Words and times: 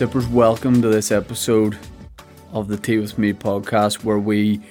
Sippers, 0.00 0.26
welcome 0.28 0.80
to 0.80 0.88
this 0.88 1.12
episode 1.12 1.78
of 2.54 2.68
the 2.68 2.78
Tea 2.78 2.96
with 2.96 3.18
Me 3.18 3.34
podcast 3.34 4.02
where 4.02 4.18
we 4.18 4.62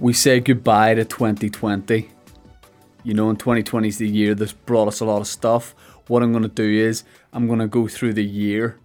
we 0.00 0.12
say 0.12 0.40
goodbye 0.40 0.92
to 0.94 1.04
2020. 1.04 2.10
You 3.04 3.14
know, 3.14 3.30
in 3.30 3.36
2020 3.36 3.86
is 3.86 3.98
the 3.98 4.08
year 4.08 4.34
that's 4.34 4.54
brought 4.54 4.88
us 4.88 4.98
a 4.98 5.04
lot 5.04 5.20
of 5.20 5.28
stuff. 5.28 5.72
What 6.08 6.24
I'm 6.24 6.32
going 6.32 6.42
to 6.42 6.48
do 6.48 6.68
is 6.68 7.04
I'm 7.32 7.46
going 7.46 7.60
to 7.60 7.68
go 7.68 7.86
through 7.86 8.14
the 8.14 8.24
year. 8.24 8.76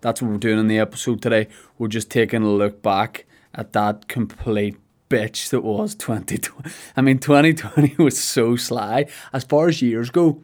That's 0.00 0.22
what 0.22 0.30
we're 0.30 0.38
doing 0.38 0.58
in 0.58 0.68
the 0.68 0.78
episode 0.78 1.20
today. 1.20 1.48
We're 1.76 1.88
just 1.88 2.10
taking 2.10 2.42
a 2.42 2.48
look 2.48 2.80
back 2.80 3.26
at 3.54 3.74
that 3.74 4.08
complete 4.08 4.78
bitch 5.10 5.50
that 5.50 5.60
was 5.60 5.94
2020. 5.96 6.70
I 6.96 7.02
mean, 7.02 7.18
2020 7.18 7.96
was 8.02 8.18
so 8.18 8.56
sly. 8.56 9.04
As 9.34 9.44
far 9.44 9.68
as 9.68 9.82
years 9.82 10.08
go, 10.08 10.40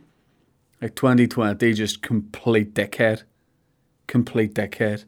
like 0.83 0.95
2020, 0.97 1.73
just 1.73 2.03
complete 2.03 2.75
dickhead. 2.75 3.23
Complete 4.06 4.55
dickhead. 4.55 5.05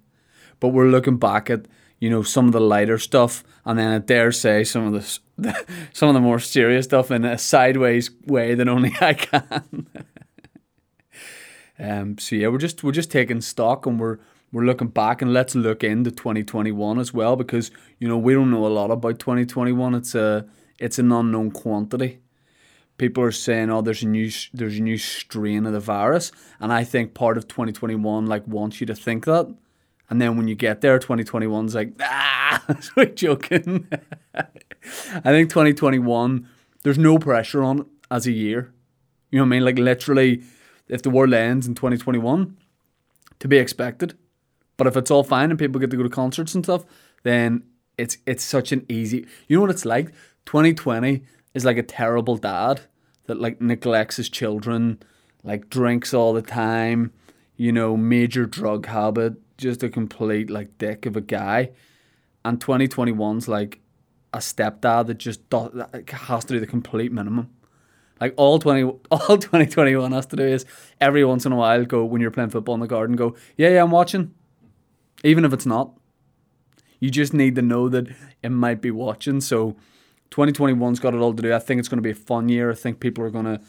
But 0.61 0.69
we're 0.69 0.89
looking 0.89 1.17
back 1.17 1.51
at, 1.51 1.67
you 1.99 2.11
know, 2.11 2.23
some 2.23 2.47
of 2.47 2.53
the 2.53 2.61
lighter 2.61 2.99
stuff, 2.99 3.45
and 3.65 3.79
then 3.79 3.93
I 3.93 3.99
dare 3.99 4.33
say 4.33 4.65
some 4.65 4.93
of 4.93 4.93
the, 5.39 5.65
some 5.93 6.09
of 6.09 6.15
the 6.15 6.21
more 6.21 6.39
serious 6.39 6.85
stuff 6.87 7.11
in 7.11 7.25
a 7.25 7.39
sideways 7.39 8.11
way 8.27 8.55
that 8.55 8.69
only 8.69 8.95
I 9.01 9.15
can. 9.15 9.87
um. 11.79 12.19
So 12.19 12.37
yeah, 12.37 12.49
we're 12.49 12.59
just 12.59 12.83
we're 12.83 12.93
just 12.93 13.11
taking 13.11 13.41
stock, 13.41 13.87
and 13.87 13.99
we're 13.99 14.19
we're 14.53 14.65
looking 14.65 14.89
back, 14.89 15.23
and 15.23 15.33
let's 15.33 15.55
look 15.55 15.83
into 15.83 16.11
2021 16.11 16.99
as 16.99 17.13
well, 17.13 17.37
because 17.37 17.71
you 17.99 18.09
know 18.09 18.19
we 18.19 18.35
don't 18.35 18.51
know 18.51 18.67
a 18.67 18.69
lot 18.69 18.91
about 18.91 19.19
2021. 19.19 19.95
It's 19.95 20.15
a 20.15 20.47
it's 20.79 20.99
an 20.99 21.13
unknown 21.13 21.51
quantity 21.51 22.21
people 22.99 23.23
are 23.23 23.33
saying, 23.33 23.71
"Oh, 23.71 23.81
there's 23.81 24.03
a 24.03 24.09
new 24.09 24.31
there's 24.53 24.79
a 24.79 24.83
new 24.83 24.99
strain 24.99 25.67
of 25.67 25.73
the 25.73 25.81
virus," 25.81 26.33
and 26.61 26.73
I 26.73 26.85
think 26.85 27.15
part 27.15 27.37
of 27.37 27.49
2021 27.49 28.27
like 28.27 28.47
wants 28.47 28.81
you 28.81 28.87
to 28.87 28.95
think 28.95 29.25
that, 29.25 29.53
and 30.11 30.21
then 30.21 30.37
when 30.37 30.49
you 30.49 30.55
get 30.55 30.81
there, 30.81 30.99
2021's 30.99 31.75
like, 31.75 31.93
"Ah, 32.01 32.63
we're 32.97 33.07
joking." 33.07 33.89
I 34.35 35.31
think 35.33 35.49
2021 35.51 36.47
there's 36.83 36.99
no 36.99 37.19
pressure 37.19 37.63
on 37.63 37.81
it 37.81 37.87
as 38.11 38.27
a 38.27 38.33
year. 38.33 38.73
You 39.31 39.39
know 39.39 39.45
what 39.45 39.49
I 39.49 39.51
mean? 39.51 39.65
Like 39.65 39.79
literally, 39.79 40.43
if 40.89 41.03
the 41.03 41.11
world 41.11 41.33
ends 41.33 41.67
in 41.67 41.75
2021, 41.75 42.57
to 43.41 43.49
be 43.49 43.57
expected. 43.57 44.17
But 44.77 44.87
if 44.87 44.97
it's 44.97 45.11
all 45.11 45.25
fine 45.25 45.51
and 45.51 45.59
people 45.59 45.81
get 45.81 45.91
to 45.91 45.97
go 45.97 46.03
to 46.03 46.09
concerts 46.09 46.55
and 46.55 46.65
stuff, 46.65 46.85
then 47.23 47.65
it's 47.97 48.19
it's 48.27 48.45
such 48.45 48.73
an 48.73 48.85
easy. 48.89 49.27
You 49.49 49.57
know 49.57 49.63
what 49.63 49.71
it's 49.71 49.85
like? 49.85 50.13
2020 50.47 51.23
is 51.55 51.65
like 51.65 51.79
a 51.79 51.83
terrible 51.83 52.37
dad 52.37 52.83
that 53.27 53.41
like 53.41 53.61
neglects 53.61 54.17
his 54.17 54.29
children, 54.29 54.99
like 55.43 55.71
drinks 55.71 56.13
all 56.13 56.33
the 56.33 56.43
time, 56.43 57.13
you 57.57 57.73
know, 57.73 57.97
major 57.97 58.45
drug 58.45 58.87
habit, 58.87 59.35
just 59.57 59.83
a 59.83 59.89
complete 59.89 60.51
like 60.51 60.77
dick 60.79 61.07
of 61.07 61.17
a 61.17 61.21
guy. 61.21 61.71
And 62.45 62.61
2021's 62.61 63.49
like 63.49 63.81
a 64.33 64.39
stepdad 64.39 65.07
that 65.07 65.19
just 65.19 65.49
does, 65.49 65.73
has 66.09 66.45
to 66.45 66.55
do 66.55 66.61
the 66.61 66.67
complete 66.67 67.13
minimum. 67.13 67.51
Like 68.21 68.35
all 68.37 68.59
20 68.59 68.83
all 69.11 69.39
2021 69.39 70.13
has 70.13 70.27
to 70.27 70.37
do 70.37 70.45
is 70.45 70.67
every 71.01 71.25
once 71.25 71.47
in 71.47 71.53
a 71.53 71.57
while 71.57 71.85
go 71.85 72.05
when 72.05 72.21
you're 72.21 72.31
playing 72.31 72.51
football 72.51 72.75
in 72.75 72.81
the 72.81 72.87
garden 72.87 73.17
go, 73.17 73.35
"Yeah, 73.57 73.71
yeah, 73.71 73.83
I'm 73.83 73.91
watching." 73.91 74.35
Even 75.23 75.45
if 75.45 75.53
it's 75.53 75.67
not. 75.67 75.93
You 77.01 77.11
just 77.11 77.35
need 77.35 77.55
to 77.57 77.63
know 77.63 77.89
that 77.89 78.07
it 78.43 78.51
might 78.51 78.81
be 78.81 78.91
watching. 78.91 79.41
So 79.41 79.77
2021's 80.35 80.99
got 80.99 81.15
it 81.15 81.19
all 81.19 81.33
to 81.33 81.43
do. 81.43 81.55
I 81.55 81.61
think 81.61 81.79
it's 81.79 81.89
going 81.89 81.99
to 81.99 82.03
be 82.03 82.11
a 82.11 82.15
fun 82.15 82.49
year. 82.49 82.73
I 82.73 82.75
think 82.75 82.99
people 82.99 83.23
are 83.23 83.31
going 83.31 83.45
to, 83.45 83.61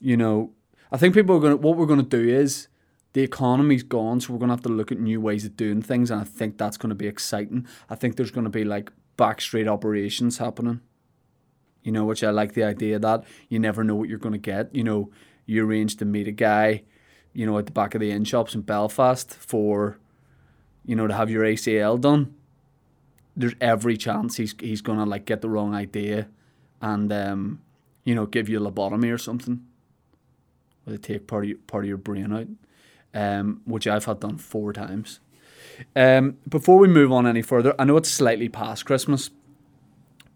you 0.00 0.16
know, 0.16 0.50
I 0.90 0.96
think 0.96 1.14
people 1.14 1.36
are 1.36 1.38
going 1.38 1.52
to, 1.52 1.56
what 1.56 1.76
we're 1.76 1.86
going 1.86 2.02
to 2.02 2.04
do 2.04 2.28
is 2.28 2.66
the 3.12 3.22
economy's 3.22 3.84
gone, 3.84 4.20
so 4.20 4.32
we're 4.32 4.40
going 4.40 4.48
to 4.48 4.54
have 4.54 4.62
to 4.62 4.68
look 4.68 4.90
at 4.90 4.98
new 4.98 5.20
ways 5.20 5.44
of 5.44 5.56
doing 5.56 5.82
things. 5.82 6.10
And 6.10 6.20
I 6.20 6.24
think 6.24 6.58
that's 6.58 6.76
going 6.76 6.90
to 6.90 6.96
be 6.96 7.06
exciting. 7.06 7.66
I 7.88 7.94
think 7.94 8.16
there's 8.16 8.32
going 8.32 8.44
to 8.44 8.50
be 8.50 8.64
like 8.64 8.90
backstreet 9.16 9.68
operations 9.68 10.38
happening, 10.38 10.80
you 11.84 11.92
know, 11.92 12.04
which 12.04 12.24
I 12.24 12.30
like 12.30 12.54
the 12.54 12.64
idea 12.64 12.98
that 12.98 13.22
you 13.48 13.60
never 13.60 13.84
know 13.84 13.94
what 13.94 14.08
you're 14.08 14.18
going 14.18 14.32
to 14.32 14.38
get. 14.38 14.74
You 14.74 14.82
know, 14.82 15.10
you 15.46 15.64
arrange 15.64 15.96
to 15.98 16.04
meet 16.04 16.26
a 16.26 16.32
guy, 16.32 16.82
you 17.32 17.46
know, 17.46 17.56
at 17.56 17.66
the 17.66 17.72
back 17.72 17.94
of 17.94 18.00
the 18.00 18.10
inn 18.10 18.24
shops 18.24 18.56
in 18.56 18.62
Belfast 18.62 19.32
for, 19.32 19.98
you 20.84 20.96
know, 20.96 21.06
to 21.06 21.14
have 21.14 21.30
your 21.30 21.44
ACL 21.44 22.00
done 22.00 22.34
there's 23.36 23.54
every 23.60 23.96
chance 23.96 24.36
he's 24.36 24.54
he's 24.60 24.80
gonna 24.80 25.06
like 25.06 25.24
get 25.24 25.40
the 25.40 25.48
wrong 25.48 25.74
idea, 25.74 26.28
and 26.80 27.12
um, 27.12 27.60
you 28.04 28.14
know, 28.14 28.26
give 28.26 28.48
you 28.48 28.64
a 28.64 28.70
lobotomy 28.70 29.12
or 29.12 29.18
something, 29.18 29.64
where 30.84 30.96
they 30.96 31.00
take 31.00 31.26
part 31.26 31.44
of 31.44 31.48
your, 31.48 31.58
part 31.66 31.84
of 31.84 31.88
your 31.88 31.96
brain 31.96 32.32
out, 32.32 32.48
um, 33.14 33.60
which 33.64 33.86
I've 33.86 34.04
had 34.04 34.20
done 34.20 34.38
four 34.38 34.72
times. 34.72 35.20
Um, 35.96 36.36
before 36.48 36.78
we 36.78 36.86
move 36.86 37.10
on 37.10 37.26
any 37.26 37.42
further, 37.42 37.74
I 37.78 37.84
know 37.84 37.96
it's 37.96 38.10
slightly 38.10 38.48
past 38.48 38.84
Christmas, 38.84 39.30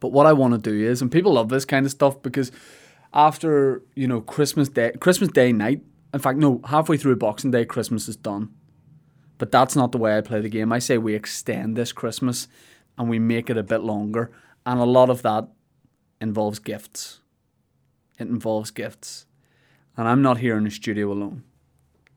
but 0.01 0.11
what 0.11 0.27
I 0.27 0.33
want 0.33 0.55
to 0.55 0.71
do 0.71 0.89
is, 0.89 1.01
and 1.01 1.13
people 1.13 1.35
love 1.35 1.49
this 1.49 1.65
kind 1.65 1.87
of 1.87 1.93
stuff 1.93 2.21
because 2.23 2.51
after 3.13 3.83
you 3.95 4.09
know 4.09 4.21
Christmas 4.21 4.69
Day, 4.69 4.93
Christmas 5.01 5.31
Day 5.31 5.53
night. 5.53 5.83
In 6.15 6.21
fact, 6.21 6.39
no, 6.39 6.63
halfway 6.65 6.97
through 6.97 7.17
Boxing 7.17 7.51
Day, 7.51 7.67
Christmas 7.67 8.09
is 8.09 8.17
done. 8.17 8.49
But 9.37 9.53
that's 9.53 9.77
not 9.77 9.93
the 9.93 9.99
way 9.99 10.17
I 10.17 10.23
play 10.23 10.41
the 10.41 10.49
game. 10.49 10.73
I 10.73 10.79
say 10.79 10.97
we 10.97 11.15
extend 11.15 11.77
this 11.77 11.93
Christmas 11.93 12.49
and 12.99 13.09
we 13.09 13.19
make 13.19 13.49
it 13.49 13.57
a 13.57 13.63
bit 13.63 13.83
longer. 13.83 14.31
And 14.67 14.81
a 14.81 14.85
lot 14.85 15.09
of 15.09 15.23
that 15.23 15.49
involves 16.21 16.59
gifts. 16.59 17.21
It 18.19 18.29
involves 18.29 18.71
gifts. 18.71 19.27
And 19.97 20.09
I'm 20.09 20.23
not 20.23 20.39
here 20.39 20.57
in 20.57 20.65
the 20.65 20.71
studio 20.71 21.13
alone. 21.13 21.45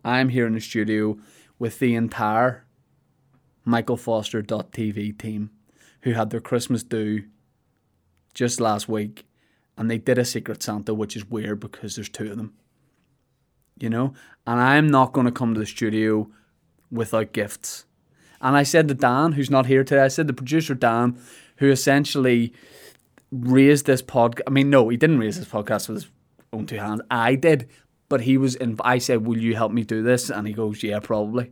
I'm 0.03 0.29
here 0.29 0.47
in 0.47 0.53
the 0.53 0.61
studio 0.61 1.19
with 1.59 1.79
the 1.79 1.95
entire 1.95 2.65
MichaelFoster.tv 3.67 5.19
team 5.19 5.51
who 6.01 6.13
had 6.13 6.31
their 6.31 6.39
Christmas 6.39 6.83
due 6.83 7.25
just 8.33 8.59
last 8.59 8.89
week 8.89 9.27
and 9.77 9.89
they 9.89 9.97
did 9.97 10.17
a 10.17 10.25
Secret 10.25 10.61
Santa, 10.61 10.93
which 10.93 11.15
is 11.15 11.29
weird 11.29 11.59
because 11.59 11.95
there's 11.95 12.09
two 12.09 12.31
of 12.31 12.37
them. 12.37 12.53
You 13.79 13.89
know? 13.89 14.13
And 14.45 14.59
I'm 14.59 14.89
not 14.89 15.13
going 15.13 15.25
to 15.25 15.31
come 15.31 15.53
to 15.53 15.59
the 15.59 15.65
studio 15.65 16.29
without 16.91 17.33
gifts. 17.33 17.85
And 18.41 18.57
I 18.57 18.63
said 18.63 18.87
to 18.87 18.93
Dan, 18.93 19.33
who's 19.33 19.49
not 19.49 19.67
here 19.67 19.83
today, 19.83 20.01
I 20.01 20.07
said 20.07 20.27
the 20.27 20.33
producer 20.33 20.73
Dan, 20.73 21.19
who 21.57 21.69
essentially 21.69 22.53
raised 23.31 23.85
this 23.85 24.01
podcast. 24.01 24.41
I 24.47 24.49
mean, 24.49 24.69
no, 24.69 24.89
he 24.89 24.97
didn't 24.97 25.19
raise 25.19 25.37
this 25.37 25.47
podcast 25.47 25.87
with 25.87 26.03
his 26.03 26.11
own 26.51 26.65
two 26.65 26.77
hands. 26.77 27.01
I 27.09 27.35
did, 27.35 27.69
but 28.09 28.21
he 28.21 28.37
was. 28.37 28.55
In, 28.55 28.77
I 28.83 28.97
said, 28.97 29.25
"Will 29.25 29.37
you 29.37 29.55
help 29.55 29.71
me 29.71 29.83
do 29.83 30.01
this?" 30.03 30.29
And 30.29 30.47
he 30.47 30.53
goes, 30.53 30.83
"Yeah, 30.83 30.99
probably." 30.99 31.51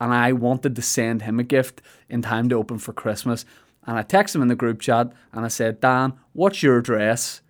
And 0.00 0.12
I 0.12 0.32
wanted 0.32 0.76
to 0.76 0.82
send 0.82 1.22
him 1.22 1.38
a 1.38 1.44
gift 1.44 1.80
in 2.08 2.22
time 2.22 2.48
to 2.48 2.56
open 2.56 2.78
for 2.78 2.92
Christmas. 2.92 3.44
And 3.86 3.98
I 3.98 4.02
texted 4.02 4.36
him 4.36 4.42
in 4.42 4.48
the 4.48 4.56
group 4.56 4.80
chat 4.80 5.12
and 5.32 5.44
I 5.44 5.48
said, 5.48 5.80
Dan, 5.80 6.14
what's 6.32 6.62
your 6.62 6.78
address? 6.78 7.42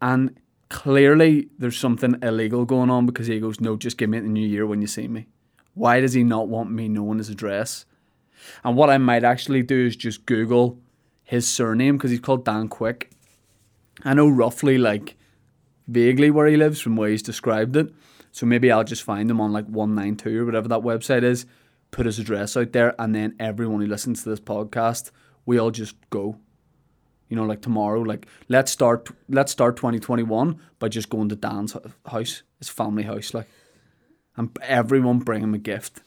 And 0.00 0.38
clearly 0.68 1.48
there's 1.58 1.78
something 1.78 2.16
illegal 2.22 2.64
going 2.64 2.90
on 2.90 3.06
because 3.06 3.26
he 3.26 3.40
goes, 3.40 3.60
No, 3.60 3.76
just 3.76 3.98
give 3.98 4.10
me 4.10 4.18
it 4.18 4.24
in 4.24 4.26
the 4.26 4.32
new 4.32 4.46
year 4.46 4.66
when 4.66 4.80
you 4.80 4.86
see 4.86 5.08
me. 5.08 5.26
Why 5.74 6.00
does 6.00 6.12
he 6.12 6.22
not 6.22 6.48
want 6.48 6.70
me 6.70 6.88
knowing 6.88 7.18
his 7.18 7.28
address? 7.28 7.84
And 8.62 8.76
what 8.76 8.90
I 8.90 8.98
might 8.98 9.24
actually 9.24 9.62
do 9.62 9.86
is 9.86 9.96
just 9.96 10.26
Google 10.26 10.78
his 11.22 11.48
surname 11.48 11.96
because 11.96 12.10
he's 12.10 12.20
called 12.20 12.44
Dan 12.44 12.68
Quick. 12.68 13.10
I 14.04 14.14
know 14.14 14.28
roughly, 14.28 14.78
like, 14.78 15.16
vaguely 15.88 16.30
where 16.30 16.46
he 16.46 16.56
lives 16.56 16.80
from 16.80 16.96
where 16.96 17.10
he's 17.10 17.22
described 17.22 17.76
it. 17.76 17.92
So 18.32 18.46
maybe 18.46 18.70
I'll 18.70 18.84
just 18.84 19.02
find 19.02 19.30
him 19.30 19.40
on 19.40 19.52
like 19.52 19.66
192 19.66 20.42
or 20.42 20.44
whatever 20.44 20.68
that 20.68 20.80
website 20.80 21.22
is, 21.22 21.46
put 21.90 22.06
his 22.06 22.18
address 22.18 22.56
out 22.56 22.72
there, 22.72 22.94
and 22.98 23.14
then 23.14 23.36
everyone 23.38 23.80
who 23.80 23.86
listens 23.86 24.22
to 24.22 24.30
this 24.30 24.40
podcast, 24.40 25.10
we 25.46 25.58
all 25.58 25.70
just 25.70 25.94
go. 26.10 26.36
You 27.28 27.36
know, 27.36 27.44
like 27.44 27.62
tomorrow, 27.62 28.00
like 28.00 28.26
let's 28.48 28.70
start 28.70 29.08
let's 29.28 29.52
start 29.52 29.76
2021 29.76 30.60
by 30.78 30.88
just 30.88 31.08
going 31.08 31.28
to 31.30 31.36
Dan's 31.36 31.76
house, 32.06 32.42
his 32.58 32.68
family 32.68 33.04
house, 33.04 33.32
like 33.32 33.48
and 34.36 34.56
everyone 34.62 35.20
bring 35.20 35.42
him 35.42 35.54
a 35.54 35.58
gift. 35.58 36.02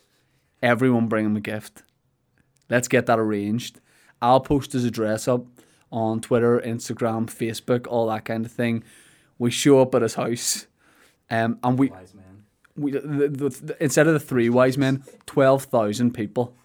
Everyone 0.61 1.07
bring 1.07 1.25
him 1.25 1.35
a 1.35 1.41
gift. 1.41 1.83
Let's 2.69 2.87
get 2.87 3.05
that 3.05 3.19
arranged. 3.19 3.79
I'll 4.21 4.39
post 4.39 4.73
his 4.73 4.83
address 4.83 5.27
up 5.27 5.45
on 5.91 6.19
Twitter, 6.19 6.59
Instagram, 6.59 7.27
Facebook, 7.27 7.87
all 7.87 8.07
that 8.07 8.25
kind 8.25 8.45
of 8.45 8.51
thing. 8.51 8.83
We 9.37 9.51
show 9.51 9.81
up 9.81 9.93
at 9.95 10.01
his 10.01 10.15
house, 10.15 10.65
um, 11.29 11.59
and 11.63 11.77
we, 11.77 11.91
we 12.75 12.91
the, 12.91 12.99
the, 12.99 13.49
the, 13.49 13.77
instead 13.79 14.07
of 14.07 14.13
the 14.13 14.19
three 14.19 14.49
wise 14.49 14.77
men, 14.77 15.03
twelve 15.27 15.65
thousand 15.65 16.13
people, 16.13 16.55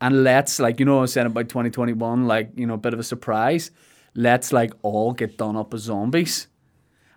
and 0.00 0.24
let's 0.24 0.58
like 0.58 0.80
you 0.80 0.86
know 0.86 0.98
I 0.98 1.02
was 1.02 1.12
saying 1.12 1.28
about 1.28 1.48
twenty 1.48 1.70
twenty 1.70 1.92
one, 1.92 2.26
like 2.26 2.50
you 2.56 2.66
know 2.66 2.74
a 2.74 2.78
bit 2.78 2.94
of 2.94 2.98
a 2.98 3.04
surprise. 3.04 3.70
Let's 4.16 4.52
like 4.52 4.72
all 4.82 5.12
get 5.12 5.38
done 5.38 5.56
up 5.56 5.72
as 5.72 5.82
zombies 5.82 6.48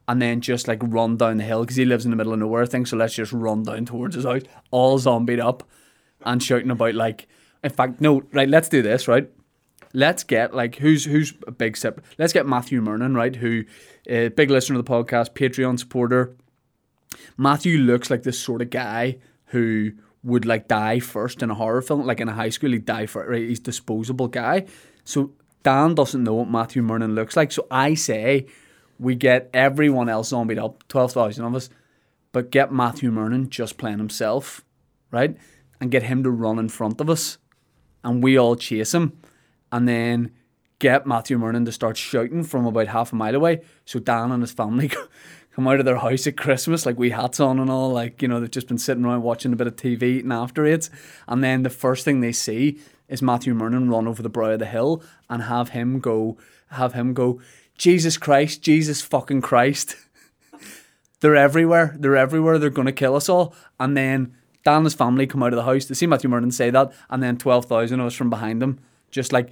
and 0.07 0.21
then 0.21 0.41
just 0.41 0.67
like 0.67 0.79
run 0.81 1.17
down 1.17 1.37
the 1.37 1.43
hill 1.43 1.61
because 1.61 1.75
he 1.75 1.85
lives 1.85 2.05
in 2.05 2.11
the 2.11 2.17
middle 2.17 2.33
of 2.33 2.39
nowhere. 2.39 2.65
thing. 2.65 2.85
so 2.85 2.95
let's 2.97 3.15
just 3.15 3.33
run 3.33 3.63
down 3.63 3.85
towards 3.85 4.15
his 4.15 4.25
house, 4.25 4.43
all 4.71 4.97
zombied 4.97 5.39
up, 5.39 5.63
and 6.21 6.41
shouting 6.41 6.71
about 6.71 6.95
like. 6.95 7.27
In 7.63 7.71
fact, 7.71 7.99
no, 7.99 8.21
right. 8.33 8.47
Let's 8.47 8.69
do 8.69 8.81
this, 8.81 9.07
right? 9.07 9.29
Let's 9.93 10.23
get 10.23 10.53
like 10.53 10.75
who's 10.75 11.05
who's 11.05 11.33
a 11.47 11.51
big 11.51 11.75
sip. 11.75 12.05
Let's 12.17 12.31
get 12.31 12.45
Matthew 12.45 12.81
Murnan, 12.81 13.15
right? 13.15 13.35
Who, 13.35 13.63
uh, 14.09 14.29
big 14.29 14.51
listener 14.51 14.77
of 14.77 14.85
the 14.85 14.91
podcast, 14.91 15.33
Patreon 15.33 15.79
supporter. 15.79 16.35
Matthew 17.35 17.79
looks 17.79 18.09
like 18.09 18.23
this 18.23 18.39
sort 18.39 18.61
of 18.61 18.69
guy 18.69 19.17
who 19.45 19.91
would 20.23 20.45
like 20.45 20.67
die 20.67 20.99
first 20.99 21.41
in 21.41 21.49
a 21.49 21.55
horror 21.55 21.81
film, 21.81 22.05
like 22.05 22.19
in 22.19 22.29
a 22.29 22.33
high 22.33 22.49
school, 22.49 22.71
he'd 22.71 22.85
die 22.85 23.07
first. 23.07 23.29
Right? 23.29 23.49
He's 23.49 23.59
disposable 23.59 24.27
guy. 24.27 24.65
So 25.03 25.31
Dan 25.63 25.95
doesn't 25.95 26.23
know 26.23 26.35
what 26.35 26.49
Matthew 26.49 26.83
Murnan 26.83 27.15
looks 27.15 27.35
like. 27.35 27.51
So 27.51 27.65
I 27.71 27.95
say 27.95 28.45
we 28.99 29.15
get 29.15 29.49
everyone 29.53 30.09
else 30.09 30.29
zombied 30.29 30.59
up, 30.59 30.87
twelve 30.87 31.13
thousand 31.13 31.45
of 31.45 31.55
us, 31.55 31.69
but 32.31 32.51
get 32.51 32.71
Matthew 32.71 33.11
Murnan 33.11 33.49
just 33.49 33.77
playing 33.77 33.99
himself, 33.99 34.63
right? 35.11 35.35
And 35.79 35.91
get 35.91 36.03
him 36.03 36.23
to 36.23 36.31
run 36.31 36.59
in 36.59 36.69
front 36.69 36.99
of 37.01 37.09
us, 37.09 37.37
and 38.03 38.23
we 38.23 38.37
all 38.37 38.55
chase 38.55 38.93
him, 38.93 39.19
and 39.71 39.87
then 39.87 40.31
get 40.79 41.07
Matthew 41.07 41.37
Murnan 41.37 41.65
to 41.65 41.71
start 41.71 41.97
shouting 41.97 42.43
from 42.43 42.65
about 42.65 42.87
half 42.87 43.11
a 43.11 43.15
mile 43.15 43.35
away. 43.35 43.61
So 43.85 43.99
Dan 43.99 44.31
and 44.31 44.43
his 44.43 44.51
family 44.51 44.91
come 45.57 45.67
out 45.67 45.79
of 45.79 45.85
their 45.85 45.97
house 45.97 46.27
at 46.27 46.37
Christmas, 46.37 46.85
like 46.85 46.99
we 46.99 47.09
hats 47.09 47.39
on 47.39 47.59
and 47.59 47.69
all, 47.69 47.91
like, 47.91 48.21
you 48.21 48.27
know, 48.27 48.39
they've 48.39 48.51
just 48.51 48.67
been 48.67 48.77
sitting 48.77 49.03
around 49.03 49.23
watching 49.23 49.53
a 49.53 49.55
bit 49.55 49.67
of 49.67 49.75
TV, 49.75 50.03
eating 50.03 50.31
after 50.31 50.65
it. 50.65 50.89
And 51.27 51.43
then 51.43 51.63
the 51.63 51.69
first 51.69 52.05
thing 52.05 52.21
they 52.21 52.31
see 52.31 52.79
is 53.07 53.21
Matthew 53.21 53.55
Murnan 53.55 53.91
run 53.91 54.07
over 54.07 54.21
the 54.21 54.29
brow 54.29 54.51
of 54.51 54.59
the 54.59 54.65
hill 54.65 55.01
and 55.29 55.43
have 55.43 55.69
him 55.69 55.99
go, 55.99 56.37
have 56.71 56.93
him 56.93 57.13
go, 57.13 57.41
Jesus 57.77 58.17
Christ, 58.17 58.61
Jesus 58.61 59.01
fucking 59.01 59.41
Christ. 59.41 59.95
They're 61.19 61.35
everywhere. 61.35 61.95
They're 61.97 62.15
everywhere. 62.15 62.59
They're 62.59 62.69
going 62.69 62.87
to 62.87 62.91
kill 62.91 63.15
us 63.15 63.29
all. 63.29 63.55
And 63.79 63.95
then 63.95 64.35
Dan 64.63 64.77
and 64.77 64.85
his 64.85 64.93
family 64.93 65.27
come 65.27 65.43
out 65.43 65.53
of 65.53 65.57
the 65.57 65.63
house. 65.63 65.85
They 65.85 65.95
see 65.95 66.07
Matthew 66.07 66.29
Murnan 66.29 66.53
say 66.53 66.69
that. 66.69 66.91
And 67.09 67.23
then 67.23 67.37
12,000 67.37 67.99
of 67.99 68.07
us 68.07 68.13
from 68.13 68.29
behind 68.29 68.61
them. 68.61 68.79
Just 69.11 69.31
like, 69.31 69.51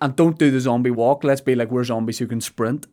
and 0.00 0.16
don't 0.16 0.38
do 0.38 0.50
the 0.50 0.60
zombie 0.60 0.90
walk. 0.90 1.24
Let's 1.24 1.40
be 1.40 1.54
like, 1.54 1.70
we're 1.70 1.84
zombies 1.84 2.18
who 2.18 2.26
can 2.26 2.40
sprint. 2.40 2.86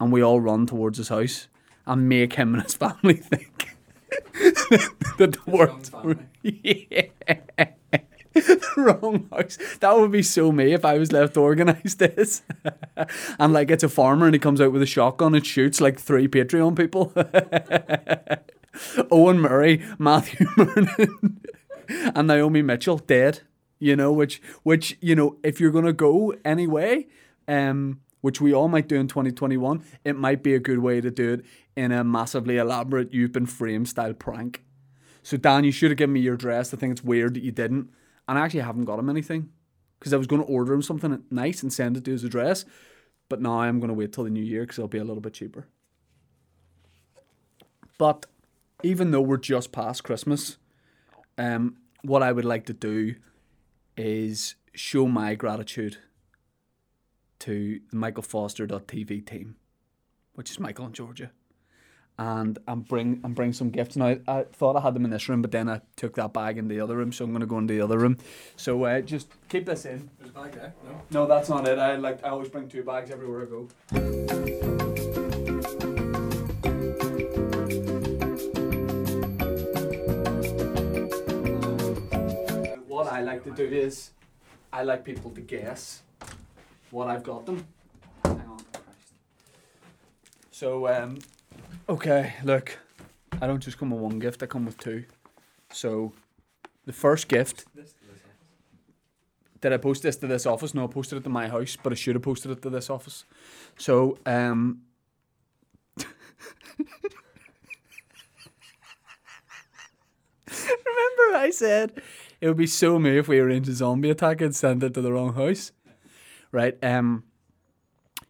And 0.00 0.12
we 0.12 0.22
all 0.22 0.40
run 0.40 0.66
towards 0.66 0.98
his 0.98 1.08
house 1.08 1.48
and 1.86 2.08
make 2.08 2.34
him 2.34 2.54
and 2.54 2.62
his 2.62 2.74
family 2.76 3.14
think 3.14 3.76
that 5.18 5.38
the 5.44 5.50
world. 5.50 5.90
Yeah. 6.42 7.66
The 8.34 8.60
wrong 8.76 9.28
house. 9.32 9.58
That 9.80 9.96
would 9.96 10.12
be 10.12 10.22
so 10.22 10.52
me 10.52 10.72
if 10.72 10.84
I 10.84 10.98
was 10.98 11.12
left 11.12 11.34
to 11.34 11.40
organise 11.40 11.94
this. 11.98 12.42
and 13.38 13.52
like 13.52 13.70
it's 13.70 13.84
a 13.84 13.88
farmer 13.88 14.26
and 14.26 14.34
he 14.34 14.38
comes 14.38 14.60
out 14.60 14.72
with 14.72 14.82
a 14.82 14.86
shotgun 14.86 15.34
and 15.34 15.46
shoots 15.46 15.80
like 15.80 15.98
three 15.98 16.28
Patreon 16.28 16.76
people. 16.76 17.12
Owen 19.10 19.38
Murray, 19.38 19.82
Matthew 19.98 20.46
Murnan, 20.48 21.36
and 22.14 22.28
Naomi 22.28 22.62
Mitchell 22.62 22.98
dead. 22.98 23.40
You 23.78 23.96
know, 23.96 24.12
which 24.12 24.40
which, 24.62 24.96
you 25.00 25.16
know, 25.16 25.38
if 25.42 25.60
you're 25.60 25.72
gonna 25.72 25.92
go 25.92 26.34
anyway, 26.44 27.08
um, 27.48 28.00
which 28.20 28.40
we 28.40 28.54
all 28.54 28.68
might 28.68 28.88
do 28.88 28.94
in 28.94 29.08
2021, 29.08 29.82
it 30.04 30.16
might 30.16 30.42
be 30.42 30.54
a 30.54 30.60
good 30.60 30.78
way 30.78 31.00
to 31.00 31.10
do 31.10 31.32
it 31.32 31.44
in 31.74 31.90
a 31.90 32.04
massively 32.04 32.58
elaborate 32.58 33.12
you've 33.12 33.32
been 33.32 33.46
framed 33.46 33.88
style 33.88 34.14
prank. 34.14 34.62
So 35.24 35.36
Dan, 35.36 35.64
you 35.64 35.72
should 35.72 35.90
have 35.90 35.98
given 35.98 36.12
me 36.12 36.20
your 36.20 36.34
address. 36.34 36.72
I 36.72 36.76
think 36.76 36.92
it's 36.92 37.04
weird 37.04 37.34
that 37.34 37.42
you 37.42 37.52
didn't. 37.52 37.90
And 38.32 38.38
I 38.38 38.46
actually 38.46 38.60
haven't 38.60 38.86
got 38.86 38.98
him 38.98 39.10
anything. 39.10 39.50
Because 39.98 40.14
I 40.14 40.16
was 40.16 40.26
going 40.26 40.40
to 40.40 40.48
order 40.48 40.72
him 40.72 40.80
something 40.80 41.22
nice 41.30 41.62
and 41.62 41.70
send 41.70 41.98
it 41.98 42.04
to 42.06 42.12
his 42.12 42.24
address. 42.24 42.64
But 43.28 43.42
now 43.42 43.60
I'm 43.60 43.78
going 43.78 43.88
to 43.88 43.94
wait 43.94 44.14
till 44.14 44.24
the 44.24 44.30
new 44.30 44.42
year 44.42 44.62
because 44.62 44.78
it'll 44.78 44.88
be 44.88 44.96
a 44.96 45.04
little 45.04 45.20
bit 45.20 45.34
cheaper. 45.34 45.66
But 47.98 48.24
even 48.82 49.10
though 49.10 49.20
we're 49.20 49.36
just 49.36 49.70
past 49.70 50.02
Christmas, 50.02 50.56
um, 51.36 51.76
what 52.00 52.22
I 52.22 52.32
would 52.32 52.46
like 52.46 52.64
to 52.68 52.72
do 52.72 53.16
is 53.98 54.54
show 54.72 55.06
my 55.06 55.34
gratitude 55.34 55.98
to 57.40 57.80
the 57.90 57.96
Michael 57.98 58.22
Foster.tv 58.22 59.26
team, 59.26 59.56
which 60.36 60.50
is 60.50 60.58
Michael 60.58 60.86
and 60.86 60.94
Georgia. 60.94 61.32
And 62.22 62.56
and 62.68 62.86
bring 62.86 63.20
and 63.24 63.34
bring 63.34 63.52
some 63.52 63.70
gifts. 63.70 63.96
Now 63.96 64.16
I 64.28 64.44
thought 64.44 64.76
I 64.76 64.80
had 64.80 64.94
them 64.94 65.04
in 65.04 65.10
this 65.10 65.28
room, 65.28 65.42
but 65.42 65.50
then 65.50 65.68
I 65.68 65.80
took 65.96 66.14
that 66.14 66.32
bag 66.32 66.56
in 66.56 66.68
the 66.68 66.78
other 66.78 66.96
room, 66.96 67.10
so 67.10 67.24
I'm 67.24 67.32
gonna 67.32 67.46
go 67.46 67.58
into 67.58 67.74
the 67.74 67.80
other 67.80 67.98
room. 67.98 68.16
So 68.54 68.84
uh, 68.84 69.00
just 69.00 69.26
keep 69.48 69.66
this 69.66 69.84
in. 69.84 70.08
There's 70.20 70.30
a 70.30 70.34
bag 70.34 70.52
there. 70.52 70.72
No. 70.84 71.02
No, 71.10 71.26
that's 71.26 71.48
not 71.48 71.66
it. 71.66 71.80
I 71.80 71.96
like 71.96 72.24
I 72.24 72.28
always 72.28 72.48
bring 72.48 72.68
two 72.68 72.84
bags 72.84 73.10
everywhere 73.10 73.42
I 73.42 73.46
go. 73.46 73.68
What 82.86 83.12
I 83.12 83.22
like 83.22 83.42
to 83.44 83.50
do 83.50 83.64
is 83.64 84.12
I 84.72 84.84
like 84.84 85.04
people 85.04 85.32
to 85.32 85.40
guess 85.40 86.02
what 86.92 87.08
I've 87.08 87.24
got 87.24 87.46
them. 87.46 87.66
Hang 88.22 88.38
on. 88.48 88.62
So 90.52 90.86
um 90.86 91.18
okay, 91.88 92.34
look. 92.44 92.78
I 93.40 93.46
don't 93.46 93.60
just 93.60 93.78
come 93.78 93.90
with 93.90 94.00
one 94.00 94.18
gift, 94.18 94.42
I 94.42 94.46
come 94.46 94.66
with 94.66 94.78
two. 94.78 95.04
So 95.72 96.12
the 96.84 96.92
first 96.92 97.28
gift 97.28 97.64
did 99.62 99.72
I 99.72 99.76
post 99.76 100.02
this 100.02 100.16
to 100.16 100.26
this 100.26 100.44
office? 100.44 100.74
No, 100.74 100.84
I 100.84 100.88
posted 100.88 101.18
it 101.18 101.24
to 101.24 101.30
my 101.30 101.48
house, 101.48 101.76
but 101.80 101.92
I 101.92 101.96
should 101.96 102.16
have 102.16 102.22
posted 102.22 102.50
it 102.50 102.62
to 102.62 102.70
this 102.70 102.90
office. 102.90 103.24
So, 103.78 104.18
um, 104.26 104.82
remember 110.48 111.36
I 111.36 111.50
said 111.52 112.02
it 112.40 112.48
would 112.48 112.56
be 112.56 112.66
so 112.66 112.98
me 112.98 113.18
if 113.18 113.28
we 113.28 113.38
arranged 113.38 113.68
a 113.68 113.72
zombie 113.72 114.10
attack 114.10 114.40
and 114.40 114.54
sent 114.54 114.82
it 114.82 114.94
to 114.94 115.00
the 115.00 115.12
wrong 115.12 115.34
house, 115.34 115.70
right? 116.50 116.76
Um, 116.82 117.22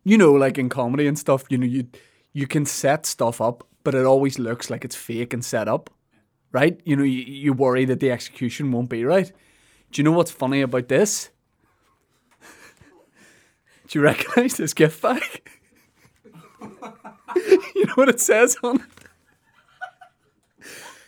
you 0.05 0.19
know, 0.19 0.33
like 0.35 0.59
in 0.59 0.69
comedy 0.69 1.07
and 1.07 1.19
stuff, 1.19 1.45
you 1.49 1.57
know, 1.57 1.67
you 1.67 1.87
you 2.33 2.47
can 2.47 2.65
set 2.65 3.07
stuff 3.07 3.41
up, 3.41 3.67
but 3.85 3.95
it 3.95 4.05
always 4.07 4.39
looks 4.39 4.71
like 4.71 4.85
it's 4.85 4.97
fake 4.97 5.33
and 5.33 5.45
set 5.45 5.69
up, 5.69 5.91
right? 6.53 6.81
You 6.85 6.97
know, 6.97 7.03
you, 7.05 7.23
you 7.23 7.53
worry 7.53 7.85
that 7.85 8.01
the 8.01 8.11
execution 8.11 8.73
won't 8.73 8.89
be 8.89 9.05
right. 9.05 9.31
Do 9.91 10.01
you 10.01 10.05
know 10.05 10.13
what's 10.13 10.31
funny 10.31 10.63
about 10.63 10.89
this? 10.89 11.31
Do 13.89 13.99
you 13.99 14.05
recognize 14.05 14.57
this 14.57 14.75
gift 14.75 15.03
bag? 15.03 15.23
you 17.37 17.87
know 17.87 17.95
what 17.95 18.09
it 18.09 18.21
says 18.21 18.57
on 18.63 18.77
it? 18.77 19.03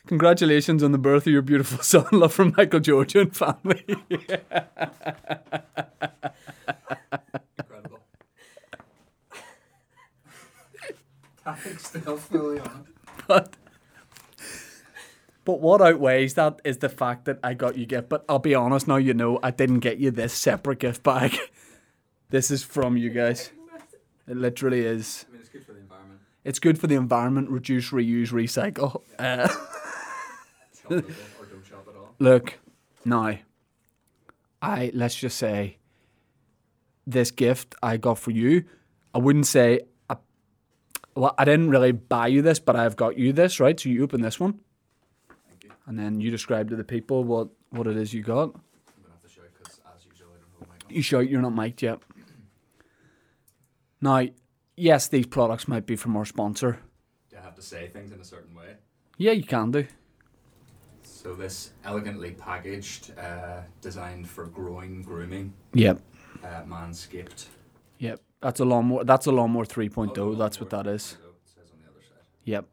Congratulations 0.07 0.83
on 0.83 0.93
the 0.93 0.99
birth 0.99 1.27
of 1.27 1.33
your 1.33 1.41
beautiful 1.41 1.79
son. 1.83 2.07
Love 2.13 2.33
from 2.33 2.53
Michael 2.57 2.81
Georgia 2.81 3.21
and 3.21 3.35
family. 3.35 3.85
incredible. 7.59 8.01
Tag's 11.45 11.87
still 11.87 12.17
fully 12.17 12.61
on. 12.61 12.87
but 13.29 13.55
but 15.45 15.61
what 15.61 15.83
outweighs 15.83 16.35
that 16.35 16.61
is 16.65 16.79
the 16.79 16.89
fact 16.89 17.27
that 17.27 17.39
I 17.45 17.55
got 17.55 17.77
you 17.77 17.87
gift. 17.87 18.09
But 18.09 18.25
I'll 18.29 18.39
be 18.39 18.55
honest 18.55 18.89
now, 18.89 18.97
you 18.97 19.13
know, 19.15 19.39
I 19.43 19.51
didn't 19.51 19.81
get 19.81 19.99
you 19.99 20.11
this 20.11 20.33
separate 20.33 20.79
gift 20.79 21.03
bag. 21.03 21.39
This 22.31 22.51
is 22.51 22.65
from 22.65 22.97
you 22.97 23.11
guys. 23.11 23.53
It 24.27 24.37
literally 24.37 24.81
is. 24.81 25.25
I 25.29 25.33
mean, 25.33 25.41
it's 25.41 25.51
good 25.51 25.65
for 25.65 25.73
the 25.73 25.79
environment. 25.79 26.21
It's 26.43 26.59
good 26.59 26.79
for 26.81 26.87
the 26.89 26.95
environment. 26.97 27.49
Reduce, 27.51 27.91
reuse, 27.91 28.31
recycle. 28.31 29.03
Uh, 29.19 29.47
Shop 29.47 30.91
local 30.91 31.11
or 31.41 31.47
don't 31.47 31.65
shop 31.65 31.87
at 31.89 31.95
all. 31.95 32.15
look, 32.19 32.59
now, 33.05 33.39
I 34.61 34.91
let's 34.95 35.15
just 35.15 35.37
say 35.37 35.77
this 37.07 37.31
gift 37.31 37.77
I 37.83 37.97
got 37.99 38.19
for 38.19 38.33
you. 38.33 38.65
I 39.15 39.19
wouldn't 39.19 39.47
say. 39.47 39.83
Well, 41.17 41.35
I 41.39 41.45
didn't 41.45 41.71
really 41.71 41.93
buy 41.93 42.27
you 42.27 42.43
this, 42.43 42.59
but 42.59 42.75
I've 42.77 42.97
got 42.97 43.17
you 43.17 43.33
this, 43.33 43.61
right? 43.61 43.79
So 43.79 43.89
you 43.89 44.03
open 44.03 44.21
this 44.21 44.41
one, 44.41 44.59
Thank 45.49 45.65
you. 45.65 45.71
and 45.87 45.99
then 45.99 46.21
you 46.21 46.31
describe 46.31 46.69
to 46.71 46.77
the 46.77 46.85
people 46.85 47.23
what 47.25 47.49
what 47.71 47.87
it 47.87 47.97
is 47.97 48.13
you 48.13 48.23
got. 48.23 48.47
I'm 48.47 48.53
gonna 49.03 49.15
have 49.15 49.23
to 49.23 49.29
shout 49.29 49.45
because, 49.57 49.81
as 49.95 50.05
usual, 50.07 50.29
I 50.35 50.39
don't 50.41 50.61
know 50.61 50.67
my 50.69 50.95
You 50.95 51.03
shout 51.03 51.29
you're 51.31 51.43
not 51.43 51.55
mic'd 51.55 51.83
yet. 51.83 52.01
Now, 54.01 54.27
yes, 54.77 55.09
these 55.09 55.27
products 55.27 55.67
might 55.69 55.87
be 55.87 55.97
from 55.97 56.17
our 56.17 56.25
sponsor. 56.25 56.79
Do 57.31 57.37
I 57.41 57.45
have 57.45 57.55
to 57.57 57.63
say 57.63 57.89
things 57.89 58.13
in 58.13 58.21
a 58.21 58.25
certain 58.25 58.55
way? 58.55 58.75
Yeah, 59.17 59.33
you 59.33 59.45
can 59.45 59.71
do. 59.71 59.87
So 61.03 61.35
this 61.35 61.71
elegantly 61.85 62.33
packaged, 62.33 63.13
uh, 63.19 63.63
designed 63.81 64.29
for 64.29 64.45
growing, 64.47 65.01
grooming, 65.03 65.55
Yep. 65.73 66.01
uh, 66.43 66.63
manscaped. 66.65 67.47
Yep. 67.99 68.21
That's 68.45 68.61
a 68.61 68.65
lawnmower. 68.67 69.05
That's 69.05 69.25
a 69.25 69.33
lawnmower 69.33 69.65
3.0. 69.65 70.19
Oh, 70.19 70.23
oh. 70.23 70.35
That's 70.35 70.61
what 70.61 70.69
that 70.69 70.87
is. 70.87 71.03
says 71.03 71.17
on 71.73 71.79
the 71.83 71.91
other 71.91 72.03
side. 72.03 72.25
Yep. 72.45 72.67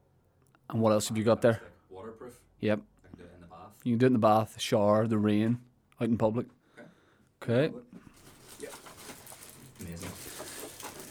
And 0.69 0.81
what 0.81 0.91
else 0.91 1.07
have 1.07 1.17
you 1.17 1.23
got 1.23 1.41
there? 1.41 1.61
Waterproof. 1.89 2.33
Yep. 2.59 2.81
I 2.81 3.07
can 3.07 3.17
do 3.17 3.23
it 3.23 3.31
in 3.35 3.39
the 3.39 3.47
bath. 3.47 3.71
You 3.85 3.91
can 3.93 3.99
do 3.99 4.05
it 4.05 4.07
in 4.07 4.13
the 4.13 4.19
bath, 4.19 4.59
shower, 4.59 5.07
the 5.07 5.17
rain, 5.17 5.59
out 6.01 6.09
in 6.09 6.17
public. 6.17 6.47
Okay. 7.41 7.67
okay. 7.67 7.75
Yeah. 8.59 8.67
Amazing. 9.79 10.09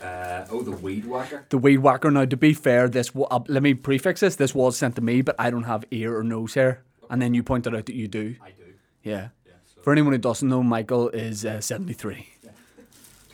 Uh, 0.03 0.47
oh, 0.51 0.61
the 0.61 0.73
weed 0.73 1.07
whacker. 1.07 1.47
The 1.49 1.57
weed 1.57 1.79
whacker. 1.79 2.11
Now, 2.11 2.27
to 2.27 2.37
be 2.37 2.53
fair, 2.53 2.87
this 2.87 3.11
uh, 3.17 3.41
let 3.49 3.63
me 3.63 3.73
prefix 3.73 4.21
this. 4.21 4.37
This 4.37 4.55
was 4.55 4.77
sent 4.77 4.95
to 4.97 5.01
me, 5.01 5.23
but 5.23 5.37
I 5.39 5.49
don't 5.49 5.63
have 5.63 5.87
ear 5.91 6.15
or 6.19 6.23
nose 6.23 6.53
hair. 6.53 6.85
And 7.09 7.23
then 7.23 7.33
you 7.33 7.43
pointed 7.43 7.75
out 7.75 7.87
that 7.87 7.97
you 7.97 8.09
do. 8.09 8.37
I 8.43 8.51
do. 8.51 8.75
Yeah. 9.05 9.29
Yeah. 9.47 9.53
So 9.75 9.81
For 9.81 9.93
anyone 9.93 10.13
who 10.13 10.19
doesn't 10.19 10.47
know, 10.47 10.63
Michael 10.63 11.09
is 11.09 11.47
uh, 11.47 11.63
73. 11.63 12.29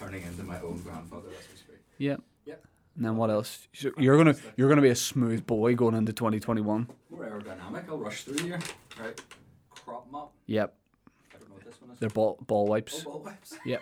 Turning 0.06 0.22
into 0.22 0.44
my 0.44 0.60
own 0.60 0.80
grandfather 0.82 1.28
as 1.28 1.48
we 1.50 1.56
speak. 1.56 1.78
Yep. 1.98 2.22
Yep. 2.44 2.64
And 2.96 3.04
then 3.04 3.16
what 3.16 3.30
else? 3.30 3.66
So 3.74 3.90
you're 3.98 4.16
gonna 4.16 4.36
you're 4.56 4.68
gonna 4.68 4.82
be 4.82 4.90
a 4.90 4.96
smooth 4.96 5.46
boy 5.46 5.74
going 5.74 5.94
into 5.94 6.12
2021. 6.12 6.88
More 7.10 7.24
aerodynamic. 7.24 7.88
I'll 7.88 7.98
rush 7.98 8.22
through 8.22 8.46
here. 8.46 8.58
Right. 9.00 9.20
Crop 9.84 10.06
mop. 10.10 10.32
Yep, 10.46 10.74
I 11.34 11.38
don't 11.38 11.48
know 11.48 11.54
what 11.56 11.64
this 11.64 11.80
one 11.80 11.90
is. 11.90 11.98
they're 11.98 12.08
ball 12.08 12.38
ball 12.46 12.66
wipes. 12.66 13.04
Oh, 13.06 13.10
ball 13.10 13.22
wipes. 13.24 13.54
Yep, 13.66 13.80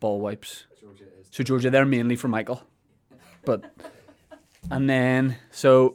ball 0.00 0.20
wipes. 0.20 0.64
Georgia 0.80 1.04
is. 1.20 1.28
So 1.30 1.44
Georgia, 1.44 1.70
they're 1.70 1.84
mainly 1.84 2.16
for 2.16 2.28
Michael, 2.28 2.62
but 3.44 3.72
and 4.70 4.88
then 4.90 5.36
so 5.50 5.94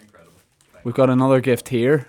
Incredible. 0.00 0.32
we've 0.84 0.94
got 0.94 1.10
another 1.10 1.40
gift 1.40 1.68
here. 1.68 2.08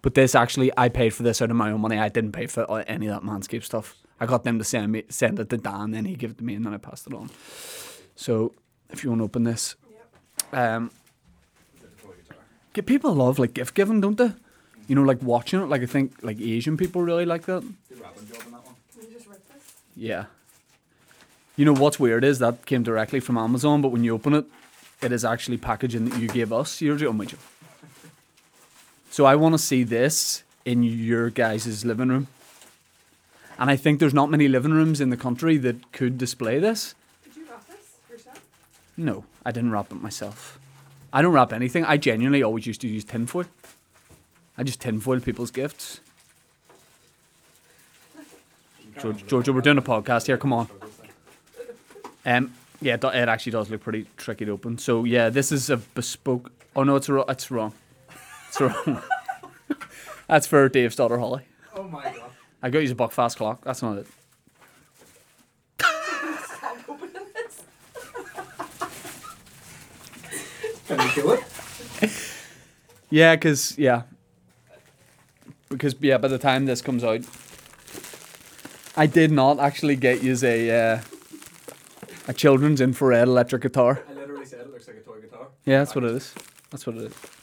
But 0.00 0.14
this 0.14 0.34
actually, 0.34 0.72
I 0.76 0.88
paid 0.88 1.14
for 1.14 1.22
this 1.22 1.40
out 1.40 1.50
of 1.50 1.56
my 1.56 1.70
own 1.70 1.80
money. 1.80 1.96
I 1.96 2.08
didn't 2.08 2.32
pay 2.32 2.46
for 2.48 2.68
uh, 2.68 2.82
any 2.88 3.06
of 3.06 3.14
that 3.14 3.22
Manscaped 3.22 3.62
stuff. 3.62 4.01
I 4.22 4.26
got 4.26 4.44
them 4.44 4.58
to 4.58 4.64
send 4.64 4.92
me 4.92 5.02
send 5.08 5.40
it 5.40 5.50
to 5.50 5.56
Dan, 5.56 5.90
then 5.90 6.04
he 6.04 6.14
gave 6.14 6.30
it 6.30 6.38
to 6.38 6.44
me, 6.44 6.54
and 6.54 6.64
then 6.64 6.72
I 6.72 6.76
passed 6.76 7.08
it 7.08 7.12
on. 7.12 7.28
So 8.14 8.54
if 8.88 9.02
you 9.02 9.10
want 9.10 9.18
to 9.18 9.24
open 9.24 9.42
this, 9.42 9.74
um, 10.52 10.92
Is 11.76 11.82
it 11.82 11.90
a 11.98 12.02
toy 12.06 12.12
guitar? 12.22 12.42
get 12.72 12.86
people 12.86 13.12
love 13.14 13.40
like 13.40 13.52
gift 13.52 13.74
giving, 13.74 14.00
don't 14.00 14.16
they? 14.16 14.30
You 14.86 14.94
know, 14.94 15.02
like 15.02 15.20
watching 15.22 15.60
it. 15.60 15.68
Like 15.68 15.82
I 15.82 15.86
think 15.86 16.22
like 16.22 16.40
Asian 16.40 16.76
people 16.76 17.02
really 17.02 17.26
like 17.26 17.46
that. 17.46 17.62
Good 17.88 18.00
wrapping 18.00 18.28
job 18.28 18.42
on 18.46 18.52
that 18.52 18.64
one. 18.64 18.76
Can 18.94 19.08
you 19.08 19.14
just 19.16 19.26
rip 19.26 19.42
this? 19.48 19.74
Yeah. 19.96 20.26
You 21.56 21.64
know 21.64 21.74
what's 21.74 21.98
weird 21.98 22.22
is 22.22 22.38
that 22.38 22.64
came 22.64 22.84
directly 22.84 23.18
from 23.18 23.36
Amazon, 23.36 23.82
but 23.82 23.88
when 23.88 24.04
you 24.04 24.14
open 24.14 24.34
it, 24.34 24.46
it 25.02 25.10
is 25.10 25.24
actually 25.24 25.58
packaging 25.58 26.04
that 26.08 26.20
you 26.20 26.28
gave 26.28 26.52
us. 26.52 26.80
You're 26.80 26.96
oh 27.08 27.12
my 27.12 27.24
God. 27.24 27.38
So 29.10 29.26
I 29.26 29.34
want 29.34 29.52
to 29.54 29.58
see 29.58 29.82
this 29.82 30.44
in 30.64 30.84
your 30.84 31.28
guys' 31.28 31.84
living 31.84 32.08
room. 32.08 32.28
And 33.58 33.70
I 33.70 33.76
think 33.76 34.00
there's 34.00 34.14
not 34.14 34.30
many 34.30 34.48
living 34.48 34.72
rooms 34.72 35.00
in 35.00 35.10
the 35.10 35.16
country 35.16 35.56
that 35.58 35.92
could 35.92 36.18
display 36.18 36.58
this. 36.58 36.94
Did 37.24 37.36
you 37.36 37.44
wrap 37.50 37.66
this 37.68 37.98
yourself? 38.10 38.44
No, 38.96 39.24
I 39.44 39.52
didn't 39.52 39.70
wrap 39.70 39.92
it 39.92 40.02
myself. 40.02 40.58
I 41.12 41.22
don't 41.22 41.32
wrap 41.32 41.52
anything. 41.52 41.84
I 41.84 41.96
genuinely 41.96 42.42
always 42.42 42.66
used 42.66 42.80
to 42.80 42.88
use 42.88 43.04
tinfoil. 43.04 43.44
I 44.56 44.62
just 44.62 44.80
tinfoil 44.80 45.20
people's 45.20 45.50
gifts. 45.50 46.00
George, 49.00 49.26
Georgia, 49.26 49.52
we're 49.52 49.62
doing 49.62 49.78
a 49.78 49.82
podcast 49.82 50.26
here. 50.26 50.36
Come 50.36 50.52
on. 50.52 50.68
Um, 52.24 52.52
yeah, 52.80 52.94
it 52.94 53.28
actually 53.28 53.52
does 53.52 53.70
look 53.70 53.82
pretty 53.82 54.06
tricky 54.16 54.44
to 54.44 54.52
open. 54.52 54.78
So 54.78 55.04
yeah, 55.04 55.28
this 55.28 55.52
is 55.52 55.70
a 55.70 55.76
bespoke. 55.76 56.52
Oh 56.76 56.84
no, 56.84 56.96
it's 56.96 57.08
wrong. 57.08 57.24
It's 57.28 57.50
wrong. 57.50 57.72
It's 58.48 58.60
wrong. 58.60 59.02
That's 60.28 60.46
for 60.46 60.68
Dave's 60.68 60.96
daughter 60.96 61.18
Holly. 61.18 61.42
Oh 61.74 61.84
my 61.84 62.04
god. 62.04 62.31
I 62.62 62.70
got 62.70 62.78
you 62.78 62.92
a 62.92 62.94
Buckfast 62.94 63.36
clock. 63.36 63.64
That's 63.64 63.82
not 63.82 63.98
it. 63.98 64.06
Stop 65.80 66.76
opening 66.88 67.26
this. 67.34 67.64
Can 70.86 71.00
you 71.00 71.08
feel 71.08 71.32
it? 71.32 71.44
Yeah, 73.10 73.36
cause 73.36 73.76
yeah, 73.76 74.02
because 75.68 75.96
yeah, 76.00 76.18
by 76.18 76.28
the 76.28 76.38
time 76.38 76.66
this 76.66 76.80
comes 76.80 77.04
out, 77.04 77.20
I 78.96 79.06
did 79.06 79.32
not 79.32 79.58
actually 79.58 79.96
get 79.96 80.22
you 80.22 80.36
a 80.42 80.70
uh, 80.70 81.00
a 82.28 82.32
children's 82.32 82.80
infrared 82.80 83.28
electric 83.28 83.62
guitar. 83.62 84.02
I 84.08 84.12
literally 84.12 84.46
said 84.46 84.60
it 84.60 84.70
looks 84.70 84.86
like 84.86 84.96
a 84.96 85.00
toy 85.00 85.20
guitar. 85.20 85.48
Yeah, 85.66 85.80
that's 85.80 85.94
what 85.94 86.04
it 86.04 86.12
is. 86.12 86.34
That's 86.70 86.86
what 86.86 86.96
it 86.96 87.04
is. 87.04 87.41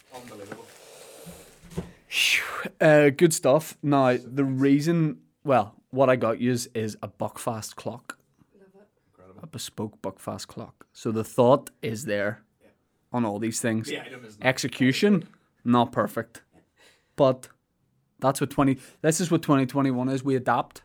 Uh, 2.81 3.09
good 3.09 3.33
stuff. 3.33 3.77
Now 3.83 4.17
the 4.23 4.43
reason, 4.45 5.19
well, 5.43 5.75
what 5.89 6.09
I 6.09 6.15
got 6.15 6.39
you 6.39 6.51
is, 6.51 6.69
is 6.73 6.97
a 7.03 7.07
Buckfast 7.07 7.75
clock, 7.75 8.17
Love 8.53 8.67
it. 8.73 8.87
Incredible. 9.11 9.41
a 9.43 9.47
bespoke 9.47 10.01
Buckfast 10.01 10.47
clock. 10.47 10.85
So 10.93 11.11
the 11.11 11.23
thought 11.23 11.71
is 11.81 12.05
there 12.05 12.43
on 13.11 13.25
all 13.25 13.39
these 13.39 13.59
things. 13.59 13.87
The 13.89 13.99
item 14.01 14.23
is 14.23 14.39
not. 14.39 14.47
Execution, 14.47 15.27
not 15.65 15.91
perfect, 15.91 16.41
but 17.15 17.49
that's 18.19 18.39
what 18.39 18.49
twenty. 18.49 18.77
This 19.01 19.19
is 19.19 19.29
what 19.31 19.41
twenty 19.41 19.65
twenty 19.65 19.91
one 19.91 20.07
is. 20.09 20.23
We 20.23 20.35
adapt. 20.35 20.83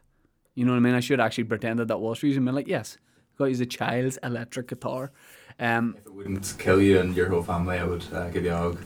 You 0.55 0.65
know 0.65 0.73
what 0.73 0.79
I 0.79 0.81
mean? 0.81 0.95
I 0.95 1.01
should 1.01 1.21
actually 1.21 1.45
pretend 1.45 1.79
that 1.81 1.89
that 1.89 1.99
was 1.99 2.19
for 2.19 2.27
you 2.27 2.37
and 2.37 2.47
be 2.47 2.53
like, 2.53 2.69
yes, 2.69 2.97
got 3.39 3.47
you 3.47 3.61
a 3.63 3.67
child's 3.67 4.19
electric 4.23 4.69
guitar. 4.69 5.11
Um, 5.59 5.97
If 5.99 6.07
it 6.07 6.15
wouldn't 6.15 6.55
kill 6.59 6.81
you 6.81 6.99
and 7.01 7.15
your 7.17 7.29
whole 7.29 7.43
family, 7.43 7.79
I 7.79 7.85
would 7.85 8.05
uh, 8.13 8.29
give 8.31 8.45
you 8.45 8.53
a 8.53 8.57
hug. 8.57 8.79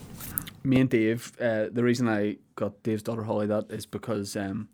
Me 0.64 0.80
and 0.80 0.90
Dave, 0.90 1.32
uh, 1.40 1.66
the 1.72 1.82
reason 1.82 2.08
I 2.08 2.36
got 2.54 2.82
Dave's 2.82 3.02
daughter 3.02 3.24
Holly 3.24 3.46
that 3.46 3.70
is 3.70 3.86
because 3.86 4.36
um, 4.36 4.68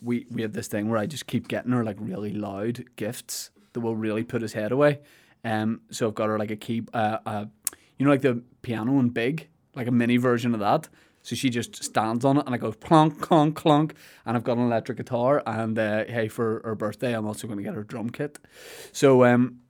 we 0.00 0.26
we 0.30 0.42
have 0.42 0.52
this 0.52 0.68
thing 0.68 0.88
where 0.88 0.98
I 0.98 1.06
just 1.06 1.26
keep 1.26 1.48
getting 1.48 1.72
her 1.72 1.84
like 1.84 1.96
really 1.98 2.32
loud 2.32 2.84
gifts 2.96 3.50
that 3.72 3.80
will 3.80 3.96
really 3.96 4.24
put 4.24 4.42
his 4.42 4.52
head 4.52 4.72
away. 4.72 5.00
Um, 5.44 5.82
so 5.90 6.08
I've 6.08 6.14
got 6.14 6.28
her 6.28 6.38
like 6.38 6.50
a 6.50 6.56
key, 6.56 6.82
uh, 6.94 7.18
uh, 7.26 7.44
you 7.98 8.06
know, 8.06 8.10
like 8.10 8.22
the 8.22 8.42
piano 8.62 8.98
and 8.98 9.12
big, 9.12 9.48
like 9.74 9.86
a 9.86 9.90
mini 9.90 10.16
version 10.16 10.54
of 10.54 10.60
that. 10.60 10.88
So 11.22 11.34
she 11.34 11.48
just 11.48 11.82
stands 11.82 12.24
on 12.24 12.38
it 12.38 12.44
and 12.46 12.54
I 12.54 12.58
go 12.58 12.72
clonk, 12.72 13.16
clonk, 13.16 13.54
clonk. 13.54 13.92
And 14.26 14.36
I've 14.36 14.44
got 14.44 14.58
an 14.58 14.64
electric 14.64 14.98
guitar. 14.98 15.42
And 15.46 15.78
uh, 15.78 16.04
hey, 16.04 16.28
for 16.28 16.60
her 16.64 16.74
birthday, 16.74 17.14
I'm 17.14 17.26
also 17.26 17.46
going 17.46 17.56
to 17.58 17.62
get 17.62 17.74
her 17.74 17.82
drum 17.82 18.10
kit. 18.10 18.38
So, 18.92 19.24
um, 19.24 19.60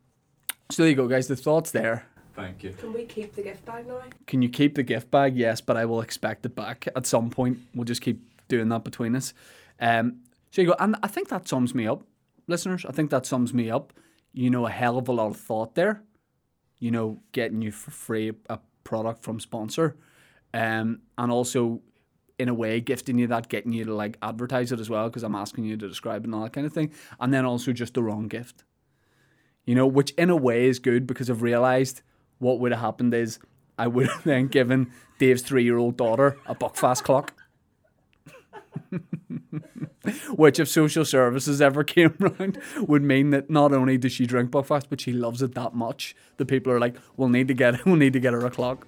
so 0.70 0.82
there 0.82 0.90
you 0.90 0.96
go, 0.96 1.06
guys. 1.06 1.28
The 1.28 1.36
thoughts 1.36 1.70
there. 1.70 2.06
Thank 2.34 2.64
you. 2.64 2.72
Can 2.72 2.92
we 2.92 3.04
keep 3.04 3.34
the 3.34 3.42
gift 3.42 3.64
bag 3.64 3.86
now? 3.86 4.00
Can 4.26 4.42
you 4.42 4.48
keep 4.48 4.74
the 4.74 4.82
gift 4.82 5.10
bag? 5.10 5.36
Yes, 5.36 5.60
but 5.60 5.76
I 5.76 5.84
will 5.84 6.00
expect 6.00 6.44
it 6.44 6.56
back 6.56 6.88
at 6.96 7.06
some 7.06 7.30
point. 7.30 7.58
We'll 7.74 7.84
just 7.84 8.00
keep 8.00 8.20
doing 8.48 8.68
that 8.70 8.84
between 8.84 9.14
us. 9.14 9.32
Um, 9.80 10.20
so 10.50 10.62
you 10.62 10.68
go, 10.68 10.76
and 10.78 10.96
I 11.02 11.08
think 11.08 11.28
that 11.28 11.48
sums 11.48 11.74
me 11.74 11.86
up, 11.86 12.02
listeners. 12.46 12.84
I 12.84 12.92
think 12.92 13.10
that 13.10 13.26
sums 13.26 13.54
me 13.54 13.70
up. 13.70 13.92
You 14.32 14.50
know, 14.50 14.66
a 14.66 14.70
hell 14.70 14.98
of 14.98 15.08
a 15.08 15.12
lot 15.12 15.28
of 15.28 15.36
thought 15.36 15.74
there. 15.74 16.02
You 16.78 16.90
know, 16.90 17.20
getting 17.32 17.62
you 17.62 17.70
for 17.70 17.92
free 17.92 18.32
a 18.48 18.58
product 18.82 19.22
from 19.22 19.38
sponsor, 19.38 19.96
um, 20.52 21.00
and 21.16 21.30
also 21.30 21.80
in 22.38 22.48
a 22.48 22.54
way 22.54 22.80
gifting 22.80 23.16
you 23.16 23.28
that, 23.28 23.48
getting 23.48 23.72
you 23.72 23.84
to 23.84 23.94
like 23.94 24.18
advertise 24.22 24.72
it 24.72 24.80
as 24.80 24.90
well 24.90 25.08
because 25.08 25.22
I'm 25.22 25.36
asking 25.36 25.64
you 25.66 25.76
to 25.76 25.88
describe 25.88 26.22
it 26.22 26.26
and 26.26 26.34
all 26.34 26.42
that 26.42 26.52
kind 26.52 26.66
of 26.66 26.72
thing, 26.72 26.92
and 27.20 27.32
then 27.32 27.44
also 27.44 27.72
just 27.72 27.94
the 27.94 28.02
wrong 28.02 28.26
gift. 28.26 28.64
You 29.64 29.74
know, 29.74 29.86
which 29.86 30.10
in 30.12 30.30
a 30.30 30.36
way 30.36 30.66
is 30.66 30.80
good 30.80 31.06
because 31.06 31.30
I've 31.30 31.42
realised 31.42 32.02
what 32.38 32.58
would 32.60 32.72
have 32.72 32.80
happened 32.80 33.14
is 33.14 33.38
I 33.78 33.86
would 33.86 34.08
have 34.08 34.24
then 34.24 34.48
given 34.48 34.90
Dave's 35.18 35.42
three 35.42 35.64
year 35.64 35.78
old 35.78 35.96
daughter 35.96 36.38
a 36.46 36.54
Buckfast 36.54 37.02
clock. 37.02 37.34
Which, 40.34 40.60
if 40.60 40.68
social 40.68 41.04
services 41.04 41.62
ever 41.62 41.84
came 41.84 42.14
round, 42.18 42.60
would 42.76 43.02
mean 43.02 43.30
that 43.30 43.48
not 43.48 43.72
only 43.72 43.96
does 43.96 44.12
she 44.12 44.26
drink 44.26 44.50
Buckfast, 44.50 44.84
but 44.90 45.00
she 45.00 45.12
loves 45.12 45.40
it 45.42 45.54
that 45.54 45.74
much. 45.74 46.14
The 46.36 46.44
people 46.44 46.72
are 46.72 46.80
like, 46.80 46.96
"We'll 47.16 47.28
need 47.28 47.48
to 47.48 47.54
get, 47.54 47.84
we'll 47.86 47.96
need 47.96 48.12
to 48.12 48.20
get 48.20 48.32
her 48.32 48.44
a 48.44 48.50
clock." 48.50 48.86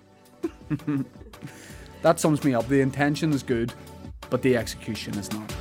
that 2.02 2.20
sums 2.20 2.44
me 2.44 2.54
up. 2.54 2.68
The 2.68 2.80
intention 2.80 3.32
is 3.32 3.42
good, 3.42 3.72
but 4.28 4.42
the 4.42 4.56
execution 4.56 5.16
is 5.16 5.32
not. 5.32 5.54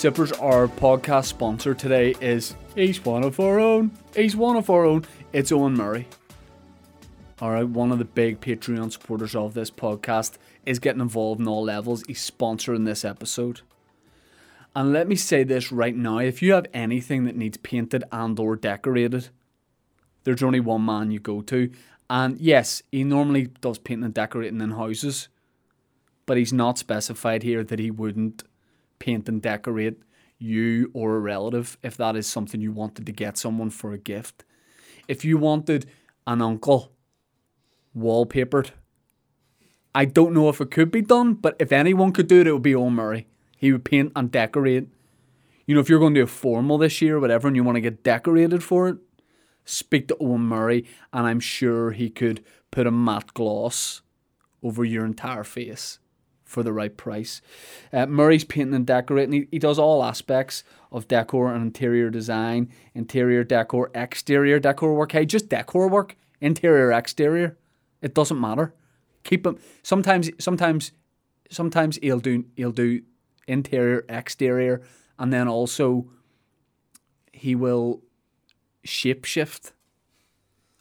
Sippers, 0.00 0.32
our 0.32 0.66
podcast 0.66 1.26
sponsor 1.26 1.74
today 1.74 2.14
is 2.22 2.54
He's 2.74 3.04
one 3.04 3.22
of 3.22 3.38
our 3.38 3.60
own. 3.60 3.90
He's 4.16 4.34
one 4.34 4.56
of 4.56 4.70
our 4.70 4.86
own. 4.86 5.04
It's 5.34 5.52
Owen 5.52 5.74
Murray. 5.74 6.08
All 7.38 7.50
right, 7.50 7.68
one 7.68 7.92
of 7.92 7.98
the 7.98 8.06
big 8.06 8.40
Patreon 8.40 8.92
supporters 8.92 9.34
of 9.34 9.52
this 9.52 9.70
podcast 9.70 10.38
is 10.64 10.78
getting 10.78 11.02
involved 11.02 11.42
in 11.42 11.46
all 11.46 11.64
levels. 11.64 12.02
He's 12.06 12.30
sponsoring 12.30 12.86
this 12.86 13.04
episode. 13.04 13.60
And 14.74 14.90
let 14.90 15.06
me 15.06 15.16
say 15.16 15.44
this 15.44 15.70
right 15.70 15.94
now, 15.94 16.16
if 16.16 16.40
you 16.40 16.54
have 16.54 16.64
anything 16.72 17.24
that 17.24 17.36
needs 17.36 17.58
painted 17.58 18.02
and 18.10 18.38
or 18.38 18.56
decorated, 18.56 19.28
there's 20.24 20.42
only 20.42 20.60
one 20.60 20.86
man 20.86 21.10
you 21.10 21.20
go 21.20 21.42
to. 21.42 21.70
And 22.08 22.40
yes, 22.40 22.82
he 22.90 23.04
normally 23.04 23.48
does 23.60 23.76
painting 23.76 24.06
and 24.06 24.14
decorating 24.14 24.62
in 24.62 24.70
houses, 24.70 25.28
but 26.24 26.38
he's 26.38 26.54
not 26.54 26.78
specified 26.78 27.42
here 27.42 27.62
that 27.62 27.78
he 27.78 27.90
wouldn't 27.90 28.44
paint 29.00 29.28
and 29.28 29.42
decorate 29.42 29.98
you 30.38 30.90
or 30.94 31.16
a 31.16 31.20
relative 31.20 31.76
if 31.82 31.96
that 31.96 32.14
is 32.14 32.26
something 32.26 32.60
you 32.60 32.72
wanted 32.72 33.04
to 33.06 33.12
get 33.12 33.36
someone 33.36 33.70
for 33.70 33.92
a 33.92 33.98
gift. 33.98 34.44
If 35.08 35.24
you 35.24 35.36
wanted 35.38 35.86
an 36.26 36.40
uncle 36.40 36.92
wallpapered, 37.96 38.70
I 39.94 40.04
don't 40.04 40.32
know 40.32 40.48
if 40.48 40.60
it 40.60 40.70
could 40.70 40.92
be 40.92 41.02
done, 41.02 41.34
but 41.34 41.56
if 41.58 41.72
anyone 41.72 42.12
could 42.12 42.28
do 42.28 42.40
it, 42.40 42.46
it 42.46 42.52
would 42.52 42.62
be 42.62 42.76
Owen 42.76 42.94
Murray. 42.94 43.26
He 43.56 43.72
would 43.72 43.84
paint 43.84 44.12
and 44.14 44.30
decorate. 44.30 44.88
You 45.66 45.74
know, 45.74 45.80
if 45.80 45.88
you're 45.88 45.98
going 45.98 46.14
to 46.14 46.20
do 46.20 46.24
a 46.24 46.28
formal 46.28 46.78
this 46.78 47.02
year 47.02 47.16
or 47.16 47.20
whatever 47.20 47.48
and 47.48 47.56
you 47.56 47.64
want 47.64 47.76
to 47.76 47.80
get 47.80 48.04
decorated 48.04 48.62
for 48.62 48.88
it, 48.88 48.96
speak 49.64 50.08
to 50.08 50.16
Owen 50.20 50.42
Murray 50.42 50.86
and 51.12 51.26
I'm 51.26 51.40
sure 51.40 51.90
he 51.90 52.08
could 52.08 52.44
put 52.70 52.86
a 52.86 52.90
matte 52.90 53.34
gloss 53.34 54.02
over 54.62 54.84
your 54.84 55.04
entire 55.04 55.44
face 55.44 55.98
for 56.50 56.64
the 56.64 56.72
right 56.72 56.96
price. 56.96 57.40
Uh, 57.92 58.06
Murray's 58.06 58.44
painting 58.44 58.74
and 58.74 58.86
decorating. 58.86 59.32
He, 59.32 59.48
he 59.52 59.58
does 59.60 59.78
all 59.78 60.02
aspects 60.02 60.64
of 60.90 61.06
decor 61.06 61.54
and 61.54 61.62
interior 61.62 62.10
design, 62.10 62.70
interior 62.92 63.44
decor, 63.44 63.90
exterior 63.94 64.58
decor 64.58 64.94
work. 64.94 65.12
Hey, 65.12 65.24
just 65.24 65.48
decor 65.48 65.88
work, 65.88 66.16
interior, 66.40 66.90
exterior. 66.90 67.56
It 68.02 68.14
doesn't 68.14 68.40
matter. 68.40 68.74
Keep 69.22 69.46
him. 69.46 69.58
Sometimes, 69.82 70.30
sometimes, 70.38 70.90
sometimes 71.50 71.98
he'll 72.02 72.18
do 72.18 72.44
he'll 72.56 72.72
do 72.72 73.02
interior, 73.46 74.04
exterior, 74.08 74.82
and 75.18 75.32
then 75.32 75.46
also 75.46 76.10
he 77.32 77.54
will 77.54 78.02
shape 78.82 79.24
shift. 79.24 79.72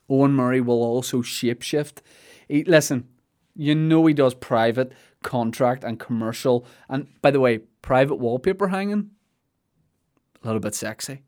Owen 0.09 0.31
Murray 0.31 0.61
will 0.61 0.81
also 0.81 1.21
shape 1.21 1.61
shift. 1.61 2.01
He, 2.47 2.63
listen, 2.63 3.07
you 3.55 3.75
know 3.75 4.05
he 4.05 4.13
does 4.13 4.33
private, 4.33 4.93
contract, 5.23 5.83
and 5.83 5.99
commercial. 5.99 6.65
And 6.87 7.07
by 7.21 7.31
the 7.31 7.39
way, 7.39 7.59
private 7.81 8.15
wallpaper 8.15 8.69
hanging, 8.69 9.11
a 10.41 10.47
little 10.47 10.59
bit 10.59 10.75
sexy. 10.75 11.23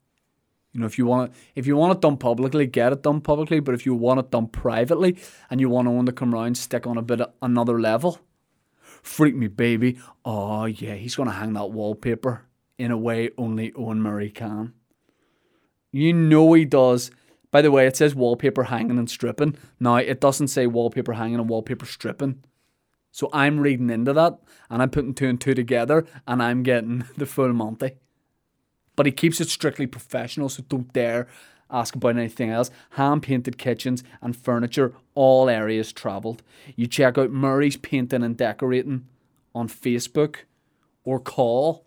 You 0.73 0.79
know, 0.79 0.85
if 0.85 0.97
you 0.97 1.05
want 1.05 1.31
it, 1.31 1.37
if 1.55 1.67
you 1.67 1.75
want 1.75 1.97
it 1.97 2.01
done 2.01 2.17
publicly, 2.17 2.65
get 2.65 2.93
it 2.93 3.03
done 3.03 3.19
publicly. 3.21 3.59
But 3.59 3.75
if 3.75 3.85
you 3.85 3.93
want 3.93 4.19
it 4.21 4.31
done 4.31 4.47
privately 4.47 5.17
and 5.49 5.59
you 5.59 5.69
want 5.69 5.87
Owen 5.87 6.05
to 6.05 6.13
come 6.13 6.33
round, 6.33 6.57
stick 6.57 6.87
on 6.87 6.97
a 6.97 7.01
bit 7.01 7.21
of 7.21 7.33
another 7.41 7.79
level. 7.79 8.19
Freak 9.03 9.35
me, 9.35 9.47
baby. 9.47 9.99
Oh 10.23 10.65
yeah, 10.65 10.93
he's 10.93 11.15
gonna 11.15 11.31
hang 11.31 11.53
that 11.53 11.71
wallpaper 11.71 12.45
in 12.77 12.91
a 12.91 12.97
way 12.97 13.31
only 13.37 13.73
Owen 13.73 14.01
Murray 14.01 14.29
can. 14.29 14.73
You 15.91 16.13
know 16.13 16.53
he 16.53 16.63
does. 16.63 17.11
By 17.51 17.61
the 17.61 17.71
way, 17.71 17.85
it 17.85 17.97
says 17.97 18.15
wallpaper 18.15 18.63
hanging 18.63 18.97
and 18.97 19.09
stripping. 19.09 19.57
Now 19.77 19.97
it 19.97 20.21
doesn't 20.21 20.47
say 20.47 20.67
wallpaper 20.67 21.13
hanging 21.13 21.39
and 21.39 21.49
wallpaper 21.49 21.85
stripping. 21.85 22.43
So 23.11 23.29
I'm 23.33 23.59
reading 23.59 23.89
into 23.89 24.13
that 24.13 24.39
and 24.69 24.81
I'm 24.81 24.89
putting 24.89 25.13
two 25.13 25.27
and 25.27 25.39
two 25.39 25.53
together 25.53 26.05
and 26.27 26.41
I'm 26.41 26.63
getting 26.63 27.05
the 27.17 27.25
full 27.25 27.53
Monty. 27.53 27.91
But 28.95 29.05
he 29.05 29.11
keeps 29.11 29.39
it 29.41 29.49
strictly 29.49 29.87
professional, 29.87 30.49
so 30.49 30.63
don't 30.67 30.91
dare 30.93 31.27
ask 31.71 31.95
about 31.95 32.17
anything 32.17 32.49
else. 32.49 32.69
Hand 32.91 33.23
painted 33.23 33.57
kitchens 33.57 34.03
and 34.21 34.35
furniture, 34.35 34.93
all 35.15 35.49
areas 35.49 35.91
travelled. 35.91 36.43
You 36.75 36.87
check 36.87 37.17
out 37.17 37.31
Murray's 37.31 37.77
Painting 37.77 38.23
and 38.23 38.37
Decorating 38.37 39.07
on 39.55 39.67
Facebook 39.67 40.37
or 41.03 41.19
call. 41.19 41.85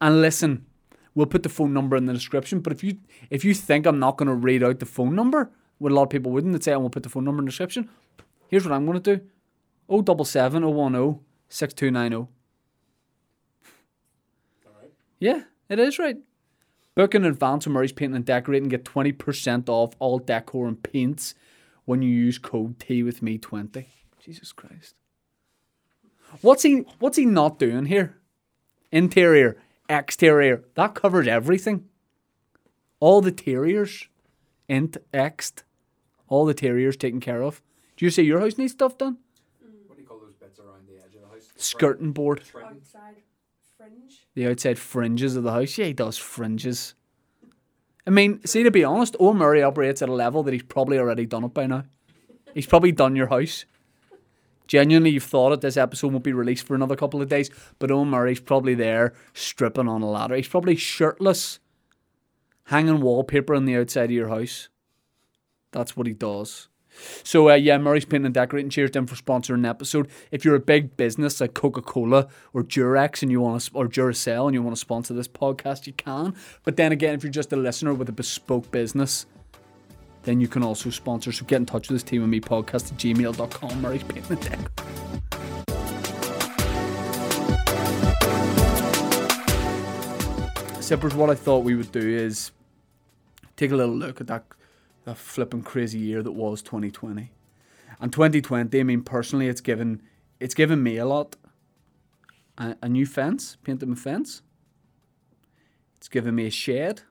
And 0.00 0.22
listen, 0.22 0.66
we'll 1.14 1.26
put 1.26 1.42
the 1.42 1.48
phone 1.48 1.72
number 1.72 1.96
in 1.96 2.06
the 2.06 2.14
description. 2.14 2.60
But 2.60 2.72
if 2.72 2.84
you 2.84 2.98
if 3.28 3.44
you 3.44 3.54
think 3.54 3.86
I'm 3.86 3.98
not 3.98 4.16
going 4.16 4.28
to 4.28 4.34
read 4.34 4.62
out 4.62 4.78
the 4.78 4.86
phone 4.86 5.14
number, 5.14 5.50
what 5.78 5.92
a 5.92 5.94
lot 5.94 6.04
of 6.04 6.10
people 6.10 6.32
wouldn't, 6.32 6.52
they'd 6.52 6.64
say 6.64 6.72
oh, 6.72 6.76
I 6.76 6.78
won't 6.78 6.92
put 6.92 7.02
the 7.02 7.08
phone 7.08 7.24
number 7.24 7.40
in 7.40 7.46
the 7.46 7.50
description. 7.50 7.88
Here's 8.48 8.64
what 8.64 8.72
I'm 8.72 8.86
going 8.86 9.00
to 9.00 9.16
do: 9.16 9.24
077 9.90 10.62
010 10.62 11.20
6290. 11.48 12.32
Yeah, 15.18 15.42
it 15.68 15.78
is 15.78 15.98
right. 15.98 16.16
Book 16.94 17.14
in 17.14 17.24
advance 17.24 17.66
with 17.66 17.74
Murray's 17.74 17.92
Painting 17.92 18.16
and 18.16 18.24
Decorating. 18.24 18.64
And 18.64 18.70
get 18.70 18.84
20% 18.84 19.68
off 19.68 19.94
all 19.98 20.18
decor 20.18 20.66
and 20.66 20.82
paints 20.82 21.34
when 21.84 22.02
you 22.02 22.10
use 22.10 22.38
code 22.38 22.78
T 22.78 23.02
with 23.02 23.22
me 23.22 23.38
20. 23.38 23.86
Jesus 24.18 24.52
Christ. 24.52 24.94
What's 26.42 26.62
he 26.62 26.84
what's 26.98 27.16
he 27.16 27.26
not 27.26 27.58
doing 27.58 27.86
here? 27.86 28.16
Interior, 28.92 29.56
exterior, 29.88 30.64
that 30.74 30.94
covers 30.94 31.26
everything. 31.26 31.88
All 33.00 33.20
the 33.20 33.32
terriers, 33.32 34.06
int, 34.68 34.96
ext, 35.12 35.62
all 36.28 36.44
the 36.44 36.54
terriers 36.54 36.96
taken 36.96 37.20
care 37.20 37.42
of. 37.42 37.62
Do 37.96 38.04
you 38.04 38.10
say 38.10 38.22
your 38.22 38.40
house 38.40 38.58
needs 38.58 38.72
stuff 38.72 38.98
done? 38.98 39.18
What 39.86 39.96
do 39.96 40.02
you 40.02 40.06
call 40.06 40.20
those 40.20 40.34
bits 40.34 40.60
around 40.60 40.86
the 40.86 41.02
edge 41.02 41.14
of 41.14 41.22
the 41.22 41.28
house? 41.28 41.46
The 41.48 41.49
Skirting 41.60 42.12
board. 42.12 42.40
Outside 42.40 43.16
fringe. 43.76 44.26
the 44.34 44.46
outside 44.46 44.78
fringes 44.78 45.36
of 45.36 45.42
the 45.42 45.52
house. 45.52 45.76
Yeah, 45.76 45.86
he 45.86 45.92
does 45.92 46.16
fringes. 46.16 46.94
I 48.06 48.10
mean, 48.10 48.44
see, 48.46 48.62
to 48.62 48.70
be 48.70 48.82
honest, 48.82 49.16
Owen 49.20 49.36
Murray 49.36 49.62
operates 49.62 50.00
at 50.02 50.08
a 50.08 50.14
level 50.14 50.42
that 50.42 50.52
he's 50.52 50.62
probably 50.62 50.98
already 50.98 51.26
done 51.26 51.44
it 51.44 51.54
by 51.54 51.66
now. 51.66 51.84
He's 52.54 52.66
probably 52.66 52.92
done 52.92 53.14
your 53.14 53.28
house. 53.28 53.66
Genuinely, 54.66 55.10
you've 55.10 55.24
thought 55.24 55.52
it. 55.52 55.60
This 55.60 55.76
episode 55.76 56.12
won't 56.12 56.24
be 56.24 56.32
released 56.32 56.66
for 56.66 56.74
another 56.74 56.96
couple 56.96 57.20
of 57.20 57.28
days, 57.28 57.50
but 57.78 57.90
Owen 57.90 58.08
Murray's 58.08 58.40
probably 58.40 58.74
there 58.74 59.12
stripping 59.34 59.88
on 59.88 60.00
a 60.00 60.10
ladder. 60.10 60.36
He's 60.36 60.48
probably 60.48 60.76
shirtless, 60.76 61.58
hanging 62.64 63.00
wallpaper 63.00 63.54
on 63.54 63.66
the 63.66 63.76
outside 63.76 64.04
of 64.04 64.10
your 64.12 64.28
house. 64.28 64.68
That's 65.72 65.96
what 65.96 66.06
he 66.06 66.14
does. 66.14 66.69
So 67.22 67.50
uh, 67.50 67.54
yeah, 67.54 67.78
Murray's 67.78 68.04
Painting 68.04 68.26
and 68.26 68.34
Decorating. 68.34 68.70
Cheers 68.70 68.90
to 68.92 69.06
for 69.06 69.14
sponsoring 69.16 69.54
an 69.54 69.64
episode. 69.66 70.08
If 70.30 70.44
you're 70.44 70.54
a 70.54 70.60
big 70.60 70.96
business 70.96 71.40
like 71.40 71.54
Coca 71.54 71.82
Cola 71.82 72.28
or 72.52 72.62
Durex 72.62 73.22
and 73.22 73.30
you 73.30 73.40
want 73.40 73.62
to, 73.62 73.70
or 73.74 73.86
Duracell 73.86 74.46
and 74.46 74.54
you 74.54 74.62
want 74.62 74.76
to 74.76 74.80
sponsor 74.80 75.14
this 75.14 75.28
podcast, 75.28 75.86
you 75.86 75.92
can. 75.92 76.34
But 76.64 76.76
then 76.76 76.92
again, 76.92 77.14
if 77.14 77.22
you're 77.22 77.32
just 77.32 77.52
a 77.52 77.56
listener 77.56 77.94
with 77.94 78.08
a 78.08 78.12
bespoke 78.12 78.70
business, 78.70 79.26
then 80.22 80.40
you 80.40 80.48
can 80.48 80.62
also 80.62 80.90
sponsor. 80.90 81.32
So 81.32 81.44
get 81.44 81.56
in 81.56 81.66
touch 81.66 81.88
with 81.88 81.96
this 81.96 82.02
team 82.02 82.22
and 82.22 82.30
me 82.30 82.40
podcast 82.40 82.92
at 82.92 82.98
gmail.com. 82.98 83.80
Murray's 83.80 84.02
Painting 84.02 84.24
and 84.30 84.40
Decorating. 84.40 84.68
Sippers, 90.80 91.14
what 91.14 91.30
I 91.30 91.36
thought 91.36 91.62
we 91.64 91.76
would 91.76 91.92
do 91.92 92.00
is 92.00 92.50
take 93.56 93.70
a 93.70 93.76
little 93.76 93.94
look 93.94 94.20
at 94.20 94.26
that 94.26 94.44
that 95.04 95.16
flipping 95.16 95.62
crazy 95.62 95.98
year 95.98 96.22
that 96.22 96.32
was 96.32 96.62
2020. 96.62 97.30
And 98.00 98.12
2020, 98.12 98.78
I 98.78 98.82
mean, 98.82 99.02
personally, 99.02 99.48
it's 99.48 99.60
given 99.60 100.02
it's 100.38 100.54
given 100.54 100.82
me 100.82 100.96
a 100.96 101.04
lot. 101.04 101.36
A, 102.58 102.76
a 102.82 102.88
new 102.88 103.06
fence, 103.06 103.56
painted 103.62 103.88
my 103.88 103.94
fence. 103.94 104.42
It's 105.98 106.08
given 106.08 106.34
me 106.34 106.46
a 106.46 106.50
shed 106.50 107.02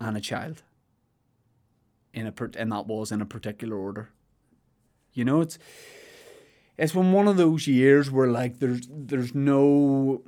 and 0.00 0.16
a 0.16 0.20
child. 0.20 0.62
In 2.14 2.26
a 2.26 2.34
and 2.56 2.72
that 2.72 2.86
was 2.86 3.10
in 3.10 3.20
a 3.20 3.26
particular 3.26 3.76
order. 3.76 4.10
You 5.12 5.24
know, 5.24 5.40
it's 5.40 5.58
it's 6.78 6.92
been 6.92 7.12
one 7.12 7.28
of 7.28 7.36
those 7.36 7.66
years 7.66 8.10
where 8.10 8.28
like 8.28 8.58
there's 8.58 8.88
there's 8.90 9.34
no 9.34 10.22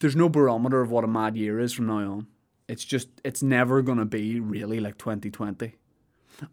there's 0.00 0.16
no 0.16 0.28
barometer 0.28 0.80
of 0.80 0.90
what 0.90 1.04
a 1.04 1.08
mad 1.08 1.36
year 1.36 1.58
is 1.58 1.72
from 1.72 1.86
now 1.86 1.98
on. 1.98 2.26
It's 2.68 2.84
just 2.84 3.08
it's 3.24 3.42
never 3.42 3.82
gonna 3.82 4.04
be 4.04 4.40
really 4.40 4.80
like 4.80 4.98
2020. 4.98 5.74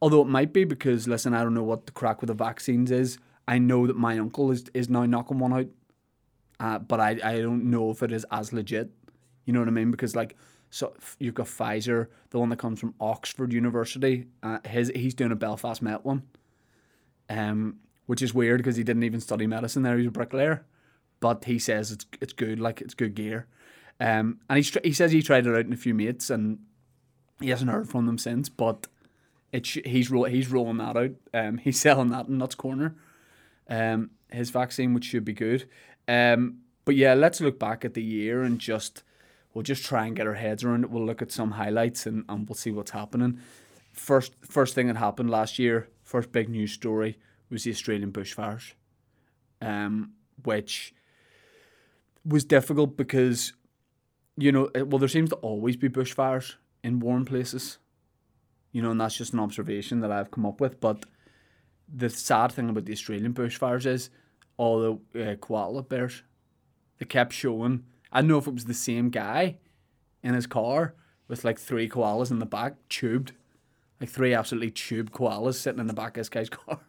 Although 0.02 0.22
it 0.22 0.28
might 0.28 0.54
be 0.54 0.64
because 0.64 1.08
listen, 1.08 1.34
I 1.34 1.44
don't 1.44 1.54
know 1.54 1.64
what 1.64 1.86
the 1.86 1.92
crack 1.92 2.22
with 2.22 2.28
the 2.28 2.34
vaccines 2.34 2.92
is. 2.92 3.18
I 3.48 3.58
know 3.58 3.88
that 3.88 3.96
my 3.96 4.18
uncle 4.20 4.52
is 4.52 4.66
is 4.74 4.90
now 4.90 5.06
knocking 5.06 5.40
one 5.40 5.54
out, 5.54 5.68
uh, 6.60 6.80
but 6.80 7.00
I 7.00 7.20
I 7.24 7.40
don't 7.40 7.70
know 7.70 7.92
if 7.92 8.04
it 8.04 8.12
is 8.12 8.26
as 8.32 8.54
legit. 8.54 8.92
You 9.46 9.54
know 9.54 9.60
what 9.60 9.68
I 9.68 9.72
mean? 9.72 9.92
Because 9.92 10.16
like 10.16 10.36
so 10.70 10.94
you've 11.20 11.34
got 11.34 11.48
Pfizer, 11.48 12.08
the 12.30 12.40
one 12.40 12.50
that 12.50 12.58
comes 12.58 12.80
from 12.80 12.94
Oxford 13.00 13.54
University. 13.54 14.28
Uh, 14.44 14.60
his 14.66 14.92
he's 14.96 15.14
doing 15.14 15.32
a 15.32 15.36
Belfast 15.36 15.82
Met 15.82 16.06
one, 16.06 16.24
um, 17.30 17.78
which 18.06 18.22
is 18.22 18.34
weird 18.34 18.60
because 18.60 18.76
he 18.76 18.84
didn't 18.84 19.04
even 19.04 19.20
study 19.20 19.48
medicine 19.48 19.84
there. 19.84 19.98
He's 19.98 20.08
a 20.08 20.12
bricklayer, 20.12 20.66
but 21.20 21.46
he 21.46 21.58
says 21.58 21.92
it's 21.92 22.06
it's 22.22 22.34
good, 22.34 22.60
like 22.60 22.82
it's 22.82 22.94
good 22.94 23.16
gear. 23.16 23.48
Um, 24.00 24.40
and 24.50 24.64
he 24.64 24.80
he 24.84 24.94
says 24.94 25.12
he 25.12 25.22
tried 25.22 25.46
it 25.46 25.56
out 25.56 25.66
in 25.66 25.74
a 25.74 25.78
few 25.78 25.94
mates 25.94 26.30
and 26.30 26.60
he 27.40 27.50
hasn't 27.50 27.72
heard 27.72 27.90
from 27.90 28.06
them 28.06 28.18
since. 28.18 28.50
But 28.50 28.88
it 29.52 29.66
sh- 29.66 29.86
he's 29.86 30.10
ro- 30.10 30.24
he's 30.24 30.52
rolling 30.52 30.78
that 30.78 30.98
out. 30.98 31.12
Um, 31.34 31.58
he's 31.64 31.80
selling 31.80 32.10
that 32.10 32.28
in 32.28 32.38
Nutts 32.38 32.56
Corner. 32.56 32.96
Um, 33.70 34.12
his 34.32 34.50
vaccine, 34.50 34.94
which 34.94 35.06
should 35.06 35.26
be 35.26 35.34
good. 35.34 35.68
Um, 36.08 36.60
but 36.86 36.96
yeah, 36.96 37.14
let's 37.14 37.42
look 37.42 37.60
back 37.60 37.86
at 37.86 37.94
the 37.94 38.04
year 38.04 38.42
and 38.42 38.60
just 38.60 39.04
we'll 39.54 39.64
just 39.64 39.86
try 39.86 40.06
and 40.06 40.16
get 40.16 40.28
our 40.28 40.36
heads 40.36 40.64
around 40.64 40.84
it. 40.84 40.90
We'll 40.90 41.06
look 41.06 41.22
at 41.22 41.32
some 41.32 41.52
highlights 41.52 42.06
and, 42.06 42.26
and 42.30 42.48
we'll 42.48 42.56
see 42.56 42.72
what's 42.72 42.92
happening. 42.92 43.40
First 43.94 44.34
first 44.42 44.76
thing 44.76 44.88
that 44.88 44.98
happened 44.98 45.30
last 45.30 45.60
year, 45.60 45.90
first 46.04 46.32
big 46.32 46.50
news 46.50 46.72
story 46.72 47.18
was 47.50 47.64
the 47.64 47.72
Australian 47.72 48.12
bushfires, 48.12 48.74
um, 49.62 50.14
which 50.44 50.94
was 52.26 52.46
difficult 52.46 52.96
because 52.96 53.54
you 54.40 54.52
know, 54.52 54.70
well, 54.74 55.00
there 55.00 55.10
seems 55.10 55.30
to 55.30 55.36
always 55.38 55.76
be 55.76 55.90
bushfires 55.90 56.56
in 56.84 57.00
warm 57.00 57.26
places, 57.26 57.78
you 58.72 58.82
know, 58.82 58.92
and 58.92 59.02
that's 59.02 59.18
just 59.18 59.34
an 59.34 59.40
observation 59.40 60.00
that 60.00 60.12
I've 60.12 60.32
come 60.32 60.46
up 60.46 60.62
with. 60.62 60.80
But 60.80 61.06
the 61.94 62.10
sad 62.10 62.52
thing 62.52 62.70
about 62.70 62.86
the 62.86 62.94
Australian 62.94 63.34
bushfires 63.34 63.86
is 63.86 64.10
all 64.58 65.00
the 65.14 65.32
uh, 65.32 65.36
koala 65.36 65.84
bears. 65.84 66.24
They 67.00 67.06
kept 67.06 67.34
showing. 67.34 67.84
I 68.12 68.22
don't 68.22 68.30
know 68.30 68.38
if 68.38 68.48
it 68.48 68.54
was 68.54 68.66
the 68.66 68.74
same 68.74 69.10
guy 69.10 69.58
in 70.24 70.34
his 70.34 70.48
car 70.48 70.96
with 71.28 71.44
like 71.44 71.60
three 71.60 71.90
koalas 71.90 72.32
in 72.32 72.40
the 72.40 72.46
back, 72.46 72.76
tubed, 72.88 73.34
like 74.00 74.10
three 74.10 74.34
absolutely 74.34 74.72
tubed 74.72 75.14
koalas 75.14 75.56
sitting 75.56 75.80
in 75.80 75.88
the 75.88 75.94
back 75.94 76.10
of 76.10 76.22
this 76.22 76.30
guy's 76.30 76.50
car, 76.50 76.80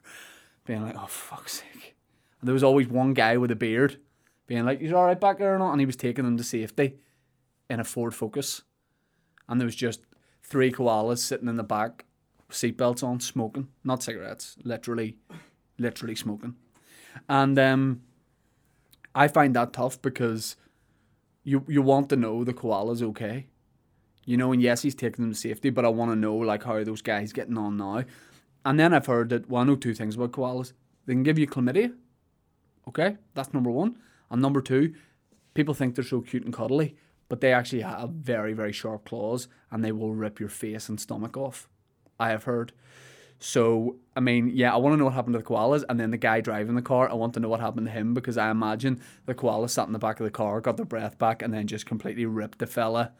being 0.67 0.83
like, 0.83 0.97
"Oh 0.97 1.07
fuck's 1.07 1.55
sake!" 1.55 1.97
And 2.41 2.49
there 2.49 2.55
was 2.55 2.65
always 2.65 2.89
one 2.89 3.13
guy 3.13 3.37
with 3.37 3.51
a 3.51 3.57
beard, 3.57 3.99
being 4.47 4.65
like, 4.65 4.81
"He's 4.81 4.93
all 4.93 5.07
right 5.07 5.21
back 5.21 5.39
there 5.39 5.55
or 5.55 5.59
not?" 5.59 5.73
And 5.73 5.81
he 5.81 5.87
was 5.87 5.97
taking 5.97 6.25
them 6.25 6.37
to 6.37 6.45
safety 6.45 6.99
in 7.71 7.81
a 7.81 7.85
Ford 7.85 8.15
Focus, 8.15 8.63
and 9.49 9.61
there 9.61 9.67
was 9.67 9.77
just 9.77 10.01
three 10.43 10.73
koalas 10.73 11.19
sitting 11.19 11.49
in 11.49 11.57
the 11.57 11.63
back, 11.63 12.05
seatbelts 12.51 13.03
on, 13.03 13.21
smoking, 13.21 13.69
not 13.85 14.03
cigarettes, 14.03 14.57
literally, 14.65 15.17
literally 15.79 16.17
smoking, 16.17 16.57
and 17.29 17.59
um, 17.59 18.03
I 19.15 19.29
find 19.29 19.55
that 19.55 19.73
tough 19.73 20.03
because 20.03 20.57
you 21.45 21.65
you 21.69 21.81
want 21.81 22.09
to 22.11 22.17
know 22.17 22.45
the 22.45 22.53
koala's 22.53 23.03
okay, 23.03 23.47
you 24.27 24.37
know, 24.37 24.53
and 24.53 24.61
yes, 24.61 24.83
he's 24.83 24.95
taking 24.95 25.25
them 25.25 25.33
to 25.33 25.39
safety, 25.39 25.71
but 25.71 25.85
I 25.85 25.89
want 25.89 26.11
to 26.11 26.17
know 26.17 26.35
like 26.35 26.65
how 26.65 26.75
are 26.75 26.85
those 26.85 27.03
guys 27.03 27.33
getting 27.33 27.57
on 27.57 27.77
now, 27.77 28.05
and 28.65 28.79
then 28.79 28.93
I've 28.93 29.07
heard 29.07 29.29
that 29.31 29.49
well, 29.49 29.63
I 29.63 29.65
know 29.65 29.77
two 29.77 29.95
things 29.95 30.17
about 30.17 30.33
koalas: 30.33 30.73
they 31.07 31.13
can 31.13 31.23
give 31.23 31.39
you 31.39 31.47
chlamydia, 31.47 31.95
okay, 32.89 33.17
that's 33.35 33.55
number 33.55 33.71
one, 33.71 33.97
and 34.29 34.43
number 34.43 34.61
two, 34.61 34.95
people 35.55 35.75
think 35.75 35.95
they're 35.95 36.05
so 36.05 36.21
cute 36.21 36.45
and 36.45 36.53
cuddly, 36.53 36.97
but 37.31 37.41
they 37.41 37.55
actually 37.55 37.81
have 37.81 38.11
very, 38.11 38.53
very 38.53 38.73
sharp 38.73 39.07
claws 39.07 39.49
and 39.71 39.83
they 39.83 39.93
will 39.93 40.15
rip 40.15 40.41
your 40.41 40.49
face 40.49 40.89
and 40.91 41.01
stomach 41.01 41.37
off. 41.37 41.69
I 42.19 42.29
have 42.31 42.45
heard. 42.45 42.73
So 43.39 43.97
I 44.15 44.21
mean, 44.21 44.51
yeah, 44.53 44.75
I 44.75 44.77
want 44.77 44.93
to 44.93 44.97
know 44.99 45.05
what 45.05 45.15
happened 45.15 45.33
to 45.33 45.39
the 45.39 45.45
koalas, 45.45 45.83
and 45.89 45.99
then 45.99 46.11
the 46.11 46.19
guy 46.19 46.43
driving 46.43 46.75
the 46.75 46.83
car. 46.83 47.09
I 47.09 47.15
want 47.15 47.33
to 47.35 47.41
know 47.41 47.49
what 47.49 47.61
happened 47.61 47.87
to 47.87 47.93
him 47.93 48.13
because 48.13 48.37
I 48.37 48.51
imagine 48.51 49.01
the 49.25 49.35
koala 49.35 49.71
sat 49.71 49.87
in 49.87 49.95
the 49.95 49.99
back 49.99 50.21
of 50.21 50.25
the 50.25 50.31
car, 50.31 50.61
got 50.61 50.77
their 50.77 50.85
breath 50.85 51.17
back, 51.19 51.41
and 51.41 51.55
then 51.55 51.67
just 51.67 51.87
completely 51.87 52.27
ripped 52.27 52.59
the 52.59 52.67
fella, 52.67 53.13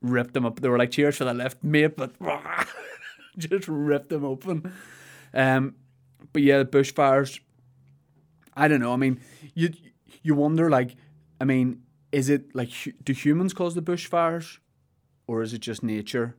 ripped 0.00 0.36
him 0.36 0.44
up. 0.44 0.58
They 0.58 0.68
were 0.68 0.78
like, 0.78 0.90
"Cheers 0.90 1.18
for 1.18 1.24
the 1.24 1.34
lift, 1.34 1.62
mate," 1.62 1.96
but 1.96 2.12
just 3.38 3.68
ripped 3.68 4.08
them 4.08 4.24
open. 4.24 4.72
Um, 5.32 5.76
but 6.32 6.42
yeah, 6.42 6.58
the 6.58 6.64
bushfires. 6.64 7.38
I 8.56 8.66
don't 8.66 8.80
know. 8.80 8.92
I 8.92 8.96
mean, 8.96 9.20
you 9.54 9.72
you 10.22 10.34
wonder 10.34 10.70
like, 10.70 10.96
I 11.40 11.44
mean, 11.44 11.82
is 12.12 12.28
it 12.28 12.54
like 12.54 12.70
do 13.02 13.12
humans 13.12 13.52
cause 13.52 13.74
the 13.74 13.82
bushfires, 13.82 14.58
or 15.26 15.42
is 15.42 15.52
it 15.52 15.60
just 15.60 15.82
nature? 15.82 16.36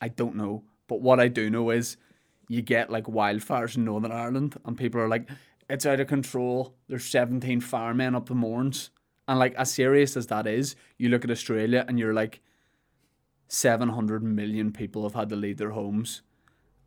I 0.00 0.08
don't 0.08 0.36
know. 0.36 0.64
But 0.88 1.00
what 1.00 1.20
I 1.20 1.28
do 1.28 1.48
know 1.48 1.70
is, 1.70 1.96
you 2.48 2.60
get 2.60 2.90
like 2.90 3.04
wildfires 3.04 3.76
in 3.76 3.84
Northern 3.84 4.12
Ireland, 4.12 4.56
and 4.64 4.76
people 4.76 5.00
are 5.00 5.08
like, 5.08 5.28
it's 5.70 5.86
out 5.86 6.00
of 6.00 6.08
control. 6.08 6.74
There's 6.88 7.04
17 7.04 7.60
firemen 7.60 8.14
up 8.14 8.26
the 8.26 8.34
Mournes, 8.34 8.90
and 9.28 9.38
like 9.38 9.54
as 9.54 9.72
serious 9.72 10.16
as 10.16 10.26
that 10.26 10.46
is, 10.46 10.76
you 10.98 11.08
look 11.08 11.24
at 11.24 11.30
Australia 11.30 11.84
and 11.88 11.98
you're 11.98 12.14
like, 12.14 12.42
700 13.48 14.22
million 14.22 14.72
people 14.72 15.02
have 15.04 15.14
had 15.14 15.28
to 15.28 15.36
leave 15.36 15.58
their 15.58 15.70
homes, 15.70 16.22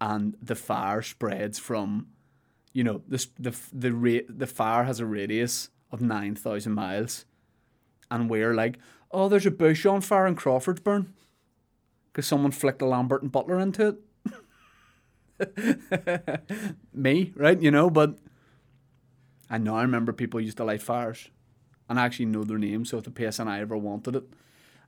and 0.01 0.35
the 0.41 0.55
fire 0.55 1.01
spreads 1.01 1.57
from 1.57 2.07
you 2.75 2.83
know, 2.83 3.01
this 3.07 3.29
the 3.39 3.57
the 3.71 4.25
the 4.27 4.45
fire 4.45 4.83
has 4.83 4.99
a 4.99 5.05
radius 5.05 5.69
of 5.91 6.01
nine 6.01 6.35
thousand 6.35 6.73
miles, 6.73 7.23
and 8.09 8.29
we're 8.29 8.53
like, 8.53 8.77
oh, 9.11 9.29
there's 9.29 9.45
a 9.45 9.51
bush 9.51 9.85
on 9.85 10.01
fire 10.01 10.27
in 10.27 10.35
Crawfordsburn, 10.35 11.13
because 12.07 12.25
someone 12.27 12.51
flicked 12.51 12.81
a 12.81 12.85
Lambert 12.85 13.21
and 13.21 13.31
Butler 13.31 13.59
into 13.59 13.87
it. 13.87 13.99
Me, 16.93 17.33
right? 17.35 17.61
You 17.61 17.71
know, 17.71 17.89
but 17.89 18.17
I 19.49 19.57
know 19.57 19.75
I 19.75 19.81
remember 19.81 20.13
people 20.13 20.39
used 20.41 20.57
to 20.57 20.63
light 20.63 20.81
fires, 20.81 21.29
and 21.89 21.99
I 21.99 22.05
actually 22.05 22.25
know 22.25 22.43
their 22.43 22.57
names. 22.57 22.89
So 22.89 22.97
if 22.97 23.03
the 23.03 23.11
PSNI 23.11 23.59
ever 23.59 23.77
wanted 23.77 24.15
it, 24.15 24.23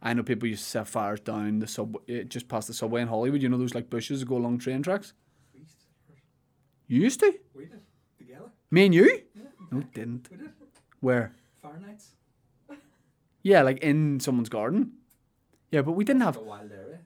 I 0.01 0.13
know 0.13 0.23
people 0.23 0.47
used 0.47 0.63
to 0.63 0.69
set 0.69 0.87
fires 0.87 1.19
down 1.19 1.59
the 1.59 1.67
subway, 1.67 2.01
eh, 2.07 2.23
just 2.23 2.47
past 2.47 2.67
the 2.67 2.73
subway 2.73 3.01
in 3.01 3.07
Holywood. 3.07 3.41
You 3.41 3.49
know 3.49 3.57
those 3.57 3.75
like 3.75 3.89
bushes 3.89 4.19
that 4.19 4.29
go 4.29 4.37
along 4.37 4.59
train 4.59 4.83
tracks. 4.83 5.13
We 5.53 5.61
used 5.61 5.79
to. 5.79 6.13
You 6.87 7.01
used 7.01 7.19
to. 7.21 7.33
We 7.53 7.65
did. 7.65 7.81
Together. 8.17 8.51
Me 8.71 8.85
and 8.85 8.95
you? 8.95 9.21
Yeah. 9.35 9.43
No, 9.71 9.81
didn't. 9.93 10.29
We 10.31 10.37
did. 10.37 10.49
Where? 10.99 11.33
Fire 11.61 11.79
nights. 11.79 12.11
Yeah, 13.47 13.61
like 13.61 13.79
in 13.79 14.19
someone's 14.19 14.49
garden. 14.49 14.91
Yeah, 15.71 15.81
but 15.81 15.93
we 15.93 16.03
didn't 16.03 16.23
have. 16.23 16.35
A 16.35 16.41
wild 16.41 16.69
area. 16.69 16.99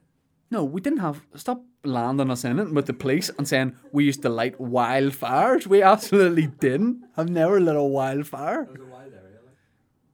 No, 0.50 0.64
we 0.64 0.80
didn't 0.80 0.98
have. 0.98 1.22
Stop 1.36 1.62
landing 1.84 2.32
us 2.32 2.44
in 2.44 2.58
it 2.58 2.72
with 2.72 2.86
the 2.86 2.92
police 2.94 3.30
and 3.38 3.46
saying 3.46 3.76
we 3.92 4.04
used 4.04 4.22
to 4.22 4.28
light 4.28 4.58
wildfires. 4.58 5.68
We 5.68 5.82
absolutely 5.82 6.46
didn't. 6.60 7.04
I've 7.16 7.28
never 7.28 7.60
lit 7.60 7.76
a 7.76 7.82
wildfire. 7.82 8.62
It 8.62 8.72
was 8.72 8.80
a 8.80 8.84
wild 8.86 9.12
area. 9.12 9.38
Like. 9.46 9.54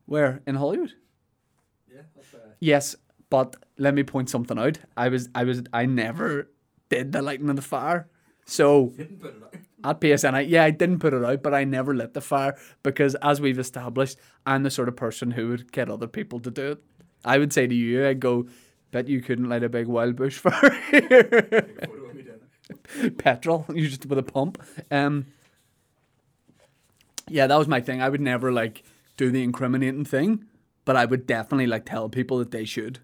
Where 0.04 0.42
in 0.46 0.56
Holywood? 0.56 0.92
Yeah. 1.90 2.02
That's 2.14 2.28
Yes, 2.60 2.94
but 3.30 3.56
let 3.78 3.94
me 3.94 4.02
point 4.02 4.28
something 4.28 4.58
out. 4.58 4.80
I 4.98 5.08
was, 5.08 5.30
I 5.34 5.44
was, 5.44 5.62
I 5.72 5.86
never 5.86 6.50
did 6.90 7.12
the 7.12 7.22
lighting 7.22 7.48
of 7.48 7.56
the 7.56 7.62
fire. 7.62 8.06
So 8.44 8.92
at 9.84 10.00
PSN, 10.00 10.48
yeah, 10.48 10.64
I 10.64 10.70
didn't 10.70 10.98
put 10.98 11.14
it 11.14 11.24
out, 11.24 11.42
but 11.42 11.54
I 11.54 11.64
never 11.64 11.94
lit 11.94 12.14
the 12.14 12.20
fire 12.20 12.56
because, 12.82 13.14
as 13.16 13.40
we've 13.40 13.58
established, 13.58 14.18
I'm 14.44 14.62
the 14.62 14.70
sort 14.70 14.88
of 14.88 14.96
person 14.96 15.32
who 15.32 15.48
would 15.48 15.72
get 15.72 15.90
other 15.90 16.08
people 16.08 16.40
to 16.40 16.50
do 16.50 16.72
it. 16.72 16.82
I 17.24 17.38
would 17.38 17.52
say 17.52 17.66
to 17.66 17.74
you, 17.74 18.06
I'd 18.06 18.20
go, 18.20 18.48
bet 18.90 19.08
you 19.08 19.20
couldn't 19.20 19.48
light 19.48 19.62
a 19.62 19.68
big 19.68 19.86
wild 19.86 20.16
bush 20.16 20.38
fire 20.38 20.70
here. 20.90 21.68
Petrol, 23.18 23.66
you 23.74 23.88
just 23.88 24.06
with 24.06 24.18
a 24.18 24.22
pump. 24.22 24.62
Um, 24.90 25.26
yeah, 27.28 27.46
that 27.46 27.58
was 27.58 27.68
my 27.68 27.80
thing. 27.80 28.02
I 28.02 28.08
would 28.08 28.20
never 28.20 28.52
like 28.52 28.82
do 29.16 29.30
the 29.30 29.42
incriminating 29.42 30.04
thing, 30.04 30.44
but 30.84 30.96
I 30.96 31.04
would 31.04 31.26
definitely 31.26 31.66
like 31.66 31.84
tell 31.84 32.08
people 32.08 32.38
that 32.38 32.50
they 32.50 32.64
should. 32.64 33.00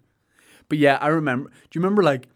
But 0.69 0.77
yeah, 0.77 0.97
I 0.99 1.07
remember. 1.07 1.49
Do 1.49 1.77
you 1.77 1.81
remember 1.81 2.03
like? 2.03 2.27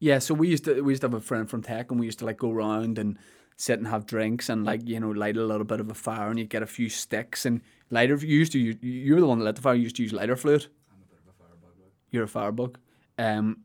Yeah, 0.00 0.20
so 0.20 0.32
we 0.32 0.48
used 0.48 0.64
to 0.66 0.82
we 0.82 0.92
used 0.92 1.02
to 1.02 1.08
have 1.08 1.14
a 1.14 1.20
friend 1.20 1.48
from 1.48 1.62
tech, 1.62 1.90
and 1.90 1.98
we 1.98 2.06
used 2.06 2.20
to 2.20 2.26
like 2.26 2.38
go 2.38 2.52
around 2.52 2.98
and 2.98 3.18
sit 3.58 3.78
and 3.78 3.88
have 3.88 4.06
drinks 4.06 4.48
and 4.48 4.64
like 4.64 4.88
you 4.88 4.98
know 5.00 5.10
light 5.10 5.36
a 5.36 5.44
little 5.44 5.64
bit 5.64 5.80
of 5.80 5.90
a 5.90 5.94
fire, 5.94 6.30
and 6.30 6.38
you 6.38 6.46
get 6.46 6.62
a 6.62 6.66
few 6.66 6.88
sticks 6.88 7.44
and 7.44 7.60
lighter. 7.90 8.16
You 8.16 8.38
used 8.38 8.52
to 8.52 8.58
you 8.58 8.78
you 8.80 9.14
were 9.14 9.20
the 9.20 9.26
one 9.26 9.40
that 9.40 9.44
lit 9.44 9.56
the 9.56 9.62
fire. 9.62 9.74
You 9.74 9.82
used 9.82 9.96
to 9.96 10.02
use 10.02 10.12
lighter 10.12 10.36
fluid. 10.36 10.66
I'm 10.90 11.02
a 11.02 11.10
bit 11.10 11.20
of 11.20 11.34
a 11.34 11.42
firebug. 11.42 11.72
You're 12.10 12.24
a 12.24 12.28
firebug. 12.28 12.78
Um, 13.18 13.58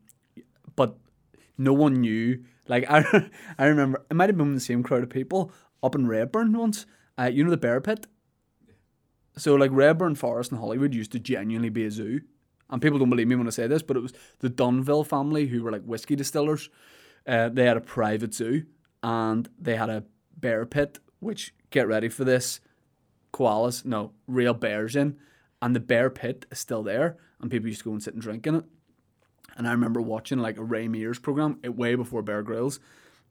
but 0.76 0.98
no 1.56 1.72
one 1.72 1.94
knew. 1.94 2.44
Like 2.68 2.84
I, 2.90 3.30
I 3.58 3.66
remember 3.66 4.04
it 4.10 4.14
might 4.14 4.28
have 4.28 4.36
been 4.36 4.54
the 4.54 4.60
same 4.60 4.82
crowd 4.82 5.04
of 5.04 5.10
people 5.10 5.52
up 5.82 5.94
in 5.94 6.06
Redburn 6.06 6.52
once. 6.52 6.86
Uh, 7.16 7.30
you 7.32 7.44
know 7.44 7.50
the 7.50 7.56
bear 7.56 7.80
pit. 7.80 8.06
So 9.36 9.54
like 9.54 9.70
Redburn 9.72 10.16
Forest 10.16 10.52
in 10.52 10.58
Holywood 10.58 10.94
used 10.94 11.12
to 11.12 11.18
genuinely 11.18 11.68
be 11.68 11.84
a 11.84 11.90
zoo, 11.90 12.20
and 12.70 12.82
people 12.82 12.98
don't 12.98 13.10
believe 13.10 13.28
me 13.28 13.36
when 13.36 13.46
I 13.46 13.50
say 13.50 13.66
this, 13.66 13.82
but 13.82 13.96
it 13.96 14.00
was 14.00 14.12
the 14.40 14.50
Dunville 14.50 15.06
family 15.06 15.46
who 15.46 15.62
were 15.62 15.72
like 15.72 15.84
whiskey 15.84 16.16
distillers. 16.16 16.68
Uh, 17.26 17.48
they 17.48 17.64
had 17.64 17.76
a 17.76 17.80
private 17.80 18.34
zoo, 18.34 18.64
and 19.04 19.48
they 19.60 19.76
had 19.76 19.90
a 19.90 20.02
bear 20.36 20.66
pit. 20.66 20.98
Which 21.20 21.54
get 21.70 21.86
ready 21.86 22.08
for 22.08 22.24
this, 22.24 22.60
koalas, 23.32 23.84
no 23.84 24.12
real 24.26 24.54
bears 24.54 24.96
in, 24.96 25.16
and 25.62 25.74
the 25.74 25.80
bear 25.80 26.10
pit 26.10 26.44
is 26.50 26.58
still 26.58 26.82
there, 26.82 27.16
and 27.40 27.50
people 27.50 27.68
used 27.68 27.80
to 27.80 27.84
go 27.84 27.92
and 27.92 28.02
sit 28.02 28.14
and 28.14 28.22
drink 28.22 28.46
in 28.46 28.56
it. 28.56 28.64
And 29.56 29.68
I 29.68 29.72
remember 29.72 30.00
watching 30.00 30.38
like 30.38 30.58
a 30.58 30.64
Ray 30.64 30.88
Mears 30.88 31.18
program 31.18 31.60
it 31.62 31.76
way 31.76 31.94
before 31.94 32.22
Bear 32.22 32.42
Grylls, 32.42 32.80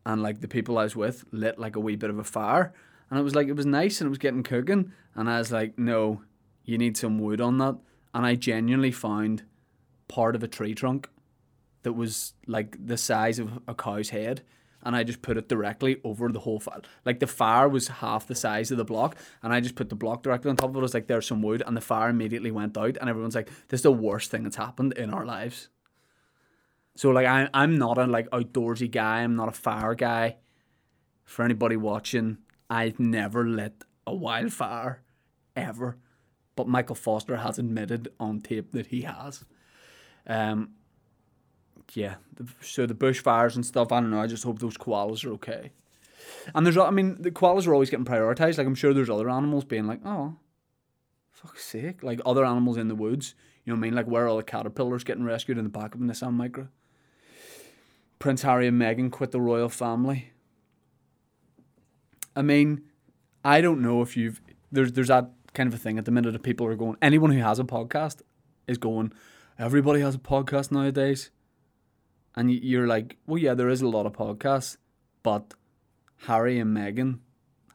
and 0.05 0.23
like 0.23 0.41
the 0.41 0.47
people 0.47 0.77
I 0.77 0.83
was 0.83 0.95
with 0.95 1.25
lit 1.31 1.59
like 1.59 1.75
a 1.75 1.79
wee 1.79 1.95
bit 1.95 2.09
of 2.09 2.17
a 2.17 2.23
fire, 2.23 2.73
and 3.09 3.19
it 3.19 3.23
was 3.23 3.35
like 3.35 3.47
it 3.47 3.55
was 3.55 3.65
nice 3.65 3.99
and 3.99 4.07
it 4.07 4.09
was 4.09 4.17
getting 4.17 4.43
cooking, 4.43 4.91
and 5.15 5.29
I 5.29 5.37
was 5.37 5.51
like, 5.51 5.77
no, 5.77 6.23
you 6.63 6.77
need 6.77 6.97
some 6.97 7.19
wood 7.19 7.41
on 7.41 7.57
that, 7.59 7.77
and 8.13 8.25
I 8.25 8.35
genuinely 8.35 8.91
found 8.91 9.43
part 10.07 10.35
of 10.35 10.43
a 10.43 10.47
tree 10.47 10.73
trunk 10.73 11.09
that 11.83 11.93
was 11.93 12.33
like 12.47 12.77
the 12.83 12.97
size 12.97 13.39
of 13.39 13.59
a 13.67 13.75
cow's 13.75 14.09
head. 14.09 14.41
And 14.85 14.95
I 14.95 15.03
just 15.03 15.21
put 15.21 15.37
it 15.37 15.47
directly 15.47 16.01
over 16.03 16.29
the 16.29 16.39
whole 16.39 16.59
fire. 16.59 16.81
Like 17.05 17.19
the 17.19 17.27
fire 17.27 17.69
was 17.69 17.87
half 17.87 18.27
the 18.27 18.35
size 18.35 18.71
of 18.71 18.77
the 18.77 18.85
block, 18.85 19.15
and 19.41 19.53
I 19.53 19.59
just 19.61 19.75
put 19.75 19.89
the 19.89 19.95
block 19.95 20.23
directly 20.23 20.49
on 20.49 20.57
top 20.57 20.69
of 20.69 20.75
it. 20.75 20.79
I 20.79 20.81
was 20.81 20.93
like, 20.93 21.07
"There's 21.07 21.27
some 21.27 21.41
wood," 21.41 21.63
and 21.65 21.75
the 21.75 21.81
fire 21.81 22.09
immediately 22.09 22.51
went 22.51 22.77
out. 22.77 22.97
And 22.99 23.09
everyone's 23.09 23.35
like, 23.35 23.49
"This 23.69 23.79
is 23.79 23.83
the 23.83 23.91
worst 23.91 24.29
thing 24.29 24.43
that's 24.43 24.57
happened 24.57 24.93
in 24.93 25.13
our 25.13 25.25
lives." 25.25 25.69
So 26.95 27.09
like 27.09 27.25
I 27.25 27.49
I'm 27.53 27.77
not 27.77 27.97
a 27.97 28.05
like 28.05 28.29
outdoorsy 28.29 28.91
guy. 28.91 29.21
I'm 29.21 29.35
not 29.35 29.49
a 29.49 29.53
fire 29.53 29.95
guy. 29.95 30.37
For 31.23 31.43
anybody 31.43 31.77
watching, 31.77 32.39
I've 32.69 32.99
never 32.99 33.47
lit 33.47 33.85
a 34.05 34.13
wildfire, 34.13 35.01
ever. 35.55 35.97
But 36.55 36.67
Michael 36.67 36.95
Foster 36.95 37.37
has 37.37 37.57
admitted 37.57 38.09
on 38.19 38.41
tape 38.41 38.71
that 38.73 38.87
he 38.87 39.01
has. 39.01 39.45
Um. 40.27 40.71
Yeah. 41.93 42.15
The, 42.35 42.47
so 42.61 42.85
the 42.85 42.93
bushfires 42.93 43.55
and 43.55 43.65
stuff. 43.65 43.91
I 43.91 43.99
don't 43.99 44.11
know. 44.11 44.21
I 44.21 44.27
just 44.27 44.43
hope 44.43 44.59
those 44.59 44.77
koalas 44.77 45.25
are 45.25 45.33
okay. 45.33 45.71
And 46.55 46.65
there's, 46.65 46.77
I 46.77 46.89
mean, 46.89 47.21
the 47.21 47.31
koalas 47.31 47.67
are 47.67 47.73
always 47.73 47.89
getting 47.89 48.05
prioritized. 48.05 48.57
Like 48.57 48.67
I'm 48.67 48.75
sure 48.75 48.93
there's 48.93 49.09
other 49.09 49.29
animals 49.29 49.65
being 49.65 49.87
like, 49.87 50.01
oh, 50.05 50.35
fuck's 51.31 51.65
sake, 51.65 52.03
like 52.03 52.19
other 52.25 52.45
animals 52.45 52.77
in 52.77 52.87
the 52.87 52.95
woods. 52.95 53.35
You 53.63 53.71
know 53.71 53.77
what 53.77 53.85
I 53.85 53.89
mean? 53.89 53.95
Like 53.95 54.07
where 54.07 54.25
are 54.25 54.27
all 54.29 54.37
the 54.37 54.43
caterpillars 54.43 55.03
getting 55.03 55.23
rescued 55.23 55.57
in 55.57 55.63
the 55.63 55.69
back 55.69 55.95
of 55.95 56.01
a 56.01 56.03
Nissan 56.03 56.35
Micra? 56.35 56.69
Prince 58.19 58.43
Harry 58.43 58.67
and 58.67 58.81
Meghan 58.81 59.11
quit 59.11 59.31
the 59.31 59.41
royal 59.41 59.69
family. 59.69 60.31
I 62.35 62.41
mean, 62.41 62.83
I 63.43 63.61
don't 63.61 63.81
know 63.81 64.01
if 64.01 64.15
you've 64.17 64.41
there's 64.71 64.93
there's 64.93 65.09
that 65.09 65.29
kind 65.53 65.67
of 65.67 65.73
a 65.73 65.77
thing 65.77 65.97
at 65.97 66.05
the 66.05 66.11
minute 66.11 66.31
that 66.31 66.43
people 66.43 66.65
are 66.67 66.75
going. 66.75 66.97
Anyone 67.01 67.31
who 67.31 67.41
has 67.41 67.59
a 67.59 67.63
podcast 67.63 68.21
is 68.67 68.77
going. 68.77 69.13
Everybody 69.59 69.99
has 69.99 70.15
a 70.15 70.19
podcast 70.19 70.71
nowadays, 70.71 71.29
and 72.35 72.51
you're 72.51 72.87
like, 72.87 73.17
well, 73.27 73.37
yeah, 73.37 73.53
there 73.53 73.69
is 73.69 73.81
a 73.81 73.87
lot 73.87 74.05
of 74.05 74.13
podcasts, 74.13 74.77
but 75.21 75.53
Harry 76.27 76.59
and 76.59 76.75
Meghan 76.75 77.19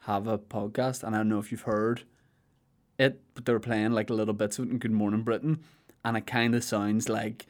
have 0.02 0.26
a 0.26 0.38
podcast, 0.38 1.02
and 1.02 1.14
I 1.14 1.18
don't 1.18 1.28
know 1.28 1.38
if 1.38 1.52
you've 1.52 1.62
heard 1.62 2.02
it, 2.98 3.20
but 3.34 3.44
they 3.44 3.52
were 3.52 3.60
playing 3.60 3.92
like 3.92 4.10
a 4.10 4.14
little 4.14 4.34
bits 4.34 4.58
of 4.58 4.66
it 4.66 4.70
in 4.70 4.78
Good 4.78 4.90
Morning 4.90 5.22
Britain, 5.22 5.62
and 6.04 6.16
it 6.16 6.26
kind 6.26 6.54
of 6.54 6.64
sounds 6.64 7.08
like 7.08 7.46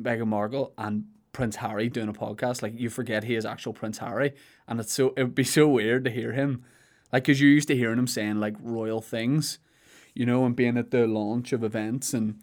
Meghan 0.00 0.28
Markle 0.28 0.72
and 0.78 1.06
Prince 1.32 1.56
Harry 1.56 1.88
doing 1.88 2.08
a 2.08 2.12
podcast. 2.12 2.62
Like 2.62 2.78
you 2.78 2.88
forget 2.88 3.24
he 3.24 3.34
is 3.34 3.44
actual 3.44 3.72
Prince 3.72 3.98
Harry, 3.98 4.34
and 4.68 4.78
it's 4.80 4.92
so 4.92 5.12
it 5.16 5.24
would 5.24 5.34
be 5.34 5.44
so 5.44 5.66
weird 5.66 6.04
to 6.04 6.10
hear 6.10 6.32
him, 6.32 6.64
like 7.12 7.24
because 7.24 7.40
you're 7.40 7.50
used 7.50 7.68
to 7.68 7.76
hearing 7.76 7.98
him 7.98 8.06
saying 8.06 8.36
like 8.36 8.54
royal 8.60 9.00
things, 9.00 9.58
you 10.14 10.26
know, 10.26 10.44
and 10.44 10.54
being 10.54 10.76
at 10.76 10.90
the 10.90 11.06
launch 11.06 11.52
of 11.52 11.64
events 11.64 12.14
and 12.14 12.40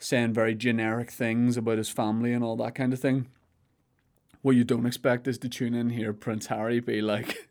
saying 0.00 0.32
very 0.32 0.54
generic 0.54 1.10
things 1.10 1.56
about 1.56 1.78
his 1.78 1.90
family 1.90 2.32
and 2.32 2.42
all 2.42 2.56
that 2.56 2.74
kind 2.74 2.92
of 2.92 2.98
thing. 2.98 3.28
What 4.42 4.56
you 4.56 4.64
don't 4.64 4.86
expect 4.86 5.28
is 5.28 5.38
to 5.38 5.48
tune 5.48 5.74
in 5.74 5.90
here 5.90 6.12
Prince 6.14 6.46
Harry 6.46 6.80
be 6.80 7.02
like, 7.02 7.48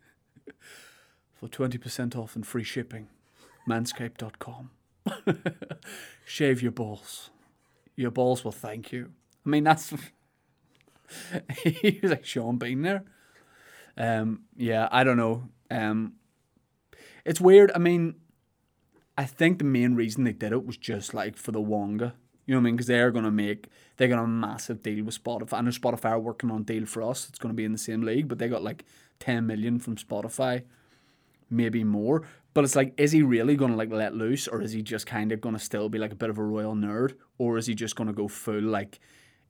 for 1.33 1.47
twenty 1.47 1.77
percent 1.77 2.15
off 2.15 2.35
and 2.35 2.45
free 2.45 2.63
shipping, 2.63 3.07
manscaped.com. 3.67 4.71
Shave 6.25 6.62
your 6.62 6.71
balls. 6.71 7.29
Your 7.95 8.12
balls 8.12 8.43
will 8.43 8.51
thank 8.51 8.91
you. 8.91 9.12
I 9.45 9.49
mean, 9.49 9.63
that's. 9.63 9.93
he 11.63 11.99
was 12.01 12.12
like 12.12 12.25
Sean 12.25 12.57
Bean 12.57 12.81
there. 12.81 13.03
Um, 13.95 14.43
yeah, 14.55 14.89
I 14.91 15.03
don't 15.03 15.17
know. 15.17 15.49
Um, 15.69 16.13
it's 17.25 17.41
weird. 17.41 17.71
I 17.75 17.77
mean, 17.79 18.15
I 19.17 19.25
think 19.25 19.59
the 19.59 19.65
main 19.65 19.95
reason 19.95 20.23
they 20.23 20.33
did 20.33 20.51
it 20.51 20.65
was 20.65 20.77
just 20.77 21.13
like 21.13 21.38
for 21.38 21.51
the 21.51 21.62
Wonga. 21.62 22.15
You 22.49 22.55
know 22.55 22.62
what 22.62 22.63
I 22.63 22.65
mean? 22.65 22.75
Because 22.77 22.88
they're 22.88 23.12
gonna 23.12 23.29
make 23.29 23.67
they're 23.97 24.09
have 24.09 24.19
a 24.21 24.27
massive 24.27 24.81
deal 24.81 25.05
with 25.05 25.23
Spotify. 25.23 25.59
I 25.59 25.62
know 25.62 25.69
Spotify 25.69 26.13
are 26.13 26.19
working 26.19 26.49
on 26.49 26.62
a 26.62 26.63
deal 26.63 26.88
for 26.88 27.03
us. 27.03 27.29
It's 27.29 27.38
gonna 27.38 27.53
be 27.53 27.63
in 27.63 27.73
the 27.73 27.77
same 27.77 28.01
league, 28.01 28.27
but 28.27 28.39
they 28.39 28.47
got 28.47 28.63
like 28.63 28.85
ten 29.19 29.45
million 29.45 29.77
from 29.77 29.97
Spotify, 29.97 30.63
maybe 31.51 31.83
more. 31.83 32.23
But 32.55 32.63
it's 32.63 32.75
like, 32.75 32.95
is 32.97 33.12
he 33.12 33.21
really 33.21 33.55
gonna 33.55 33.75
like 33.75 33.91
let 33.91 34.15
loose, 34.15 34.47
or 34.47 34.63
is 34.63 34.71
he 34.71 34.81
just 34.81 35.05
kind 35.05 35.31
of 35.31 35.41
gonna 35.41 35.59
still 35.59 35.89
be 35.89 35.99
like 35.99 36.12
a 36.12 36.15
bit 36.15 36.31
of 36.31 36.39
a 36.39 36.43
royal 36.43 36.73
nerd, 36.73 37.13
or 37.38 37.59
is 37.59 37.67
he 37.67 37.75
just 37.75 37.95
gonna 37.95 38.13
go 38.13 38.27
full 38.27 38.63
like? 38.63 38.99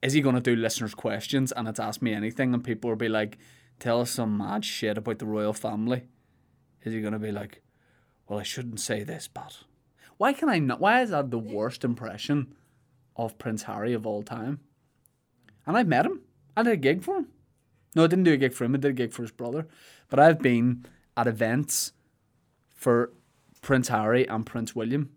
Is 0.01 0.12
he 0.12 0.19
gonna 0.19 0.41
do 0.41 0.57
listeners' 0.57 0.93
questions 0.93 1.53
and 1.53 1.69
it's 1.69 1.79
ask 1.79 2.01
me 2.01 2.12
anything, 2.13 2.53
and 2.53 2.65
people 2.65 2.89
will 2.89 2.97
be 2.97 3.07
like, 3.07 3.38
tell 3.79 4.01
us 4.01 4.12
some 4.12 4.38
mad 4.38 4.65
shit 4.65 4.97
about 4.97 5.19
the 5.19 5.25
royal 5.25 5.53
family? 5.53 6.03
Is 6.83 6.91
he 6.91 6.99
gonna 6.99 7.17
be 7.17 7.31
like, 7.31 7.62
well, 8.27 8.39
I 8.39 8.43
shouldn't 8.43 8.81
say 8.81 9.03
this, 9.03 9.29
but 9.29 9.59
why 10.17 10.33
can 10.33 10.49
I 10.49 10.59
not? 10.59 10.81
Why 10.81 11.01
is 11.01 11.12
that 11.12 11.31
the 11.31 11.39
worst 11.39 11.85
impression 11.85 12.55
of 13.19 13.38
Prince 13.38 13.63
Harry 13.63 13.93
of 13.93 14.08
all 14.08 14.23
time? 14.23 14.62
And 15.65 15.77
I've 15.77 15.88
met 15.88 16.05
him. 16.05 16.21
I 16.55 16.63
did 16.63 16.73
a 16.73 16.77
gig 16.77 17.03
for 17.03 17.17
him. 17.17 17.27
No, 17.95 18.03
I 18.03 18.08
didn't 18.08 18.23
do 18.23 18.34
a 18.34 18.38
gig 18.38 18.53
for 18.53 18.63
him. 18.63 18.75
I 18.75 18.77
did 18.77 18.91
a 18.91 18.93
gig 18.93 19.12
for 19.12 19.23
his 19.23 19.32
brother. 19.32 19.67
But 20.10 20.19
I've 20.19 20.39
been 20.39 20.86
at 21.17 21.27
events 21.27 21.93
for 22.73 23.12
Prince 23.62 23.89
Harry 23.89 24.27
and 24.27 24.45
Prince 24.45 24.73
William. 24.73 25.12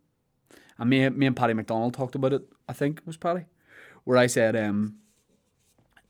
And 0.79 0.91
me, 0.91 1.09
me 1.11 1.27
and 1.27 1.37
Paddy 1.37 1.55
McDonald 1.55 1.95
talked 1.95 2.15
about 2.15 2.33
it. 2.33 2.43
I 2.69 2.73
think 2.73 2.99
it 2.99 3.07
was 3.07 3.17
Paddy, 3.17 3.45
where 4.05 4.19
I 4.19 4.27
said, 4.27 4.57
um, 4.57 4.97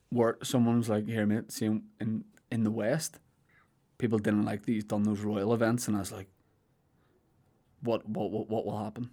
where 0.09 0.39
someone 0.43 0.79
was 0.79 0.89
like, 0.89 1.07
"Here, 1.07 1.27
mate, 1.27 1.53
see 1.53 1.67
in 1.67 2.25
in 2.51 2.65
the 2.65 2.71
West, 2.71 3.19
people 3.99 4.19
didn't 4.19 4.45
like 4.45 4.65
these 4.65 4.85
done 4.85 5.03
those 5.03 5.21
royal 5.21 5.53
events," 5.53 5.89
and 5.89 5.97
I 5.97 6.01
was 6.01 6.13
like, 6.13 6.29
"What, 7.83 8.09
what, 8.09 8.31
what, 8.31 8.49
what 8.49 8.65
will 8.65 8.79
happen?" 8.79 9.11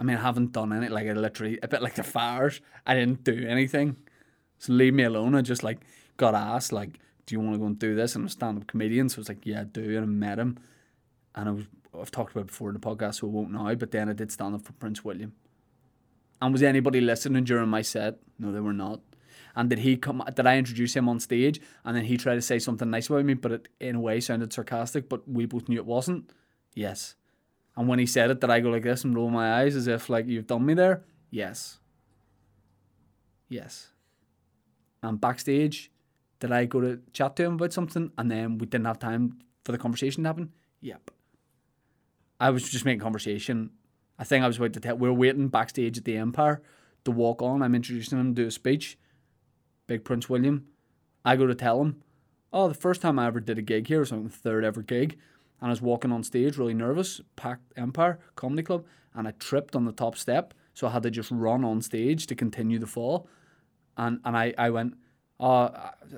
I 0.00 0.04
mean, 0.04 0.16
I 0.16 0.20
haven't 0.20 0.52
done 0.52 0.72
any. 0.72 0.88
Like, 0.88 1.08
I 1.08 1.12
literally 1.12 1.58
a 1.62 1.68
bit 1.68 1.82
like 1.82 1.94
the 1.94 2.02
fires. 2.04 2.60
I 2.86 2.94
didn't 2.94 3.24
do 3.24 3.46
anything, 3.46 3.96
so 4.58 4.72
leave 4.72 4.94
me 4.94 5.04
alone. 5.04 5.34
I 5.34 5.42
just 5.42 5.62
like 5.62 5.80
got 6.16 6.34
asked, 6.34 6.72
like, 6.72 7.00
"Do 7.26 7.34
you 7.34 7.40
want 7.40 7.54
to 7.54 7.58
go 7.58 7.66
and 7.66 7.78
do 7.78 7.94
this?" 7.94 8.14
And 8.14 8.22
I'm 8.22 8.26
a 8.26 8.30
stand-up 8.30 8.66
comedian, 8.66 9.08
so 9.08 9.18
I 9.18 9.20
was 9.20 9.28
like, 9.28 9.44
"Yeah, 9.44 9.62
I 9.62 9.64
do." 9.64 9.96
And 9.96 10.04
I 10.04 10.06
met 10.06 10.38
him, 10.38 10.58
and 11.34 11.48
I 11.48 11.52
was 11.52 11.64
I've 12.00 12.10
talked 12.10 12.32
about 12.32 12.42
it 12.42 12.46
before 12.48 12.68
in 12.70 12.74
the 12.74 12.80
podcast, 12.80 13.16
so 13.16 13.26
I 13.26 13.30
won't 13.30 13.50
now. 13.50 13.74
But 13.74 13.90
then 13.90 14.08
I 14.08 14.12
did 14.12 14.30
stand 14.30 14.54
up 14.54 14.62
for 14.62 14.72
Prince 14.72 15.04
William. 15.04 15.32
And 16.40 16.52
was 16.52 16.62
anybody 16.62 17.00
listening 17.00 17.44
during 17.44 17.68
my 17.68 17.82
set? 17.82 18.18
No, 18.38 18.52
they 18.52 18.60
were 18.60 18.72
not. 18.72 19.00
And 19.56 19.68
did 19.68 19.80
he 19.80 19.96
come? 19.96 20.22
Did 20.34 20.46
I 20.46 20.56
introduce 20.56 20.94
him 20.94 21.08
on 21.08 21.18
stage, 21.18 21.60
and 21.84 21.96
then 21.96 22.04
he 22.04 22.16
tried 22.16 22.36
to 22.36 22.42
say 22.42 22.58
something 22.58 22.90
nice 22.90 23.08
about 23.08 23.24
me, 23.24 23.34
but 23.34 23.52
it 23.52 23.68
in 23.80 23.96
a 23.96 24.00
way 24.00 24.20
sounded 24.20 24.52
sarcastic, 24.52 25.08
but 25.08 25.28
we 25.28 25.46
both 25.46 25.68
knew 25.68 25.78
it 25.78 25.86
wasn't. 25.86 26.30
Yes. 26.74 27.16
And 27.78 27.86
when 27.86 28.00
he 28.00 28.06
said 28.06 28.32
it, 28.32 28.40
did 28.40 28.50
I 28.50 28.58
go 28.58 28.70
like 28.70 28.82
this 28.82 29.04
and 29.04 29.14
roll 29.14 29.30
my 29.30 29.60
eyes 29.60 29.76
as 29.76 29.86
if 29.86 30.10
like 30.10 30.26
you've 30.26 30.48
done 30.48 30.66
me 30.66 30.74
there? 30.74 31.04
Yes. 31.30 31.78
Yes. 33.48 33.92
And 35.00 35.20
backstage, 35.20 35.92
did 36.40 36.50
I 36.50 36.64
go 36.64 36.80
to 36.80 36.98
chat 37.12 37.36
to 37.36 37.44
him 37.44 37.54
about 37.54 37.72
something, 37.72 38.10
and 38.18 38.28
then 38.28 38.58
we 38.58 38.66
didn't 38.66 38.86
have 38.86 38.98
time 38.98 39.38
for 39.64 39.70
the 39.70 39.78
conversation 39.78 40.24
to 40.24 40.28
happen? 40.28 40.52
Yep. 40.80 41.12
I 42.40 42.50
was 42.50 42.68
just 42.68 42.84
making 42.84 43.00
conversation. 43.00 43.70
I 44.18 44.24
think 44.24 44.42
I 44.42 44.48
was 44.48 44.56
about 44.56 44.72
to 44.72 44.80
tell. 44.80 44.96
We 44.96 45.08
were 45.08 45.14
waiting 45.14 45.46
backstage 45.46 45.98
at 45.98 46.04
the 46.04 46.16
Empire 46.16 46.60
to 47.04 47.12
walk 47.12 47.42
on. 47.42 47.62
I'm 47.62 47.76
introducing 47.76 48.18
him 48.18 48.34
to 48.34 48.46
a 48.46 48.50
speech. 48.50 48.98
Big 49.86 50.02
Prince 50.04 50.28
William. 50.28 50.66
I 51.24 51.36
go 51.36 51.46
to 51.46 51.54
tell 51.54 51.80
him, 51.80 52.02
oh, 52.52 52.66
the 52.66 52.74
first 52.74 53.02
time 53.02 53.20
I 53.20 53.28
ever 53.28 53.38
did 53.38 53.56
a 53.56 53.62
gig 53.62 53.86
here 53.86 54.00
was 54.00 54.10
like 54.10 54.24
the 54.24 54.30
third 54.30 54.64
ever 54.64 54.82
gig, 54.82 55.16
and 55.60 55.68
I 55.68 55.70
was 55.70 55.82
walking 55.82 56.12
on 56.12 56.22
stage 56.22 56.56
really 56.56 56.74
nervous, 56.74 57.20
packed 57.36 57.72
Empire 57.76 58.18
Comedy 58.36 58.62
Club, 58.62 58.84
and 59.14 59.26
I 59.26 59.32
tripped 59.32 59.74
on 59.74 59.84
the 59.84 59.92
top 59.92 60.16
step, 60.16 60.54
so 60.74 60.86
I 60.86 60.90
had 60.90 61.02
to 61.02 61.10
just 61.10 61.30
run 61.30 61.64
on 61.64 61.82
stage 61.82 62.26
to 62.28 62.34
continue 62.34 62.78
the 62.78 62.86
fall, 62.86 63.28
and 63.96 64.20
and 64.24 64.36
I 64.36 64.54
I 64.58 64.70
went, 64.70 64.94
oh, 65.40 65.70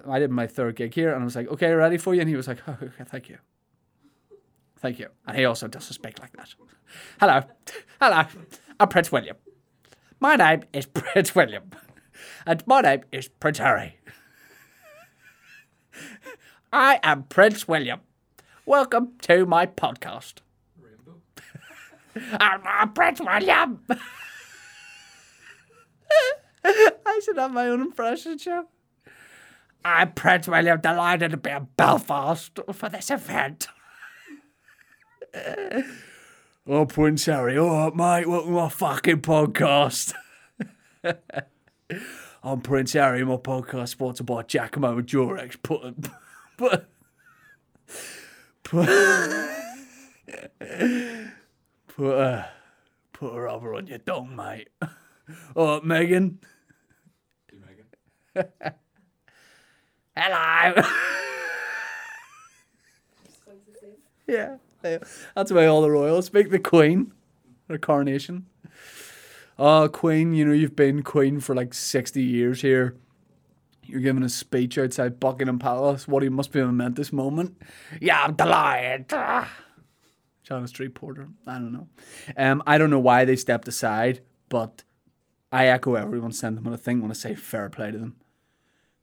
I 0.09 0.19
did 0.19 0.31
my 0.31 0.47
third 0.47 0.77
gig 0.77 0.95
here, 0.95 1.13
and 1.13 1.23
I 1.23 1.25
was 1.25 1.37
like, 1.37 1.49
okay, 1.49 1.73
ready 1.73 1.99
for 1.99 2.15
you, 2.15 2.21
and 2.21 2.29
he 2.29 2.37
was 2.37 2.49
like, 2.49 2.59
oh, 2.69 2.77
okay, 2.83 3.05
thank 3.07 3.29
you. 3.29 3.39
Thank 4.81 4.99
you. 4.99 5.09
And 5.27 5.37
he 5.37 5.45
also 5.45 5.69
doesn't 5.69 5.93
speak 5.93 6.19
like 6.21 6.33
that. 6.37 6.55
Hello. 7.21 7.43
Hello. 8.01 8.25
I'm 8.79 8.89
Prince 8.89 9.13
William. 9.13 9.37
My 10.19 10.37
name 10.37 10.63
is 10.73 10.87
Prince 10.87 11.35
William. 11.35 11.71
And 12.47 12.67
my 12.67 12.81
name 12.81 13.03
is 13.13 13.29
Prince 13.29 13.59
Harry. 13.59 13.99
I 16.73 16.99
am 17.03 17.25
Prince 17.25 17.69
William. 17.69 18.01
Welcome 18.71 19.15
to 19.23 19.47
my 19.47 19.67
podcast. 19.67 20.35
Rainbow. 20.81 21.21
I'm, 22.39 22.61
I'm 22.65 22.93
Prince 22.93 23.21
William. 23.21 23.85
I 26.65 27.21
should 27.25 27.37
have 27.37 27.51
my 27.51 27.67
own 27.67 27.81
impression 27.81 28.39
show. 28.39 28.67
I'm 29.85 30.13
Prince 30.13 30.47
William, 30.47 30.81
delighted 30.81 31.33
to 31.33 31.37
be 31.37 31.51
in 31.51 31.67
Belfast 31.77 32.61
for 32.73 32.89
this 32.89 33.11
event. 33.11 33.67
oh, 36.69 36.87
Prince 36.87 37.27
Harry, 37.27 37.59
all 37.59 37.91
right, 37.91 37.97
mate, 37.97 38.29
welcome 38.29 38.51
to 38.51 38.55
my 38.55 38.69
fucking 38.69 39.23
podcast. 39.23 40.15
I'm 42.45 42.61
Prince 42.61 42.93
Harry, 42.93 43.25
my 43.25 43.35
podcast 43.35 43.89
sponsored 43.89 44.27
by 44.27 44.45
Giacomo 44.45 44.97
and 44.97 45.09
Durex. 45.09 45.61
Put, 45.61 46.09
put, 46.57 46.87
put, 48.71 48.87
put, 51.89 52.15
a, 52.15 52.49
put 53.13 53.35
a 53.35 53.41
rubber 53.41 53.75
on 53.75 53.87
your 53.89 53.99
dong, 53.99 54.35
mate. 54.37 54.69
Right, 55.55 55.81
Meghan. 55.85 56.39
Meghan. 57.55 58.53
Hello. 60.17 60.83
Sounds 63.47 63.65
the 63.65 63.79
same. 63.81 63.91
yeah, 64.27 64.57
yeah. 64.83 64.99
that's 65.37 65.53
why 65.53 65.67
all 65.67 65.83
the 65.83 65.91
royals 65.91 66.27
speak. 66.27 66.51
The 66.51 66.59
Queen, 66.59 67.13
the 67.69 67.79
coronation. 67.79 68.47
Oh, 69.57 69.89
Queen, 69.89 70.35
you 70.35 70.45
know 70.45 70.53
you've 70.53 70.75
been 70.75 71.05
Queen 71.05 71.39
for 71.39 71.55
like 71.55 71.75
sixty 71.75 72.25
years 72.25 72.63
here. 72.63 72.97
You're 73.91 74.01
giving 74.01 74.23
a 74.23 74.29
speech 74.29 74.79
outside 74.79 75.21
Buckingham 75.21 75.59
Palace. 75.59 76.07
What 76.07 76.23
you 76.23 76.31
must 76.31 76.53
be 76.53 76.61
a 76.61 76.67
momentous 76.67 77.13
moment. 77.13 77.61
Yeah, 78.01 78.23
I'm 78.23 78.35
delighted. 78.35 79.07
John 80.45 80.67
Street 80.67 80.95
Porter. 80.95 81.29
I 81.47 81.55
don't 81.55 81.73
know. 81.73 81.89
Um, 82.37 82.63
I 82.67 82.79
don't 82.79 82.91
know 82.91 82.99
why 82.99 83.25
they 83.25 83.37
stepped 83.37 83.69
aside, 83.69 84.21
but 84.49 84.85
I 85.53 85.67
echo 85.67 85.95
everyone's 85.95 86.39
sentiment. 86.39 86.75
I 86.75 86.79
think 86.79 87.03
when 87.03 87.11
I 87.11 87.15
say 87.15 87.35
fair 87.35 87.69
play 87.69 87.91
to 87.91 87.99
them, 87.99 88.17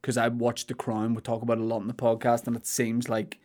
because 0.02 0.18
I 0.18 0.28
watched 0.30 0.68
The 0.68 0.74
Crown. 0.74 1.14
We 1.14 1.22
talk 1.22 1.42
about 1.42 1.58
it 1.58 1.62
a 1.62 1.66
lot 1.66 1.82
in 1.82 1.88
the 1.88 1.94
podcast, 1.94 2.48
and 2.48 2.56
it 2.56 2.66
seems 2.66 3.10
like 3.10 3.40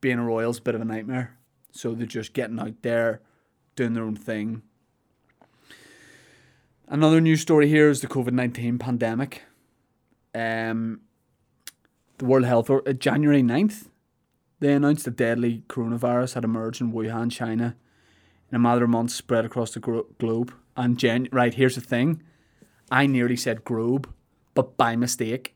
being 0.00 0.18
a 0.18 0.24
royal's 0.24 0.58
a 0.58 0.62
bit 0.62 0.74
of 0.74 0.80
a 0.80 0.84
nightmare. 0.84 1.36
So 1.70 1.94
they're 1.94 2.06
just 2.06 2.32
getting 2.32 2.58
out 2.58 2.82
there, 2.82 3.20
doing 3.76 3.94
their 3.94 4.04
own 4.04 4.16
thing. 4.16 4.62
Another 6.88 7.20
news 7.20 7.40
story 7.40 7.68
here 7.68 7.88
is 7.88 8.00
the 8.00 8.06
COVID 8.06 8.32
nineteen 8.32 8.78
pandemic. 8.78 9.42
Um, 10.34 11.00
the 12.18 12.24
World 12.24 12.44
Health 12.46 12.70
or 12.70 12.86
uh, 12.88 12.92
January 12.92 13.42
9th, 13.42 13.88
they 14.60 14.72
announced 14.72 15.06
a 15.06 15.10
deadly 15.10 15.64
coronavirus 15.68 16.34
had 16.34 16.44
emerged 16.44 16.80
in 16.80 16.92
Wuhan, 16.92 17.30
China, 17.30 17.76
in 18.50 18.56
a 18.56 18.58
matter 18.58 18.84
of 18.84 18.90
months, 18.90 19.14
spread 19.14 19.44
across 19.44 19.72
the 19.72 19.80
gro- 19.80 20.06
globe. 20.18 20.54
And 20.76 20.98
gen- 20.98 21.28
right 21.32 21.52
here's 21.52 21.74
the 21.74 21.80
thing, 21.80 22.22
I 22.90 23.06
nearly 23.06 23.36
said 23.36 23.64
globe, 23.64 24.08
but 24.54 24.76
by 24.76 24.96
mistake. 24.96 25.54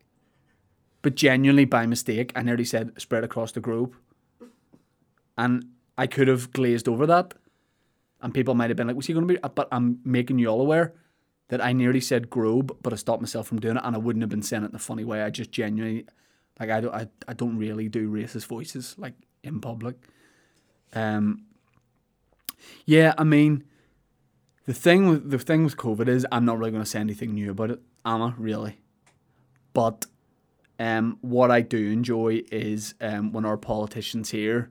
But 1.02 1.14
genuinely 1.14 1.66
by 1.66 1.86
mistake, 1.86 2.32
I 2.34 2.42
nearly 2.42 2.64
said 2.64 3.00
spread 3.00 3.22
across 3.22 3.52
the 3.52 3.60
globe. 3.60 3.94
And 5.38 5.66
I 5.96 6.06
could 6.06 6.28
have 6.28 6.52
glazed 6.52 6.88
over 6.88 7.06
that. 7.06 7.34
And 8.20 8.34
people 8.34 8.54
might 8.54 8.70
have 8.70 8.76
been 8.76 8.88
like, 8.88 8.96
was 8.96 9.06
he 9.06 9.12
going 9.12 9.28
to 9.28 9.34
be? 9.34 9.38
But 9.54 9.68
I'm 9.70 10.00
making 10.04 10.38
you 10.38 10.48
all 10.48 10.60
aware 10.60 10.94
that 11.48 11.64
I 11.64 11.72
nearly 11.72 12.00
said 12.00 12.30
globe, 12.30 12.76
but 12.82 12.92
I 12.92 12.96
stopped 12.96 13.22
myself 13.22 13.46
from 13.46 13.60
doing 13.60 13.76
it. 13.76 13.82
And 13.84 13.94
I 13.94 13.98
wouldn't 13.98 14.22
have 14.22 14.30
been 14.30 14.42
saying 14.42 14.64
it 14.64 14.70
in 14.70 14.76
a 14.76 14.80
funny 14.80 15.04
way. 15.04 15.22
I 15.22 15.30
just 15.30 15.52
genuinely, 15.52 16.06
like, 16.58 16.70
I 16.70 16.80
don't, 16.80 16.94
I, 16.94 17.08
I 17.28 17.34
don't 17.34 17.56
really 17.56 17.88
do 17.88 18.10
racist 18.10 18.46
voices, 18.46 18.94
like, 18.98 19.14
in 19.42 19.60
public. 19.60 19.96
Um, 20.92 21.44
yeah, 22.84 23.14
I 23.16 23.24
mean, 23.24 23.64
the 24.66 24.74
thing 24.74 25.08
with 25.08 25.30
the 25.30 25.38
thing 25.38 25.64
with 25.64 25.76
COVID 25.76 26.08
is 26.08 26.26
I'm 26.32 26.44
not 26.44 26.58
really 26.58 26.72
going 26.72 26.82
to 26.82 26.88
say 26.88 27.00
anything 27.00 27.34
new 27.34 27.52
about 27.52 27.70
it, 27.70 27.80
am 28.04 28.22
I? 28.22 28.34
Really? 28.36 28.80
But 29.72 30.06
um, 30.78 31.18
what 31.20 31.50
I 31.50 31.60
do 31.60 31.90
enjoy 31.90 32.42
is 32.50 32.94
um, 33.00 33.32
when 33.32 33.44
our 33.44 33.56
politicians 33.56 34.30
here 34.30 34.70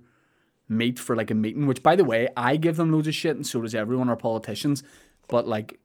meet 0.68 1.00
for 1.00 1.16
like 1.16 1.32
a 1.32 1.36
meeting. 1.36 1.68
Which, 1.68 1.82
by 1.82 1.96
the 1.96 2.04
way, 2.04 2.28
I 2.36 2.58
give 2.58 2.76
them 2.76 2.92
loads 2.92 3.08
of 3.08 3.16
shit, 3.16 3.36
and 3.36 3.48
so 3.48 3.62
does 3.62 3.76
everyone. 3.76 4.10
Our 4.10 4.16
politicians, 4.18 4.84
but 5.28 5.48
like 5.48 5.80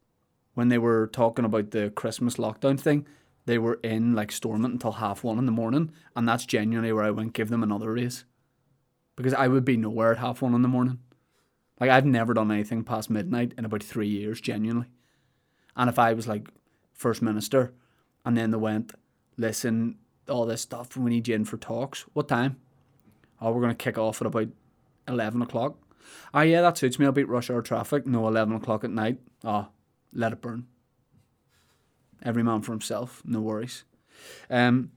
when 0.54 0.68
they 0.68 0.78
were 0.78 1.06
talking 1.06 1.44
about 1.44 1.70
the 1.70 1.90
Christmas 1.90 2.36
lockdown 2.36 2.78
thing, 2.78 3.06
they 3.46 3.58
were 3.58 3.80
in 3.82 4.14
like 4.14 4.32
Stormont 4.32 4.74
until 4.74 4.92
half 4.92 5.24
one 5.24 5.38
in 5.38 5.46
the 5.46 5.52
morning, 5.52 5.92
and 6.14 6.28
that's 6.28 6.46
genuinely 6.46 6.92
where 6.92 7.04
I 7.04 7.10
went 7.10 7.32
give 7.32 7.48
them 7.48 7.62
another 7.62 7.92
race, 7.92 8.24
because 9.16 9.34
I 9.34 9.48
would 9.48 9.64
be 9.64 9.76
nowhere 9.76 10.12
at 10.12 10.18
half 10.18 10.42
one 10.42 10.54
in 10.54 10.62
the 10.62 10.68
morning. 10.68 10.98
Like 11.80 11.90
I've 11.90 12.04
never 12.04 12.34
done 12.34 12.52
anything 12.52 12.84
past 12.84 13.08
midnight 13.08 13.54
in 13.56 13.64
about 13.64 13.82
three 13.82 14.08
years, 14.08 14.40
genuinely. 14.40 14.88
And 15.76 15.88
if 15.88 15.98
I 15.98 16.12
was 16.12 16.28
like 16.28 16.48
first 16.92 17.22
minister, 17.22 17.72
and 18.24 18.36
then 18.36 18.50
they 18.50 18.58
went, 18.58 18.92
listen, 19.38 19.96
all 20.28 20.44
this 20.44 20.60
stuff, 20.60 20.96
we 20.96 21.10
need 21.10 21.26
you 21.26 21.34
in 21.34 21.46
for 21.46 21.56
talks. 21.56 22.02
What 22.12 22.28
time? 22.28 22.60
Oh, 23.40 23.50
we're 23.50 23.62
gonna 23.62 23.74
kick 23.74 23.96
off 23.96 24.20
at 24.20 24.26
about 24.26 24.48
eleven 25.08 25.40
o'clock. 25.40 25.78
Oh 26.34 26.42
yeah, 26.42 26.60
that 26.60 26.76
suits 26.76 26.98
me. 26.98 27.06
I'll 27.06 27.12
beat 27.12 27.28
rush 27.28 27.50
hour 27.50 27.62
traffic. 27.62 28.06
No, 28.06 28.28
eleven 28.28 28.54
o'clock 28.54 28.84
at 28.84 28.90
night. 28.90 29.18
Oh, 29.42 29.68
let 30.12 30.32
it 30.32 30.40
burn. 30.40 30.66
Every 32.22 32.42
man 32.42 32.62
for 32.62 32.72
himself. 32.72 33.22
No 33.24 33.40
worries. 33.40 33.84
Um, 34.50 34.90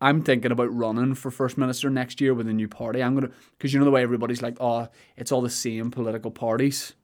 I'm 0.00 0.22
thinking 0.22 0.52
about 0.52 0.74
running 0.74 1.14
for 1.14 1.30
first 1.30 1.56
minister 1.56 1.88
next 1.88 2.20
year 2.20 2.34
with 2.34 2.48
a 2.48 2.52
new 2.52 2.68
party. 2.68 3.02
I'm 3.02 3.14
gonna 3.14 3.30
because 3.52 3.72
you 3.72 3.78
know 3.78 3.84
the 3.84 3.90
way 3.90 4.02
everybody's 4.02 4.42
like, 4.42 4.56
oh, 4.60 4.88
it's 5.16 5.32
all 5.32 5.40
the 5.40 5.50
same 5.50 5.90
political 5.90 6.30
parties. 6.30 6.94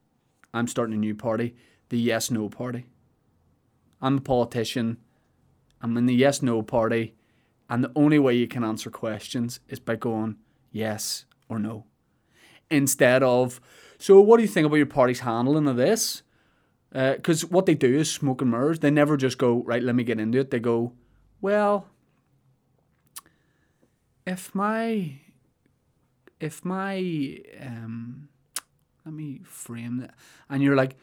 I'm 0.53 0.69
starting 0.69 0.95
a 0.95 0.99
new 0.99 1.15
party, 1.15 1.55
the 1.89 1.99
Yes 1.99 2.31
No 2.31 2.49
Party. 2.49 2.87
I'm 4.03 4.19
a 4.19 4.21
politician. 4.21 4.99
I'm 5.81 5.97
in 5.97 6.07
the 6.07 6.15
Yes 6.15 6.43
No 6.43 6.63
Party, 6.63 7.15
and 7.71 7.83
the 7.83 7.93
only 7.97 8.19
way 8.19 8.35
you 8.35 8.47
can 8.47 8.63
answer 8.63 8.91
questions 8.91 9.61
is 9.69 9.81
by 9.81 9.97
going 9.97 10.37
yes 10.71 11.25
or 11.49 11.59
no, 11.59 11.87
instead 12.71 13.23
of. 13.23 13.61
So, 13.99 14.21
what 14.21 14.37
do 14.37 14.43
you 14.43 14.49
think 14.49 14.67
about 14.67 14.77
your 14.77 14.87
party's 14.87 15.21
handling 15.21 15.67
of 15.67 15.77
this? 15.77 16.23
Because 16.93 17.45
what 17.45 17.67
they 17.67 17.75
do 17.75 17.99
is 17.99 18.11
smoke 18.11 18.43
and 18.43 18.51
mirrors. 18.51 18.81
They 18.81 18.91
never 18.91 19.17
just 19.17 19.39
go 19.39 19.63
right. 19.65 19.83
Let 19.83 19.95
me 19.95 20.05
get 20.05 20.21
into 20.21 20.39
it. 20.39 20.51
They 20.51 20.61
go, 20.61 20.93
well, 21.41 21.87
if 24.27 24.55
my 24.55 25.19
if 26.41 26.65
my 26.65 27.39
um 27.61 28.29
let 29.05 29.15
me 29.15 29.41
frame 29.45 29.99
that 29.99 30.15
and 30.49 30.63
you're 30.63 30.77
like 30.77 30.97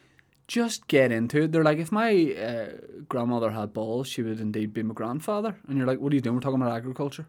just 0.48 0.88
get 0.88 1.12
into 1.12 1.42
it 1.42 1.52
they're 1.52 1.64
like 1.64 1.78
if 1.78 1.92
my 1.92 2.34
uh, 2.34 2.68
grandmother 3.08 3.50
had 3.50 3.72
balls 3.72 4.08
she 4.08 4.22
would 4.22 4.40
indeed 4.40 4.72
be 4.72 4.82
my 4.82 4.94
grandfather 4.94 5.56
and 5.68 5.78
you're 5.78 5.86
like 5.86 6.00
what 6.00 6.12
are 6.12 6.16
you 6.16 6.20
doing 6.20 6.34
we're 6.34 6.40
talking 6.40 6.60
about 6.60 6.76
agriculture 6.76 7.26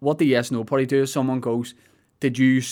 what 0.00 0.18
the 0.18 0.26
yes 0.26 0.50
no 0.50 0.64
party 0.64 0.86
do 0.86 1.02
is 1.02 1.12
someone 1.12 1.40
goes 1.40 1.74
did 2.20 2.38
you 2.38 2.62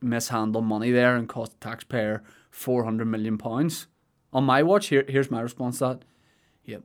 mishandle 0.00 0.60
money 0.60 0.90
there 0.90 1.16
and 1.16 1.28
cost 1.28 1.52
the 1.58 1.66
taxpayer 1.66 2.22
400 2.50 3.06
million 3.06 3.38
pounds 3.38 3.86
on 4.34 4.44
my 4.44 4.62
watch 4.62 4.88
here 4.88 5.04
here's 5.08 5.30
my 5.30 5.40
response 5.40 5.78
to 5.78 5.84
that 5.84 6.04
yep 6.64 6.82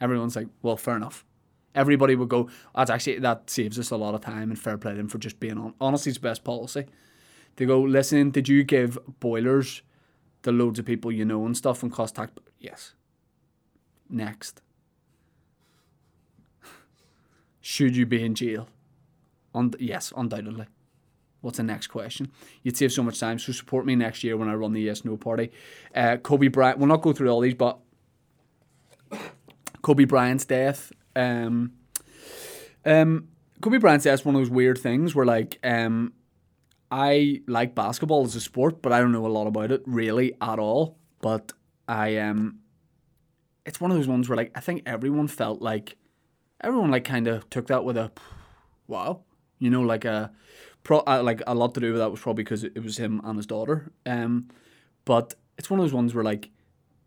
everyone's 0.00 0.36
like 0.36 0.48
well 0.62 0.76
fair 0.76 0.96
enough 0.96 1.24
everybody 1.74 2.14
would 2.16 2.28
go, 2.28 2.48
that's 2.74 2.90
actually, 2.90 3.18
that 3.20 3.48
saves 3.50 3.78
us 3.78 3.90
a 3.90 3.96
lot 3.96 4.14
of 4.14 4.20
time 4.20 4.50
and 4.50 4.58
fair 4.58 4.78
play 4.78 4.92
to 4.92 4.96
them 4.96 5.08
for 5.08 5.18
just 5.18 5.40
being 5.40 5.58
on. 5.58 5.74
Honestly, 5.80 6.10
it's 6.10 6.18
best 6.18 6.44
policy. 6.44 6.86
They 7.56 7.66
go, 7.66 7.80
listen, 7.80 8.30
did 8.30 8.48
you 8.48 8.64
give 8.64 8.98
boilers 9.20 9.82
to 10.42 10.52
loads 10.52 10.78
of 10.78 10.86
people 10.86 11.12
you 11.12 11.24
know 11.24 11.44
and 11.44 11.56
stuff 11.56 11.82
and 11.82 11.92
cost 11.92 12.16
tax? 12.16 12.32
Yes. 12.58 12.94
Next. 14.08 14.62
Should 17.60 17.96
you 17.96 18.06
be 18.06 18.24
in 18.24 18.34
jail? 18.34 18.68
Und- 19.54 19.76
yes, 19.78 20.12
undoubtedly. 20.16 20.66
What's 21.40 21.56
the 21.56 21.62
next 21.62 21.86
question? 21.86 22.30
You'd 22.62 22.76
save 22.76 22.92
so 22.92 23.02
much 23.02 23.18
time. 23.18 23.38
So 23.38 23.52
support 23.52 23.86
me 23.86 23.96
next 23.96 24.22
year 24.22 24.36
when 24.36 24.48
I 24.48 24.54
run 24.54 24.72
the 24.72 24.82
Yes 24.82 25.04
No 25.04 25.16
Party. 25.16 25.50
Uh, 25.94 26.16
Kobe 26.18 26.48
Bryant. 26.48 26.78
We'll 26.78 26.88
not 26.88 27.00
go 27.00 27.12
through 27.12 27.30
all 27.30 27.40
these, 27.40 27.54
but 27.54 27.78
Kobe 29.82 30.04
Bryant's 30.04 30.44
death. 30.44 30.92
Um, 31.16 31.72
um, 32.84 33.28
Kobe 33.60 33.78
Bryant's 33.78 34.04
death 34.04 34.20
is 34.20 34.24
one 34.24 34.34
of 34.34 34.40
those 34.40 34.50
weird 34.50 34.78
things 34.78 35.14
where 35.14 35.26
like 35.26 35.58
um, 35.64 36.12
I 36.90 37.42
like 37.46 37.74
basketball 37.74 38.24
as 38.24 38.34
a 38.34 38.40
sport, 38.40 38.82
but 38.82 38.92
I 38.92 39.00
don't 39.00 39.12
know 39.12 39.26
a 39.26 39.28
lot 39.28 39.46
about 39.46 39.72
it 39.72 39.82
really 39.86 40.34
at 40.40 40.58
all. 40.58 40.98
But 41.20 41.52
I 41.88 42.18
um, 42.18 42.60
it's 43.64 43.80
one 43.80 43.90
of 43.90 43.96
those 43.96 44.08
ones 44.08 44.28
where 44.28 44.36
like 44.36 44.52
I 44.54 44.60
think 44.60 44.82
everyone 44.86 45.28
felt 45.28 45.62
like 45.62 45.96
everyone 46.60 46.90
like 46.90 47.04
kind 47.04 47.28
of 47.28 47.48
took 47.50 47.68
that 47.68 47.84
with 47.84 47.96
a 47.96 48.10
wow, 48.86 49.22
you 49.58 49.70
know, 49.70 49.82
like 49.82 50.04
a 50.04 50.32
pro 50.82 50.98
uh, 51.00 51.22
like 51.22 51.42
a 51.46 51.54
lot 51.54 51.74
to 51.74 51.80
do 51.80 51.92
with 51.92 52.00
that 52.00 52.10
was 52.10 52.20
probably 52.20 52.44
because 52.44 52.64
it 52.64 52.82
was 52.82 52.96
him 52.96 53.20
and 53.24 53.36
his 53.36 53.46
daughter. 53.46 53.92
Um, 54.06 54.48
but 55.04 55.34
it's 55.58 55.70
one 55.70 55.80
of 55.80 55.84
those 55.84 55.92
ones 55.92 56.14
where 56.14 56.24
like, 56.24 56.50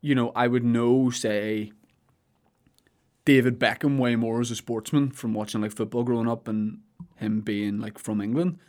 you 0.02 0.16
know, 0.16 0.32
I 0.36 0.48
would 0.48 0.64
know 0.64 1.10
say 1.10 1.72
David 3.26 3.60
Beckham 3.60 3.98
way 3.98 4.16
more 4.16 4.42
as 4.42 4.52
a 4.52 4.56
sportsman 4.56 5.12
from 5.12 5.34
watching 5.34 5.62
like 5.62 5.72
football 5.72 6.04
growing 6.04 6.30
up 6.30 6.48
and 6.48 6.80
him 7.16 7.42
being 7.42 7.80
like 7.80 7.98
from 7.98 8.22
England. 8.22 8.60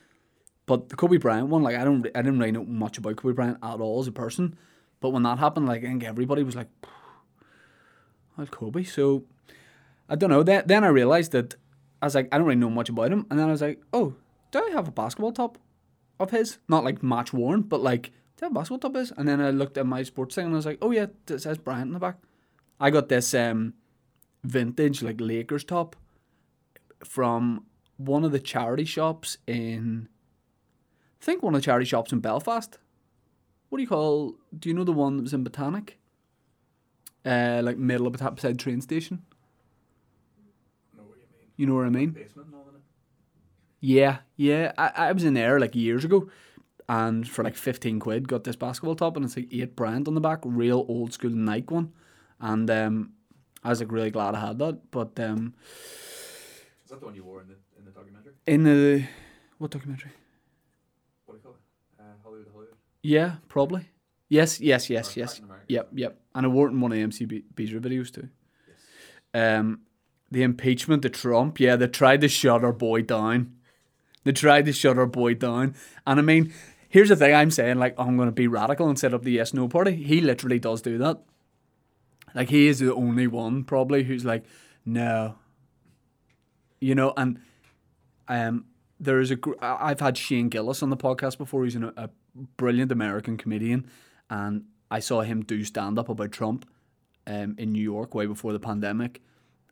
But 0.67 0.89
the 0.89 0.97
Kobe 0.97 1.19
Bryant 1.19 1.49
one, 1.49 1.63
like 1.63 1.77
I 1.77 1.85
don't, 1.85 2.07
I 2.15 2.23
didn't 2.23 2.39
really 2.39 2.53
know 2.53 2.65
much 2.65 2.97
about 2.97 3.17
Kobe 3.17 3.35
Bryant 3.35 3.59
at 3.63 3.81
all 3.81 4.01
as 4.01 4.07
a 4.07 4.13
person. 4.13 4.57
But 5.01 5.11
when 5.11 5.25
that 5.25 5.39
happened, 5.39 5.67
like 5.67 5.85
I 5.85 5.89
think 5.89 6.05
everybody 6.05 6.43
was 6.43 6.57
like, 6.57 6.69
"That's 8.39 8.49
Kobe." 8.49 8.85
So 8.85 9.25
I 10.09 10.15
don't 10.15 10.31
know. 10.31 10.43
Then 10.43 10.63
then 10.65 10.85
I 10.85 10.89
realized 10.89 11.33
that 11.33 11.57
I 12.01 12.07
was 12.07 12.15
like, 12.15 12.29
I 12.33 12.39
don't 12.39 12.47
really 12.47 12.61
know 12.61 12.71
much 12.71 12.89
about 12.89 13.13
him. 13.13 13.27
And 13.31 13.39
then 13.39 13.49
I 13.49 13.53
was 13.53 13.63
like, 13.63 13.81
oh, 13.93 14.15
do 14.61 14.69
I 14.69 14.71
have 14.73 14.89
a 14.89 14.93
basketball 14.93 15.33
top 15.33 15.59
of 16.21 16.31
his? 16.31 16.59
Not 16.69 16.85
like 16.85 17.03
match 17.03 17.33
worn, 17.33 17.63
but 17.63 17.83
like, 17.83 18.13
do 18.37 18.43
I 18.43 18.47
have 18.47 18.53
a 18.53 18.55
basketball 18.55 18.79
top 18.79 18.95
of 18.95 19.01
his? 19.01 19.13
And 19.17 19.29
then 19.29 19.41
I 19.41 19.51
looked 19.51 19.79
at 19.79 19.87
my 19.87 20.03
sports 20.03 20.35
thing 20.35 20.47
and 20.47 20.55
I 20.55 20.57
was 20.57 20.67
like, 20.67 20.79
oh 20.81 20.91
yeah, 20.91 21.07
it 21.29 21.41
says 21.41 21.59
Bryant 21.59 21.89
in 21.89 21.93
the 21.93 21.99
back. 21.99 22.19
I 22.81 22.91
got 22.91 23.09
this 23.09 23.35
um 23.35 23.75
vintage 24.43 25.03
like 25.03 25.21
Lakers 25.21 25.65
top 25.65 25.97
from 27.05 27.65
one 27.97 28.25
of 28.25 28.33
the 28.33 28.41
charity 28.41 28.85
shops 28.85 29.39
in 29.47 30.09
I 31.21 31.25
think 31.25 31.43
one 31.43 31.55
of 31.55 31.61
the 31.61 31.65
charity 31.65 31.87
shops 31.87 32.13
in 32.13 32.21
Belfast. 32.21 32.79
What 33.69 33.79
do 33.79 33.83
you 33.83 33.89
call 33.89 34.35
do 34.57 34.69
you 34.69 34.75
know 34.75 34.85
the 34.85 34.93
one 34.93 35.17
that 35.17 35.23
was 35.23 35.35
in 35.35 35.45
Botanic? 35.45 35.99
Uh 37.25 37.61
like 37.65 37.79
middle 37.79 38.07
of 38.07 38.13
Botanic 38.13 38.37
beside 38.37 38.59
train 38.59 38.81
station. 38.81 39.23
Know 40.97 41.05
what 41.05 41.19
you 41.19 41.27
mean. 41.33 41.49
You 41.57 41.67
know 41.67 41.75
what 41.75 41.87
I 41.87 41.91
mean? 41.91 42.11
Basement 42.11 42.49
and 42.49 42.55
all 42.55 42.69
in 42.69 42.75
it. 42.77 42.83
Yeah, 43.85 44.19
yeah. 44.37 44.73
I, 44.79 44.93
I 44.97 45.13
was 45.13 45.25
in 45.25 45.35
there 45.35 45.61
like 45.61 45.75
years 45.75 46.07
ago 46.07 46.31
and 46.89 47.29
for 47.29 47.45
like 47.45 47.55
15 47.55 48.01
quid 48.01 48.27
got 48.27 48.45
this 48.45 48.57
basketball 48.57 48.95
top 48.97 49.15
and 49.17 49.27
it's 49.27 49.37
like 49.37 49.53
8 49.53 49.77
Bryant 49.77 50.09
on 50.09 50.15
the 50.15 50.23
back, 50.23 50.39
real 50.43 50.87
old 50.89 51.13
school 51.13 51.29
Nike 51.31 51.67
one. 51.75 51.93
And 52.41 52.71
um, 52.71 53.13
I 53.63 53.69
was 53.69 53.81
like 53.81 53.93
really 53.93 54.11
glad 54.11 54.35
I 54.35 54.41
had 54.41 54.59
that. 54.61 54.91
But 54.91 55.21
um, 55.21 55.53
Is 56.83 56.91
that 56.91 57.01
the 57.01 57.05
one 57.05 57.15
you 57.15 57.25
wore 57.25 57.43
in 57.43 57.49
the 57.49 57.57
in 57.79 57.85
the 57.85 57.91
documentary? 57.91 58.33
in 58.47 58.65
the. 58.65 59.05
What 59.59 59.71
documentary? 59.71 60.13
What 61.27 61.35
do 61.35 61.39
you 61.39 61.43
call 61.43 61.53
it? 61.53 62.01
Uh, 62.03 62.05
Holywood, 62.23 62.49
Holywood. 62.55 62.77
Yeah, 63.03 63.35
probably. 63.49 63.89
Yes, 64.31 64.61
yes, 64.61 64.89
yes, 64.89 65.15
Or 65.15 65.21
yes. 65.21 65.43
Yep, 65.69 65.91
yep. 65.95 66.21
And 66.35 66.47
I 66.47 66.49
wore 66.49 66.69
it 66.69 66.71
in 66.71 66.81
one 66.81 66.91
of 66.91 66.97
the 66.97 67.03
MC 67.03 67.27
Beezer 67.27 67.81
videos 67.81 68.11
too. 68.11 68.31
Yes. 68.67 69.59
Um, 69.59 69.81
the 70.31 70.43
impeachment 70.43 71.03
the 71.03 71.11
Trump, 71.11 71.61
yeah, 71.61 71.77
they 71.77 71.87
tried 71.87 72.23
to 72.23 72.29
shut 72.29 72.65
our 72.65 72.73
boy 72.73 73.03
down. 73.03 73.57
They 74.25 74.33
tried 74.33 74.65
to 74.67 74.73
shut 74.73 74.99
our 74.99 75.07
boy 75.07 75.35
down. 75.35 75.75
And 76.07 76.19
I 76.19 76.23
mean, 76.23 76.53
here's 76.89 77.11
the 77.11 77.17
thing 77.17 77.35
I'm 77.35 77.51
saying, 77.51 77.79
like, 77.79 77.95
I'm 77.99 78.17
going 78.17 78.29
to 78.29 78.33
be 78.33 78.49
radical 78.49 78.89
and 78.89 78.99
set 78.99 79.15
up 79.15 79.23
the 79.23 79.33
yes 79.33 79.55
no 79.55 79.69
party. 79.69 79.93
He 79.93 80.21
literally 80.21 80.59
does 80.59 80.83
do 80.83 80.99
that. 80.99 81.21
Like, 82.35 82.49
he 82.49 82.67
is 82.67 82.81
the 82.81 82.93
only 82.95 83.27
one, 83.27 83.65
probably, 83.65 84.05
who's 84.05 84.25
like, 84.25 84.45
no. 84.85 85.37
You 86.81 86.95
know, 86.95 87.13
and 87.17 87.41
um, 88.29 88.65
there 88.99 89.21
is 89.21 89.31
a. 89.31 89.37
gr- 89.37 89.53
I've 89.61 90.01
had 90.01 90.17
Shane 90.17 90.49
Gillis 90.49 90.83
on 90.83 90.91
the 90.91 90.97
podcast 90.97 91.39
before. 91.39 91.65
He's 91.65 91.77
an, 91.77 91.93
a 91.97 92.11
brilliant 92.57 92.91
American 92.91 93.37
comedian. 93.37 93.87
And 94.31 94.65
I 94.91 95.01
saw 95.01 95.23
him 95.23 95.43
do 95.43 95.65
stand 95.65 95.99
up 95.99 96.09
about 96.09 96.33
Trump 96.33 96.67
um, 97.27 97.55
in 97.59 97.73
New 97.73 97.83
York 97.83 98.15
way 98.15 98.27
before 98.27 98.53
the 98.53 98.61
pandemic. 98.61 99.23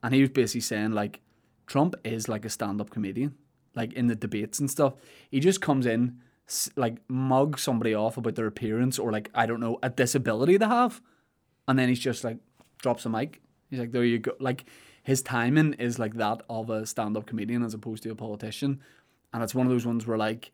And 0.03 0.15
he 0.15 0.21
was 0.21 0.31
basically 0.31 0.61
saying, 0.61 0.93
like, 0.93 1.21
Trump 1.67 1.95
is 2.05 2.29
like 2.29 2.45
a 2.45 2.51
stand 2.51 2.81
up 2.81 2.91
comedian, 2.91 3.35
like 3.75 3.93
in 3.93 4.07
the 4.07 4.15
debates 4.15 4.59
and 4.59 4.71
stuff. 4.71 4.95
He 5.31 5.41
just 5.41 5.61
comes 5.61 5.87
in, 5.87 6.21
like, 6.77 6.99
mug 7.09 7.59
somebody 7.59 7.95
off 7.95 8.17
about 8.17 8.35
their 8.35 8.47
appearance 8.47 8.99
or, 8.99 9.13
like, 9.13 9.31
I 9.35 9.47
don't 9.47 9.61
know, 9.61 9.79
a 9.83 9.91
disability 9.91 10.57
they 10.57 10.67
have. 10.67 11.01
And 11.67 11.79
then 11.79 11.89
he's 11.89 12.01
just 12.01 12.25
like, 12.25 12.39
drops 12.79 13.07
a 13.07 13.09
mic. 13.09 13.41
He's 13.71 13.79
like, 13.79 13.93
there 13.93 14.05
you 14.05 14.19
go. 14.19 14.33
Like, 14.41 14.65
his 15.03 15.23
timing 15.23 15.75
is 15.75 15.99
like 15.99 16.15
that 16.15 16.43
of 16.49 16.71
a 16.71 16.87
stand 16.87 17.17
up 17.17 17.27
comedian 17.27 17.63
as 17.63 17.75
opposed 17.75 18.03
to 18.05 18.11
a 18.11 18.15
politician. 18.15 18.81
And 19.33 19.43
it's 19.43 19.55
one 19.55 19.67
of 19.67 19.73
those 19.73 19.87
ones 19.87 20.07
where, 20.07 20.19
like, 20.19 20.53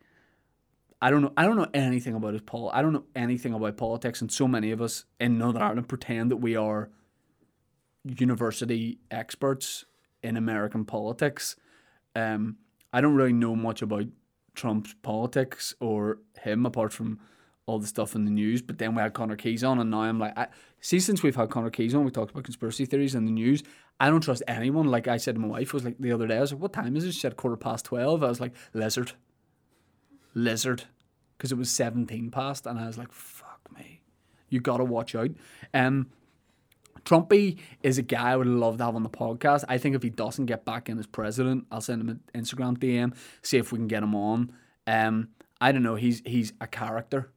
I 1.01 1.11
don't 1.11 1.23
know. 1.23 1.33
I 1.37 1.45
don't 1.45 1.57
know 1.57 1.69
anything 1.75 2.15
about 2.15 2.33
his 2.33 2.43
Paul. 2.43 2.71
I 2.73 2.83
don't 2.83 2.93
know 2.93 3.05
anything 3.15 3.55
about 3.55 3.77
politics, 3.77 4.21
and 4.21 4.33
so 4.33 4.49
many 4.49 4.73
of 4.73 4.83
us 4.83 5.05
in 5.21 5.39
Northern 5.39 5.63
Ireland 5.63 5.89
pretend 5.89 6.31
that 6.33 6.39
we 6.39 6.57
are 6.57 6.91
university 8.05 8.99
experts 9.11 9.85
in 10.23 10.37
American 10.37 10.85
politics. 10.85 11.55
Um, 12.17 12.57
I 12.93 13.01
don't 13.01 13.15
really 13.15 13.33
know 13.33 13.55
much 13.55 13.83
about 13.83 14.07
Trump's 14.55 14.95
politics 15.03 15.75
or 15.81 16.19
him 16.41 16.67
apart 16.67 16.93
from 16.93 17.19
all 17.67 17.79
the 17.79 17.87
stuff 17.87 18.15
in 18.15 18.25
the 18.25 18.31
news. 18.31 18.63
But 18.63 18.79
then 18.79 18.95
we 18.95 19.03
had 19.03 19.13
Connor 19.13 19.37
Keys 19.37 19.63
on, 19.63 19.79
and 19.79 19.91
now 19.91 20.03
I'm 20.03 20.19
like, 20.19 20.37
I, 20.37 20.49
see, 20.81 20.99
since 20.99 21.23
we've 21.23 21.37
had 21.37 21.51
Connor 21.51 21.71
Keys 21.71 21.95
on, 21.95 22.05
we 22.05 22.11
talked 22.11 22.31
about 22.31 22.45
conspiracy 22.45 22.87
theories 22.87 23.15
in 23.15 23.27
the 23.27 23.31
news. 23.31 23.63
I 24.01 24.11
don't 24.11 24.23
trust 24.23 24.43
anyone. 24.49 24.87
Like 24.87 25.07
I 25.07 25.17
said 25.19 25.35
to 25.35 25.41
my 25.41 25.49
wife, 25.49 25.73
was 25.73 25.85
like 25.85 25.99
the 25.99 26.13
other 26.13 26.27
day, 26.27 26.39
I 26.39 26.41
was 26.41 26.53
like, 26.53 26.63
"What 26.63 26.73
time 26.73 26.97
is 26.97 27.05
it?" 27.05 27.13
She 27.13 27.21
said 27.21 27.37
quarter 27.37 27.57
past 27.57 27.85
twelve. 27.85 28.23
I 28.23 28.29
was 28.29 28.41
like, 28.41 28.55
"Lizard, 28.73 29.13
lizard," 30.35 30.85
because 31.37 31.53
it 31.53 31.59
was 31.59 31.71
seventeen 31.71 32.31
past, 32.31 32.67
and 32.67 32.79
I 32.79 32.87
was 32.87 32.97
like, 32.97 33.13
"Fuck 33.13 33.69
me, 33.77 34.03
you 34.49 34.61
gotta 34.61 34.85
watch 34.85 35.15
out." 35.15 35.31
Um, 35.75 36.11
Trumpy 37.05 37.59
is 37.83 37.99
a 37.99 38.03
guy 38.03 38.33
I 38.33 38.37
would 38.37 38.47
love 38.47 38.79
to 38.79 38.85
have 38.85 38.97
on 38.97 39.03
the 39.03 39.09
podcast. 39.09 39.65
I 39.69 39.79
think 39.79 39.95
if 39.95 40.03
he 40.03 40.11
doesn't 40.11 40.47
get 40.47 40.65
back 40.65 40.89
in 40.89 40.99
as 40.99 41.07
president, 41.07 41.67
I'll 41.71 41.81
send 41.81 42.03
him 42.03 42.09
an 42.09 42.21
Instagram 42.35 42.79
DM, 42.79 43.15
see 43.43 43.59
if 43.59 43.73
we 43.73 43.79
can 43.79 43.89
get 43.89 44.03
him 44.03 44.15
on. 44.15 44.53
Um, 44.87 45.29
I 45.61 45.73
don't 45.73 45.83
know. 45.83 45.97
He's 45.97 46.23
he's 46.25 46.53
a 46.61 46.67
character. 46.67 47.33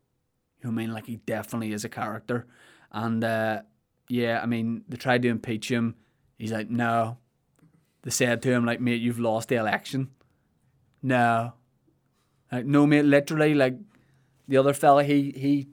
You 0.60 0.70
know 0.70 0.76
what 0.76 0.82
I 0.82 0.86
mean? 0.86 0.94
Like 0.94 1.08
he 1.08 1.18
definitely 1.18 1.74
is 1.74 1.86
a 1.86 1.90
character. 1.90 2.48
And 2.92 3.24
uh, 3.24 3.62
yeah, 4.10 4.42
I 4.42 4.46
mean, 4.46 4.84
they 4.88 4.98
tried 4.98 5.22
to 5.24 5.30
impeach 5.30 5.70
him. 5.70 5.96
He's 6.38 6.52
like, 6.52 6.70
no. 6.70 7.18
They 8.04 8.12
said 8.12 8.42
to 8.42 8.52
him, 8.52 8.66
like, 8.66 8.82
mate, 8.82 9.02
you've 9.02 9.20
lost 9.20 9.50
the 9.50 9.56
election. 9.56 10.10
No. 11.04 11.54
Like, 12.52 12.66
no, 12.66 12.88
mate, 12.88 13.06
literally, 13.06 13.54
like, 13.54 13.76
the 14.48 14.58
other 14.58 14.74
fella, 14.74 15.04
he 15.04 15.32
he 15.32 15.70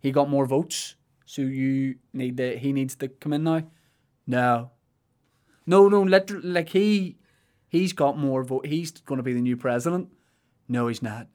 he 0.00 0.12
got 0.12 0.28
more 0.28 0.44
votes. 0.44 0.96
So 1.28 1.42
you 1.42 1.96
need 2.14 2.38
to, 2.38 2.58
he 2.58 2.72
needs 2.72 2.96
to 2.96 3.08
come 3.08 3.34
in 3.34 3.44
now? 3.44 3.70
No. 4.26 4.70
No, 5.66 5.86
no, 5.90 6.00
literally, 6.00 6.48
like, 6.48 6.70
he, 6.70 7.18
he's 7.68 7.92
got 7.92 8.16
more 8.16 8.42
vote. 8.42 8.64
He's 8.64 8.92
going 8.92 9.18
to 9.18 9.22
be 9.22 9.34
the 9.34 9.42
new 9.42 9.54
president. 9.54 10.08
No, 10.68 10.88
he's 10.88 11.02
not. 11.02 11.26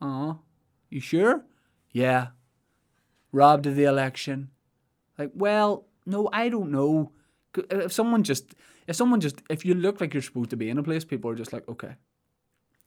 Aw, 0.00 0.36
you 0.88 1.00
sure? 1.00 1.46
Yeah. 1.90 2.28
Robbed 3.32 3.66
of 3.66 3.74
the 3.74 3.84
election. 3.84 4.50
Like, 5.18 5.32
well, 5.34 5.88
no, 6.06 6.28
I 6.32 6.50
don't 6.50 6.70
know. 6.70 7.10
If 7.56 7.92
someone 7.92 8.22
just, 8.22 8.54
if 8.86 8.94
someone 8.94 9.20
just, 9.20 9.42
if 9.50 9.64
you 9.64 9.74
look 9.74 10.00
like 10.00 10.14
you're 10.14 10.22
supposed 10.22 10.50
to 10.50 10.56
be 10.56 10.70
in 10.70 10.78
a 10.78 10.84
place, 10.84 11.04
people 11.04 11.28
are 11.28 11.34
just 11.34 11.52
like, 11.52 11.68
okay. 11.68 11.96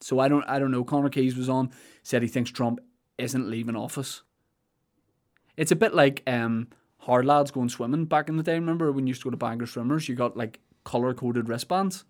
So 0.00 0.18
I 0.18 0.28
don't, 0.28 0.44
I 0.48 0.58
don't 0.58 0.70
know. 0.70 0.82
Connor 0.82 1.10
Keys 1.10 1.36
was 1.36 1.50
on, 1.50 1.72
said 2.02 2.22
he 2.22 2.28
thinks 2.28 2.50
Trump 2.50 2.80
isn't 3.18 3.50
leaving 3.50 3.76
office. 3.76 4.22
It's 5.58 5.72
a 5.72 5.76
bit 5.76 5.92
like 5.92 6.22
um, 6.28 6.68
hard 6.98 7.26
lads 7.26 7.50
going 7.50 7.68
swimming 7.68 8.04
back 8.04 8.28
in 8.28 8.36
the 8.36 8.44
day. 8.44 8.54
Remember 8.54 8.92
when 8.92 9.08
you 9.08 9.10
used 9.10 9.22
to 9.22 9.24
go 9.24 9.30
to 9.32 9.36
Bangor 9.36 9.66
Swimmers, 9.66 10.08
you 10.08 10.14
got 10.14 10.36
like 10.36 10.60
color 10.84 11.12
coded 11.12 11.48
wristbands, 11.48 12.04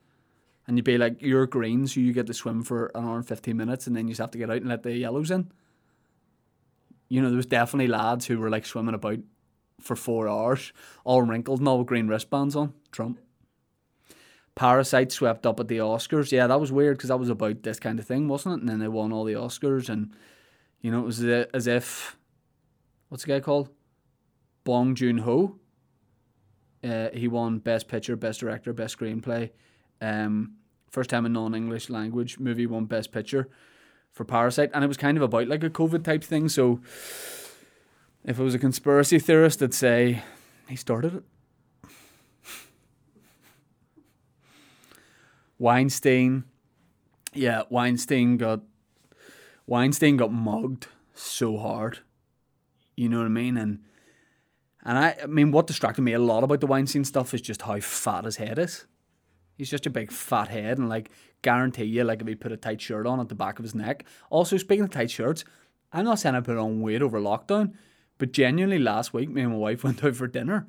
and 0.67 0.77
you'd 0.77 0.85
be 0.85 0.99
like, 0.99 1.23
you're 1.23 1.47
green, 1.47 1.87
so 1.87 1.99
you 1.99 2.13
get 2.13 2.27
to 2.27 2.35
swim 2.35 2.63
for 2.63 2.93
an 2.95 3.07
hour 3.07 3.17
and 3.17 3.27
fifteen 3.27 3.57
minutes, 3.57 3.87
and 3.87 3.97
then 3.97 4.07
you 4.07 4.13
just 4.13 4.21
have 4.21 4.33
to 4.33 4.39
get 4.39 4.51
out 4.51 4.59
and 4.59 4.69
let 4.69 4.83
the 4.83 4.95
yellows 4.95 5.31
in. 5.31 5.51
You 7.09 7.23
know, 7.23 7.29
there 7.31 7.39
was 7.39 7.47
definitely 7.47 7.89
lads 7.89 8.27
who 8.27 8.39
were 8.39 8.51
like 8.51 8.67
swimming 8.67 8.95
about 8.95 9.21
for 9.81 9.97
four 9.97 10.29
hours, 10.29 10.75
all 11.05 11.23
wrinkled 11.23 11.61
and 11.61 11.69
all 11.69 11.79
with 11.79 11.87
green 11.87 12.07
wristbands 12.07 12.55
on. 12.55 12.75
Trump. 12.93 13.19
Parasite 14.57 15.11
swept 15.11 15.47
up 15.47 15.59
at 15.59 15.69
the 15.69 15.79
Oscars. 15.79 16.33
Yeah, 16.33 16.49
that 16.49 16.61
was 16.61 16.71
weird 16.71 16.99
because 16.99 17.09
that 17.09 17.19
was 17.19 17.31
about 17.31 17.63
this 17.63 17.81
kind 17.81 17.99
of 17.99 18.07
thing, 18.07 18.29
wasn't 18.29 18.57
it? 18.57 18.61
And 18.61 18.69
then 18.69 18.81
they 18.81 18.89
won 18.89 19.11
all 19.11 19.25
the 19.25 19.35
Oscars, 19.35 19.89
and 19.89 20.13
you 20.83 20.91
know, 20.91 20.99
it 20.99 21.07
was 21.07 21.25
as 21.25 21.67
if 21.67 22.18
what's 23.09 23.25
the 23.25 23.29
guy 23.29 23.41
called? 23.41 23.71
Bong 24.65 24.95
Joon 24.95 25.19
Ho. 25.19 25.57
Uh, 26.85 27.09
he 27.13 27.27
won 27.27 27.59
Best 27.59 27.89
Picture, 27.89 28.17
Best 28.17 28.41
Director, 28.41 28.73
Best 28.73 28.99
Screenplay. 28.99 29.51
Um, 30.01 30.57
first 30.91 31.11
time 31.11 31.27
in 31.27 31.33
non-English 31.33 31.91
language 31.91 32.39
movie 32.39 32.67
won 32.67 32.85
Best 32.85 33.11
Picture 33.13 33.49
for 34.13 34.25
Parasite, 34.25 34.71
and 34.75 34.85
it 34.85 34.89
was 34.89 34.97
kind 34.97 35.17
of 35.17 35.23
about 35.23 35.49
like 35.49 35.65
a 35.65 35.71
COVID 35.71 36.05
type 36.05 36.23
thing. 36.23 36.49
So, 36.49 36.81
if 38.25 38.39
it 38.39 38.43
was 38.43 38.55
a 38.55 38.59
conspiracy 38.59 39.19
theorist, 39.19 39.63
I'd 39.63 39.75
say 39.75 40.23
he 40.69 40.77
started 40.77 41.15
it. 41.15 41.25
Weinstein, 45.59 46.45
yeah, 47.35 47.63
Weinstein 47.69 48.37
got 48.37 48.61
Weinstein 49.67 50.17
got 50.17 50.33
mugged 50.33 50.87
so 51.15 51.59
hard. 51.59 52.01
You 52.99 53.09
know 53.09 53.19
what 53.19 53.27
I 53.27 53.31
mean? 53.31 53.57
And 53.57 53.81
and 54.85 54.99
I, 54.99 55.17
I 55.23 55.27
mean, 55.27 55.53
what 55.53 55.67
distracted 55.67 56.03
me 56.03 56.15
a 56.15 56.19
lot 56.19 56.43
about 56.43 56.61
the 56.61 56.67
Weinstein 56.67 57.05
stuff 57.05 57.33
is 57.33 57.41
just 57.41 57.63
how 57.63 57.79
fat 57.79 58.25
his 58.25 58.37
head 58.37 58.59
is. 58.59 58.87
He's 59.57 59.71
just 59.71 59.87
a 59.87 59.91
big 59.91 60.11
fat 60.11 60.49
head, 60.49 60.79
and 60.79 60.89
like, 60.89 61.11
guarantee 61.43 61.85
you, 61.85 62.05
like, 62.05 62.21
if 62.21 62.27
he 62.27 62.35
put 62.35 62.53
a 62.53 62.57
tight 62.57 62.81
shirt 62.81 63.07
on 63.07 63.21
at 63.21 63.29
the 63.29 63.35
back 63.35 63.59
of 63.59 63.65
his 63.65 63.75
neck. 63.75 64.05
Also, 64.31 64.57
speaking 64.57 64.85
of 64.85 64.91
tight 64.91 65.11
shirts, 65.11 65.45
I'm 65.93 66.05
not 66.05 66.19
saying 66.19 66.35
I 66.35 66.41
put 66.41 66.57
on 66.57 66.81
weight 66.81 67.03
over 67.03 67.21
lockdown, 67.21 67.75
but 68.19 68.33
genuinely 68.33 68.79
last 68.79 69.13
week, 69.13 69.31
me 69.31 69.43
and 69.43 69.53
my 69.53 69.59
wife 69.59 69.85
went 69.85 70.03
out 70.03 70.17
for 70.17 70.27
dinner, 70.27 70.67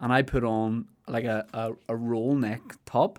and 0.00 0.12
I 0.12 0.22
put 0.22 0.44
on 0.44 0.86
like 1.06 1.24
a, 1.24 1.46
a, 1.52 1.72
a 1.88 1.96
roll 1.96 2.34
neck 2.34 2.76
top. 2.86 3.18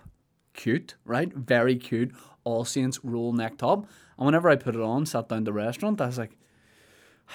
Cute, 0.54 0.96
right? 1.04 1.32
Very 1.32 1.76
cute. 1.76 2.12
All 2.42 2.64
Saints 2.64 2.98
roll 3.04 3.32
neck 3.32 3.58
top. 3.58 3.86
And 4.18 4.26
whenever 4.26 4.48
I 4.48 4.56
put 4.56 4.74
it 4.74 4.80
on, 4.80 5.06
sat 5.06 5.28
down 5.28 5.44
the 5.44 5.52
restaurant, 5.52 6.00
I 6.00 6.06
was 6.06 6.18
like, 6.18 6.36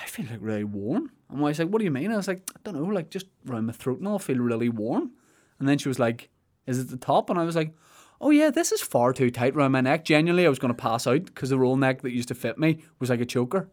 I 0.01 0.05
feel 0.07 0.25
like 0.29 0.39
really 0.41 0.63
warm. 0.63 1.11
And 1.29 1.39
my 1.39 1.45
wife's 1.45 1.59
like, 1.59 1.69
What 1.69 1.79
do 1.79 1.85
you 1.85 1.91
mean? 1.91 2.11
I 2.11 2.17
was 2.17 2.27
like, 2.27 2.49
I 2.55 2.59
don't 2.63 2.75
know, 2.75 2.93
like 2.93 3.09
just 3.09 3.27
around 3.49 3.65
my 3.65 3.73
throat 3.73 3.99
and 3.99 4.07
all, 4.07 4.15
I 4.15 4.19
feel 4.19 4.37
really 4.37 4.69
warm. 4.69 5.11
And 5.59 5.67
then 5.67 5.77
she 5.77 5.87
was 5.87 5.99
like, 5.99 6.29
Is 6.67 6.79
it 6.79 6.89
the 6.89 6.97
top? 6.97 7.29
And 7.29 7.39
I 7.39 7.43
was 7.43 7.55
like, 7.55 7.73
Oh 8.21 8.29
yeah, 8.29 8.49
this 8.49 8.71
is 8.71 8.81
far 8.81 9.13
too 9.13 9.29
tight 9.31 9.55
around 9.55 9.71
my 9.71 9.81
neck. 9.81 10.05
Genuinely, 10.05 10.45
I 10.45 10.49
was 10.49 10.59
going 10.59 10.73
to 10.73 10.81
pass 10.81 11.07
out 11.07 11.25
because 11.25 11.49
the 11.49 11.59
roll 11.59 11.77
neck 11.77 12.01
that 12.01 12.13
used 12.13 12.29
to 12.29 12.35
fit 12.35 12.57
me 12.57 12.83
was 12.99 13.09
like 13.09 13.21
a 13.21 13.25
choker. 13.25 13.69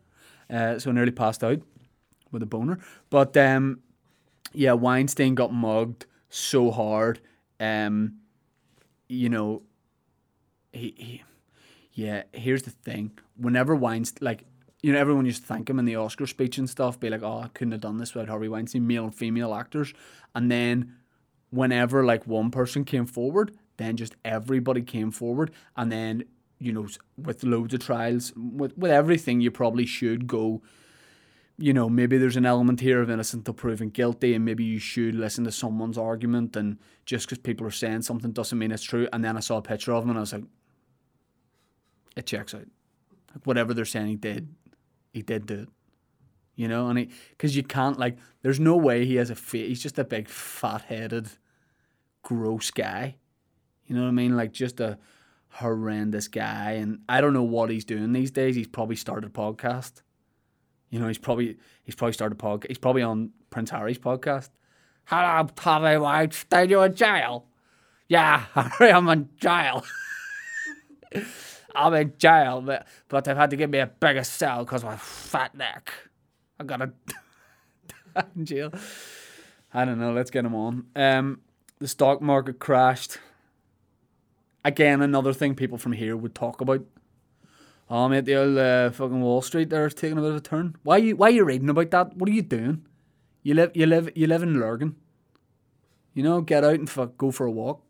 Uh, 0.50 0.78
so 0.78 0.90
I 0.90 0.92
nearly 0.92 1.12
passed 1.12 1.44
out 1.44 1.60
with 2.30 2.42
a 2.42 2.46
boner. 2.46 2.78
But 3.10 3.36
um, 3.36 3.80
yeah, 4.52 4.72
Weinstein 4.72 5.34
got 5.34 5.52
mugged 5.52 6.06
so 6.28 6.70
hard. 6.70 7.20
Um, 7.60 8.18
you 9.08 9.28
know, 9.28 9.62
he, 10.72 10.94
he 10.96 11.22
yeah, 11.92 12.22
here's 12.32 12.62
the 12.62 12.70
thing. 12.70 13.12
Whenever 13.36 13.76
Weinstein, 13.76 14.24
like, 14.24 14.44
you 14.83 14.93
know, 14.93 14.99
everyone 14.99 15.24
used 15.24 15.43
to 15.43 15.47
thank 15.47 15.70
him 15.70 15.78
in 15.78 15.85
the 15.85 15.97
Oscar 15.97 16.26
speech 16.26 16.59
and 16.59 16.68
stuff, 16.68 16.99
be 16.99 17.09
like, 17.09 17.22
oh, 17.22 17.41
I 17.45 17.49
couldn't 17.49 17.72
have 17.72 17.80
done 17.80 17.99
this 17.99 18.14
without 18.14 18.28
Harvey 18.28 18.49
Weinstein, 18.49 18.87
male 18.87 19.05
and 19.05 19.14
female 19.14 19.55
actors. 19.55 19.95
And 20.35 20.51
then 20.51 20.97
whenever, 21.51 22.05
like, 22.05 22.26
one 22.26 22.51
person 22.51 22.85
came 22.85 23.07
forward, 23.07 23.57
then 23.76 23.97
just 23.97 24.16
everybody 24.24 24.83
came 24.83 25.12
forward. 25.12 25.53
And 25.76 25.93
then, 25.93 26.24
you 26.59 26.72
know, 26.72 26.89
with 27.16 27.45
loads 27.45 27.74
of 27.74 27.80
trials, 27.80 28.33
with, 28.37 28.76
with 28.76 28.91
everything, 28.91 29.41
you 29.41 29.53
probably 29.53 29.87
should 29.87 30.26
go, 30.26 30.62
you 31.59 31.72
know, 31.72 31.89
maybe 31.89 32.18
there's 32.18 32.37
an 32.37 32.47
element 32.47 32.80
here 32.80 33.01
of 33.01 33.09
innocent 33.11 33.45
till 33.45 33.55
proven 33.55 33.91
guilty, 33.91 34.35
and 34.35 34.45
maybe 34.45 34.64
you 34.64 34.80
should 34.80 35.14
listen 35.14 35.45
to 35.45 35.53
someone's 35.53 35.99
argument. 35.99 36.57
And 36.57 36.78
just 37.07 37.26
because 37.26 37.39
people 37.39 37.66
are 37.68 37.70
saying 37.70 38.03
something 38.03 38.33
doesn't 38.33 38.59
mean 38.59 38.72
it's 38.72 38.83
true. 38.83 39.07
And 39.12 39.24
then 39.24 39.37
I 39.37 39.41
saw 39.41 39.59
a 39.59 39.62
picture 39.62 39.93
of 39.93 40.03
him, 40.03 40.11
and 40.11 40.18
I 40.18 40.22
was 40.22 40.33
like, 40.33 40.45
it 42.16 42.26
checks 42.26 42.53
out. 42.53 42.66
Like 43.33 43.47
whatever 43.47 43.74
they're 43.74 43.85
saying 43.85 44.09
he 44.09 44.16
did, 44.16 44.49
he 45.12 45.22
did 45.22 45.46
do 45.46 45.54
it. 45.54 45.68
You 46.54 46.68
know, 46.68 46.88
and 46.88 46.98
he 46.98 47.10
because 47.30 47.56
you 47.56 47.62
can't 47.62 47.98
like, 47.98 48.18
there's 48.42 48.60
no 48.60 48.76
way 48.76 49.06
he 49.06 49.16
has 49.16 49.30
a 49.30 49.34
face. 49.34 49.68
He's 49.68 49.82
just 49.82 49.98
a 49.98 50.04
big 50.04 50.28
fat-headed, 50.28 51.28
gross 52.22 52.70
guy. 52.70 53.16
You 53.86 53.96
know 53.96 54.02
what 54.02 54.08
I 54.08 54.12
mean? 54.12 54.36
Like 54.36 54.52
just 54.52 54.78
a 54.80 54.98
horrendous 55.48 56.28
guy, 56.28 56.72
and 56.72 57.00
I 57.08 57.20
don't 57.20 57.32
know 57.32 57.42
what 57.42 57.70
he's 57.70 57.84
doing 57.84 58.12
these 58.12 58.30
days. 58.30 58.54
He's 58.54 58.68
probably 58.68 58.96
started 58.96 59.26
a 59.26 59.32
podcast. 59.32 60.02
You 60.90 60.98
know, 60.98 61.08
he's 61.08 61.18
probably 61.18 61.56
he's 61.84 61.94
probably 61.94 62.12
started 62.12 62.38
a 62.38 62.42
podcast. 62.42 62.68
He's 62.68 62.78
probably 62.78 63.02
on 63.02 63.30
Prince 63.48 63.70
Harry's 63.70 63.98
podcast. 63.98 64.50
Hello, 65.06 65.48
Tommy 65.56 65.96
Weinstein. 65.96 66.68
You 66.68 66.82
in 66.82 66.94
jail? 66.94 67.46
Yeah, 68.08 68.44
Harry, 68.54 68.92
I'm 68.92 69.08
in 69.08 69.30
jail. 69.36 69.84
I'm 71.74 71.94
in 71.94 72.14
jail, 72.18 72.60
but, 72.60 73.24
they've 73.24 73.36
had 73.36 73.50
to 73.50 73.56
give 73.56 73.70
me 73.70 73.78
a 73.78 73.86
bigger 73.86 74.24
cell 74.24 74.64
because 74.64 74.84
my 74.84 74.96
fat 74.96 75.54
neck. 75.54 75.92
I 76.58 76.64
got 76.64 76.82
in 76.82 78.44
jail. 78.44 78.72
I 79.72 79.84
don't 79.84 79.98
know. 79.98 80.12
Let's 80.12 80.30
get 80.30 80.44
him 80.44 80.54
on. 80.54 80.86
Um, 80.94 81.40
the 81.78 81.88
stock 81.88 82.20
market 82.20 82.58
crashed. 82.58 83.18
Again, 84.64 85.02
another 85.02 85.32
thing 85.32 85.54
people 85.54 85.78
from 85.78 85.92
here 85.92 86.16
would 86.16 86.34
talk 86.34 86.60
about. 86.60 86.84
Oh, 87.90 88.08
mate, 88.08 88.24
the 88.24 88.36
old 88.36 88.56
uh, 88.56 88.90
fucking 88.90 89.20
Wall 89.20 89.42
Street 89.42 89.70
there 89.70 89.86
is 89.86 89.94
taking 89.94 90.18
a 90.18 90.20
bit 90.20 90.30
of 90.30 90.36
a 90.36 90.40
turn. 90.40 90.76
Why 90.82 90.98
you 90.98 91.16
Why 91.16 91.30
you 91.30 91.44
reading 91.44 91.68
about 91.68 91.90
that? 91.90 92.16
What 92.16 92.28
are 92.28 92.32
you 92.32 92.42
doing? 92.42 92.86
You 93.42 93.54
live 93.54 93.72
you 93.74 93.86
live 93.86 94.10
you 94.14 94.26
live 94.26 94.42
in 94.42 94.60
Lurgan. 94.60 94.96
You 96.14 96.22
know, 96.22 96.40
get 96.42 96.64
out 96.64 96.74
and 96.74 96.88
fuck, 96.88 97.16
go 97.16 97.30
for 97.30 97.46
a 97.46 97.50
walk. 97.50 97.82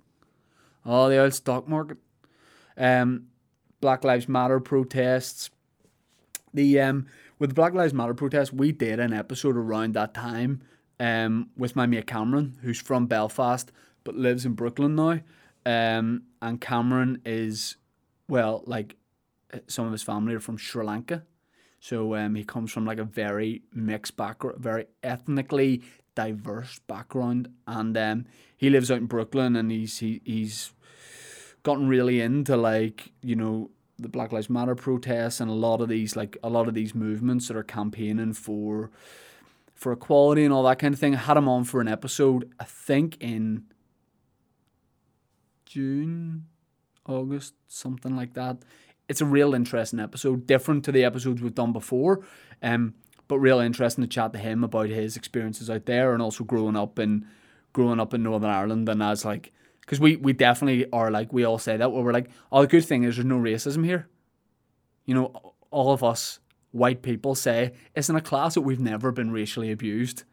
Oh, 0.87 1.09
the 1.09 1.19
old 1.19 1.35
stock 1.35 1.69
market. 1.69 1.99
Um, 2.77 3.27
Black 3.83 4.03
Lives 4.05 4.27
Matter 4.27 4.61
protests. 4.61 5.51
The 6.55 6.81
um 6.81 7.07
with 7.39 7.51
the 7.51 7.55
Black 7.55 7.75
Lives 7.75 7.93
Matter 7.93 8.15
protests, 8.15 8.53
we 8.53 8.73
did 8.73 8.99
an 8.99 9.13
episode 9.13 9.59
around 9.59 9.95
that 9.95 10.15
time 10.15 10.63
um 10.99 11.51
with 11.59 11.77
my 11.77 11.85
mate 11.85 12.07
Cameron, 12.07 12.57
who's 12.63 12.81
from 12.81 13.07
Belfast 13.07 13.71
but 14.05 14.17
lives 14.17 14.45
in 14.45 14.55
Brooklyn 14.55 14.95
now. 14.95 15.21
Um, 15.65 16.25
and 16.41 16.61
Cameron 16.61 17.23
is 17.25 17.77
well, 18.29 18.63
like 18.67 18.97
uh, 19.53 19.59
some 19.67 19.87
of 19.87 19.93
his 19.93 20.03
family 20.03 20.35
are 20.35 20.41
from 20.41 20.57
Sri 20.57 20.85
Lanka. 20.85 21.25
So 21.81 22.15
um, 22.15 22.35
he 22.35 22.45
comes 22.45 22.73
from 22.73 22.85
like 22.85 22.99
a 22.99 23.05
very 23.05 23.63
mixed 23.73 24.17
background, 24.17 24.59
very 24.59 24.87
ethnically 25.03 25.83
diverse 26.15 26.79
background, 26.87 27.49
and 27.67 27.97
um, 27.97 28.27
he 28.57 28.71
lives 28.71 28.91
out 28.91 28.99
in 28.99 29.07
Brooklyn, 29.07 29.57
and 29.57 29.71
he's 29.71 29.99
he, 29.99 30.21
he's 30.25 30.73
gotten 31.63 31.89
really 31.89 32.21
into 32.21 32.57
like 32.57 33.13
you 33.23 33.37
know 33.37 33.71
the 33.99 34.09
Black 34.09 34.33
Lives 34.33 34.51
Matter 34.51 34.75
protests 34.75 35.41
and 35.41 35.51
a 35.51 35.55
lot 35.55 35.81
of 35.81 35.89
these 35.89 36.17
like 36.17 36.37
a 36.43 36.49
lot 36.49 36.69
of 36.69 36.75
these 36.75 36.95
movements 36.95 37.49
that 37.49 37.57
are 37.57 37.63
campaigning 37.63 38.33
for 38.33 38.91
for 39.75 39.93
equality 39.93 40.45
and 40.45 40.53
all 40.53 40.63
that 40.65 40.79
kind 40.79 40.95
of 40.95 41.01
thing. 41.01 41.15
I 41.15 41.19
had 41.19 41.37
him 41.37 41.49
on 41.49 41.65
for 41.65 41.81
an 41.81 41.89
episode, 41.89 42.53
I 42.61 42.65
think 42.65 43.17
in 43.21 43.65
June, 45.67 46.47
August, 47.07 47.55
something 47.67 48.15
like 48.15 48.35
that. 48.35 48.59
It's 49.09 49.21
a 49.21 49.27
real 49.27 49.55
interesting 49.55 49.99
episode, 49.99 50.47
different 50.47 50.85
to 50.85 50.93
the 50.93 51.05
episodes 51.05 51.43
we've 51.43 51.55
done 51.55 51.73
before. 51.73 52.25
Um, 52.63 52.95
but 53.27 53.39
real 53.39 53.59
interesting 53.59 54.03
to 54.03 54.09
chat 54.09 54.33
to 54.35 54.39
him 54.39 54.63
about 54.63 54.89
his 54.89 55.17
experiences 55.17 55.71
out 55.71 55.87
there 55.87 56.13
and 56.13 56.23
also 56.23 56.45
growing 56.45 56.77
up 56.77 56.99
in 56.99 57.27
growing 57.73 57.99
up 57.99 58.13
in 58.13 58.23
Northern 58.23 58.51
Ireland 58.51 58.89
and 58.89 59.03
as 59.03 59.25
like 59.25 59.53
because 59.83 60.01
we, 60.01 60.17
we 60.17 60.33
definitely 60.33 60.87
are 60.93 61.11
like 61.11 61.33
we 61.33 61.45
all 61.45 61.59
say 61.59 61.77
that 61.77 61.93
where 61.93 62.03
we're 62.03 62.13
like 62.13 62.31
oh 62.51 62.63
the 62.63 62.67
good 62.67 62.85
thing 62.85 63.05
is 63.05 63.17
there's 63.17 63.27
no 63.27 63.39
racism 63.39 63.85
here. 63.85 64.09
You 65.05 65.15
know 65.15 65.55
all 65.71 65.93
of 65.93 66.03
us 66.03 66.39
white 66.71 67.03
people 67.03 67.35
say 67.35 67.73
it's 67.95 68.09
in 68.09 68.17
a 68.17 68.21
class 68.21 68.55
that 68.55 68.63
we've 68.63 68.81
never 68.81 69.13
been 69.13 69.31
racially 69.31 69.71
abused 69.71 70.25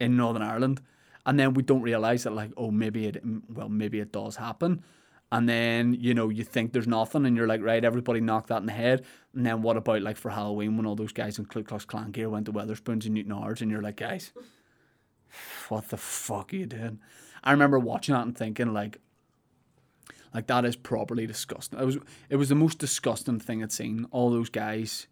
in 0.00 0.16
Northern 0.16 0.42
Ireland. 0.42 0.80
And 1.26 1.38
then 1.38 1.54
we 1.54 1.62
don't 1.62 1.82
realize 1.82 2.24
that 2.24 2.34
like 2.34 2.50
oh 2.56 2.70
maybe 2.70 3.06
it 3.06 3.22
well 3.48 3.68
maybe 3.68 4.00
it 4.00 4.12
does 4.12 4.36
happen. 4.36 4.82
And 5.32 5.48
then 5.48 5.94
you 5.94 6.14
know 6.14 6.28
you 6.28 6.44
think 6.44 6.72
there's 6.72 6.86
nothing 6.86 7.26
and 7.26 7.36
you're 7.36 7.46
like 7.46 7.62
right 7.62 7.84
everybody 7.84 8.20
knocked 8.20 8.48
that 8.48 8.60
in 8.60 8.66
the 8.66 8.72
head. 8.72 9.04
And 9.34 9.44
then 9.44 9.62
what 9.62 9.76
about 9.76 10.02
like 10.02 10.16
for 10.16 10.30
Halloween 10.30 10.76
when 10.76 10.86
all 10.86 10.96
those 10.96 11.12
guys 11.12 11.38
in 11.38 11.46
Ku 11.46 11.62
Klux 11.62 11.84
Klan 11.84 12.10
gear 12.10 12.28
went 12.28 12.46
to 12.46 12.52
Wetherspoons 12.52 13.06
and 13.06 13.16
Newtownards 13.16 13.60
and 13.60 13.70
you're 13.70 13.82
like 13.82 13.96
guys 13.96 14.32
what 15.68 15.88
the 15.88 15.96
fuck 15.96 16.52
are 16.52 16.56
you 16.56 16.66
doing 16.66 17.00
I 17.44 17.52
remember 17.52 17.78
watching 17.78 18.14
that 18.14 18.26
and 18.26 18.36
thinking 18.36 18.72
like 18.72 18.98
like 20.32 20.48
that 20.48 20.64
is 20.64 20.74
properly 20.74 21.26
disgusting 21.26 21.78
it 21.78 21.84
was 21.84 21.98
it 22.28 22.36
was 22.36 22.48
the 22.48 22.54
most 22.54 22.78
disgusting 22.78 23.38
thing 23.38 23.62
I'd 23.62 23.70
seen 23.70 24.06
all 24.10 24.30
those 24.30 24.50
guys 24.50 25.06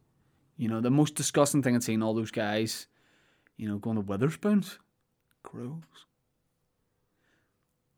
you 0.57 0.69
know 0.69 0.81
the 0.81 0.91
most 0.91 1.15
disgusting 1.15 1.63
thing 1.63 1.77
I'd 1.77 1.85
seen 1.85 2.03
all 2.03 2.15
those 2.15 2.33
guys 2.33 2.89
you 3.57 3.69
know 3.69 3.79
going 3.79 3.97
to 3.97 4.03
Wetherspoons 4.03 4.79
gross 5.45 6.07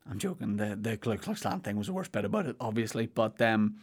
I'm 0.09 0.19
joking. 0.19 0.57
The 0.57 0.77
the 0.81 0.97
Ku 0.97 1.17
Klux 1.17 1.43
Klan 1.43 1.61
thing 1.61 1.77
was 1.77 1.87
the 1.87 1.93
worst 1.93 2.13
bit 2.13 2.25
about 2.25 2.47
it, 2.47 2.57
obviously. 2.61 3.07
But 3.07 3.41
um, 3.41 3.77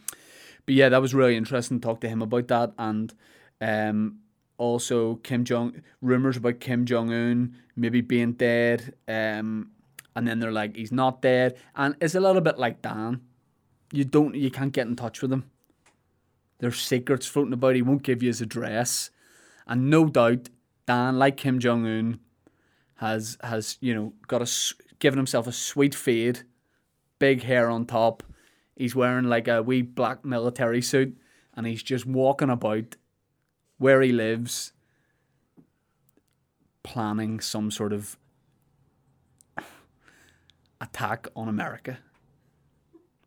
but 0.64 0.74
yeah, 0.74 0.88
that 0.88 1.02
was 1.02 1.14
really 1.14 1.36
interesting. 1.36 1.80
Talk 1.80 2.00
to 2.00 2.08
him 2.08 2.22
about 2.22 2.48
that, 2.48 2.72
and 2.78 3.12
um, 3.60 4.18
also 4.56 5.16
Kim 5.16 5.44
Jong 5.44 5.82
rumors 6.00 6.36
about 6.36 6.60
Kim 6.60 6.86
Jong 6.86 7.12
Un 7.12 7.56
maybe 7.74 8.00
being 8.00 8.32
dead. 8.32 8.94
Um, 9.08 9.72
and 10.14 10.26
then 10.26 10.40
they're 10.40 10.52
like 10.52 10.76
he's 10.76 10.92
not 10.92 11.22
dead, 11.22 11.56
and 11.74 11.96
it's 12.00 12.14
a 12.14 12.20
little 12.20 12.40
bit 12.40 12.58
like 12.58 12.82
Dan. 12.82 13.20
You 13.92 14.04
don't, 14.04 14.34
you 14.34 14.50
can't 14.50 14.72
get 14.72 14.86
in 14.86 14.96
touch 14.96 15.20
with 15.20 15.32
him. 15.32 15.50
There's 16.58 16.80
secrets 16.80 17.26
floating 17.26 17.52
about. 17.52 17.74
He 17.74 17.82
won't 17.82 18.02
give 18.02 18.22
you 18.22 18.28
his 18.28 18.40
address, 18.40 19.10
and 19.66 19.90
no 19.90 20.06
doubt 20.06 20.48
Dan, 20.86 21.18
like 21.18 21.36
Kim 21.36 21.58
Jong 21.58 21.86
Un, 21.86 22.20
has 22.96 23.36
has 23.42 23.78
you 23.80 23.94
know 23.94 24.12
got 24.28 24.42
a 24.42 24.74
given 24.98 25.18
himself 25.18 25.46
a 25.46 25.52
sweet 25.52 25.94
fade, 25.94 26.42
big 27.18 27.42
hair 27.42 27.68
on 27.68 27.86
top. 27.86 28.22
He's 28.76 28.94
wearing 28.94 29.26
like 29.26 29.48
a 29.48 29.62
wee 29.62 29.82
black 29.82 30.24
military 30.24 30.80
suit 30.80 31.16
and 31.54 31.66
he's 31.66 31.82
just 31.82 32.06
walking 32.06 32.50
about 32.50 32.96
where 33.78 34.00
he 34.00 34.12
lives, 34.12 34.72
planning 36.82 37.40
some 37.40 37.70
sort 37.70 37.92
of 37.92 38.16
attack 40.82 41.28
on 41.34 41.48
America. 41.48 41.98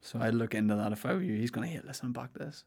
So 0.01 0.19
I'd 0.19 0.35
look 0.35 0.53
into 0.53 0.75
that 0.75 0.91
if 0.91 1.05
I 1.05 1.13
were 1.13 1.23
you. 1.23 1.35
He's 1.35 1.49
going 1.49 1.67
to 1.67 1.73
hate 1.73 1.85
listening 1.85 2.11
back 2.11 2.33
to 2.33 2.39
this. 2.39 2.63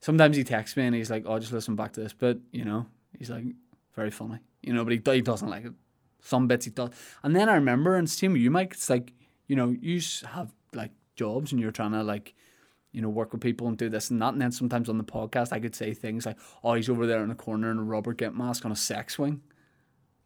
Sometimes 0.00 0.36
he 0.36 0.44
texts 0.44 0.76
me 0.76 0.84
and 0.84 0.94
he's 0.94 1.10
like, 1.10 1.24
oh, 1.26 1.38
just 1.38 1.52
listen 1.52 1.76
back 1.76 1.94
to 1.94 2.00
this. 2.00 2.12
But, 2.12 2.38
you 2.52 2.66
know, 2.66 2.86
he's 3.18 3.30
like, 3.30 3.44
very 3.94 4.10
funny. 4.10 4.40
You 4.62 4.74
know, 4.74 4.84
but 4.84 4.92
he, 4.92 5.00
he 5.04 5.22
doesn't 5.22 5.48
like 5.48 5.64
it 5.64 5.72
some 6.24 6.46
bits 6.46 6.64
he 6.64 6.70
does. 6.70 6.90
And 7.22 7.36
then 7.36 7.48
I 7.48 7.54
remember, 7.54 7.96
and 7.96 8.08
same 8.08 8.32
with 8.32 8.40
you, 8.40 8.50
Mike, 8.50 8.72
it's 8.72 8.90
like, 8.90 9.12
you 9.46 9.56
know, 9.56 9.76
you 9.80 10.00
have 10.30 10.52
like 10.72 10.90
jobs 11.16 11.52
and 11.52 11.60
you're 11.60 11.70
trying 11.70 11.92
to 11.92 12.02
like, 12.02 12.34
you 12.92 13.02
know, 13.02 13.08
work 13.08 13.32
with 13.32 13.42
people 13.42 13.68
and 13.68 13.76
do 13.76 13.88
this 13.88 14.10
and 14.10 14.20
that. 14.22 14.32
And 14.32 14.40
then 14.40 14.50
sometimes 14.50 14.88
on 14.88 14.98
the 14.98 15.04
podcast, 15.04 15.52
I 15.52 15.60
could 15.60 15.74
say 15.74 15.92
things 15.92 16.24
like, 16.24 16.38
oh, 16.62 16.74
he's 16.74 16.88
over 16.88 17.06
there 17.06 17.22
in 17.22 17.28
the 17.28 17.34
corner 17.34 17.70
in 17.70 17.78
a 17.78 17.82
rubber 17.82 18.14
get 18.14 18.34
mask 18.34 18.64
on 18.64 18.72
a 18.72 18.76
sex 18.76 19.14
swing. 19.14 19.42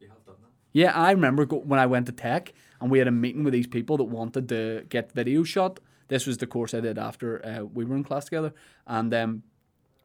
You 0.01 0.09
have 0.09 0.25
done 0.25 0.37
that. 0.41 0.51
Yeah, 0.79 0.93
I 0.93 1.11
remember 1.11 1.45
go- 1.45 1.57
when 1.70 1.81
I 1.81 1.87
went 1.87 2.07
to 2.07 2.12
tech 2.12 2.53
and 2.81 2.89
we 2.89 3.01
had 3.01 3.09
a 3.09 3.11
meeting 3.11 3.43
with 3.43 3.53
these 3.53 3.66
people 3.66 3.97
that 3.97 4.05
wanted 4.05 4.49
to 4.51 4.85
get 4.89 5.11
video 5.11 5.43
shot. 5.43 5.81
This 6.07 6.24
was 6.24 6.39
the 6.39 6.47
course 6.47 6.72
I 6.72 6.79
did 6.79 6.99
after 6.99 7.45
uh, 7.45 7.64
we 7.64 7.85
were 7.85 7.97
in 7.97 8.05
class 8.05 8.26
together. 8.26 8.55
And 8.87 9.12
um, 9.12 9.43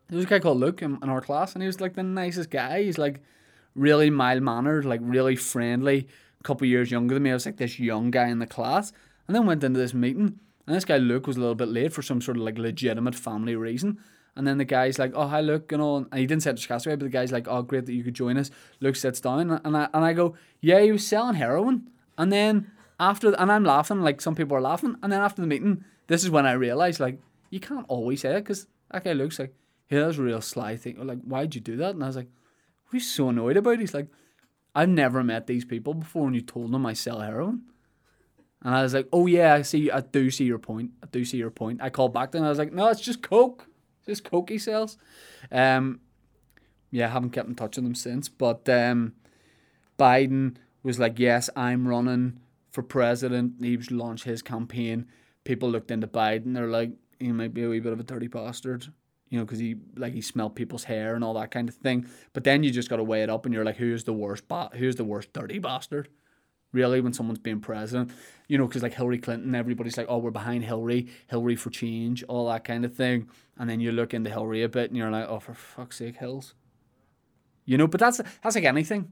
there 0.08 0.18
was 0.18 0.26
a 0.26 0.28
guy 0.30 0.40
called 0.40 0.58
Luke 0.58 0.82
in, 0.82 0.98
in 1.04 1.10
our 1.10 1.22
class, 1.22 1.54
and 1.54 1.62
he 1.62 1.68
was 1.68 1.80
like 1.80 1.94
the 1.94 2.02
nicest 2.02 2.50
guy. 2.50 2.82
He's 2.82 2.98
like, 2.98 3.22
really 3.76 4.10
mild 4.10 4.42
mannered, 4.42 4.84
like 4.84 5.02
really 5.04 5.36
friendly. 5.36 6.08
A 6.40 6.44
couple 6.44 6.66
years 6.66 6.90
younger 6.90 7.14
than 7.14 7.22
me, 7.22 7.30
I 7.30 7.36
was 7.36 7.46
like 7.46 7.58
this 7.58 7.80
young 7.80 8.10
guy 8.10 8.30
in 8.30 8.40
the 8.40 8.48
class, 8.48 8.92
and 9.28 9.36
then 9.36 9.46
went 9.46 9.64
into 9.64 9.80
this 9.80 9.94
meeting, 9.94 10.40
and 10.66 10.76
this 10.76 10.86
guy 10.86 10.98
Luke 10.98 11.28
was 11.28 11.38
a 11.38 11.40
little 11.40 11.54
bit 11.54 11.68
late 11.68 11.94
for 11.94 12.02
some 12.02 12.20
sort 12.20 12.38
of 12.38 12.44
like 12.44 12.58
legitimate 12.58 13.14
family 13.14 13.56
reason. 13.56 14.00
And 14.36 14.48
then 14.48 14.58
the 14.58 14.66
guy's 14.66 14.98
like, 14.98 15.12
"Oh, 15.14 15.28
hi, 15.28 15.42
Luke," 15.42 15.72
you 15.72 15.78
know, 15.78 15.98
and 15.98 16.08
he 16.14 16.26
didn't 16.26 16.44
say 16.44 16.52
it 16.52 16.58
to 16.58 16.68
Castaway, 16.68 16.96
but 16.96 17.06
the 17.06 17.10
guy's 17.10 17.32
like, 17.32 17.48
"Oh, 17.48 17.62
great 17.62 17.86
that 17.86 17.94
you 17.94 18.04
could 18.04 18.16
join 18.16 18.38
us." 18.38 18.50
Luke 18.80 18.96
sits 18.96 19.22
down, 19.22 19.52
and 19.52 19.78
I 19.78 19.90
and 19.94 20.04
I 20.04 20.14
go, 20.14 20.36
"Yeah, 20.60 20.82
he 20.82 20.92
was 20.92 21.06
selling 21.06 21.36
heroin." 21.36 21.90
And 22.18 22.32
then 22.32 22.72
after, 23.00 23.34
and 23.34 23.52
I'm 23.52 23.64
laughing, 23.64 24.02
like 24.02 24.22
some 24.22 24.36
people 24.36 24.58
are 24.58 24.62
laughing, 24.62 24.96
and 25.04 25.12
then 25.12 25.22
after 25.22 25.42
the 25.42 25.48
meeting, 25.48 25.84
this 26.08 26.24
is 26.24 26.30
when 26.32 26.46
I 26.46 26.54
realized, 26.54 27.00
like, 27.00 27.20
you 27.50 27.60
can't 27.60 27.86
always 27.88 28.22
say 28.22 28.36
it 28.36 28.42
because 28.42 28.68
that 28.92 29.04
guy 29.04 29.14
looks 29.14 29.38
like, 29.38 29.54
"Hey, 29.88 30.00
that's 30.00 30.18
a 30.18 30.24
real 30.24 30.42
sly 30.42 30.78
thing." 30.78 31.06
Like, 31.06 31.22
why'd 31.22 31.54
you 31.54 31.62
do 31.62 31.78
that? 31.78 31.94
And 31.94 32.04
I 32.04 32.08
was 32.08 32.16
like, 32.16 32.30
we're 32.92 33.00
so 33.00 33.30
annoyed 33.30 33.58
about?" 33.58 33.76
It. 33.76 33.82
He's 33.82 33.94
like, 33.94 34.08
"I've 34.74 34.90
never 34.90 35.24
met 35.24 35.46
these 35.46 35.66
people 35.66 35.94
before, 35.94 36.26
and 36.26 36.36
you 36.36 36.42
told 36.42 36.72
them 36.72 36.86
I 36.88 36.94
sell 36.94 37.20
heroin." 37.20 37.64
And 38.64 38.74
I 38.74 38.82
was 38.82 38.94
like, 38.94 39.10
"Oh 39.14 39.28
yeah, 39.28 39.54
I 39.54 39.62
see. 39.62 39.92
I 39.92 40.02
do 40.02 40.32
see 40.32 40.46
your 40.46 40.60
point. 40.60 40.92
I 41.04 41.08
do 41.12 41.24
see 41.24 41.38
your 41.38 41.52
point." 41.52 41.82
I 41.84 41.92
called 41.92 42.14
back 42.14 42.32
then. 42.32 42.44
I 42.44 42.50
was 42.50 42.58
like, 42.58 42.74
"No, 42.74 42.88
it's 42.88 43.02
just 43.02 43.22
coke. 43.22 43.68
Just 44.08 44.24
coke 44.24 44.50
he 44.50 44.58
sells." 44.58 44.98
Um, 45.52 46.00
yeah, 46.92 47.08
haven't 47.08 47.32
kept 47.32 47.50
in 47.50 47.56
touch 47.56 47.76
with 47.76 47.86
them 47.86 47.96
since. 47.96 48.30
But 48.30 48.68
um, 48.70 49.14
Biden 49.98 50.56
was 50.84 51.00
like, 51.00 51.18
"Yes, 51.20 51.50
I'm 51.56 51.88
running 51.88 52.40
for 52.72 52.84
president." 52.84 53.54
He 53.60 53.78
was 53.78 53.92
launched 53.92 54.26
his 54.26 54.42
campaign. 54.42 55.08
People 55.44 55.70
looked 55.70 55.92
into 55.92 56.08
Biden. 56.08 56.54
They're 56.54 56.68
like, 56.68 56.92
"He 57.20 57.32
might 57.32 57.54
be 57.54 57.64
a 57.64 57.70
wee 57.70 57.80
bit 57.80 57.94
of 57.94 58.00
a 58.00 58.04
dirty 58.04 58.28
bastard." 58.28 58.88
You 59.30 59.40
know, 59.40 59.46
because 59.46 59.60
he 59.60 59.76
like 59.96 60.14
he 60.14 60.22
smelled 60.22 60.56
people's 60.56 60.84
hair 60.84 61.16
and 61.16 61.24
all 61.24 61.34
that 61.34 61.50
kind 61.50 61.68
of 61.68 61.76
thing. 61.76 62.08
But 62.34 62.44
then 62.44 62.64
you 62.64 62.70
just 62.70 62.90
got 62.90 62.98
to 62.98 63.04
weigh 63.04 63.24
it 63.24 63.30
up, 63.30 63.46
and 63.46 63.54
you're 63.54 63.66
like, 63.66 63.78
"Who's 63.78 64.04
the 64.04 64.14
worst? 64.14 64.48
Ba- 64.48 64.70
who's 64.74 64.96
the 64.96 65.04
worst 65.04 65.34
dirty 65.34 65.60
bastard?" 65.60 66.10
Really 66.74 67.00
when 67.00 67.14
someone's 67.14 67.40
being 67.40 67.62
president. 67.62 68.12
You 68.50 68.58
know, 68.58 68.68
because 68.68 68.84
like 68.84 68.94
Hillary 68.94 69.20
Clinton, 69.20 69.56
everybody's 69.56 69.98
like, 69.98 70.08
oh, 70.10 70.18
we're 70.18 70.32
behind 70.32 70.66
Hillary, 70.66 71.08
Hillary 71.28 71.56
for 71.56 71.70
change, 71.70 72.24
all 72.24 72.50
that 72.50 72.66
kind 72.66 72.84
of 72.84 72.94
thing. 72.94 73.30
And 73.58 73.70
then 73.70 73.80
you 73.80 73.92
look 73.92 74.14
into 74.14 74.30
Hillary 74.30 74.64
a 74.64 74.70
bit 74.70 74.90
and 74.90 74.98
you're 74.98 75.10
like, 75.10 75.28
oh, 75.30 75.40
for 75.40 75.54
fuck's 75.54 75.98
sake, 75.98 76.18
Hills. 76.18 76.54
You 77.66 77.78
know, 77.78 77.88
but 77.88 78.00
that's 78.00 78.20
that's 78.44 78.56
like 78.56 78.66
anything. 78.66 79.12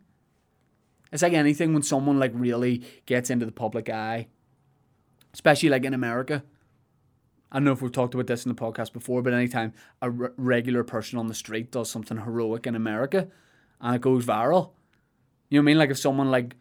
It's 1.11 1.23
like 1.23 1.33
anything 1.33 1.73
when 1.73 1.83
someone 1.83 2.19
like 2.19 2.31
really 2.33 2.83
gets 3.05 3.29
into 3.29 3.45
the 3.45 3.51
public 3.51 3.89
eye, 3.89 4.27
especially 5.33 5.69
like 5.69 5.85
in 5.85 5.93
America. 5.93 6.43
I 7.51 7.57
don't 7.57 7.65
know 7.65 7.73
if 7.73 7.81
we've 7.81 7.91
talked 7.91 8.13
about 8.13 8.27
this 8.27 8.45
in 8.45 8.53
the 8.53 8.61
podcast 8.61 8.93
before, 8.93 9.21
but 9.21 9.33
anytime 9.33 9.73
a 10.01 10.09
regular 10.09 10.85
person 10.85 11.19
on 11.19 11.27
the 11.27 11.33
street 11.33 11.69
does 11.69 11.89
something 11.89 12.17
heroic 12.17 12.65
in 12.65 12.75
America 12.75 13.27
and 13.81 13.95
it 13.95 14.01
goes 14.01 14.25
viral, 14.25 14.71
you 15.49 15.59
know 15.59 15.63
what 15.63 15.63
I 15.63 15.65
mean? 15.65 15.77
Like 15.77 15.89
if 15.89 15.99
someone 15.99 16.31
like 16.31 16.55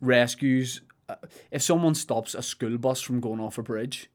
rescues, 0.00 0.82
uh, 1.08 1.16
if 1.50 1.62
someone 1.62 1.94
stops 1.94 2.34
a 2.34 2.42
school 2.42 2.78
bus 2.78 3.00
from 3.00 3.20
going 3.20 3.40
off 3.40 3.58
a 3.58 3.62
bridge, 3.62 4.10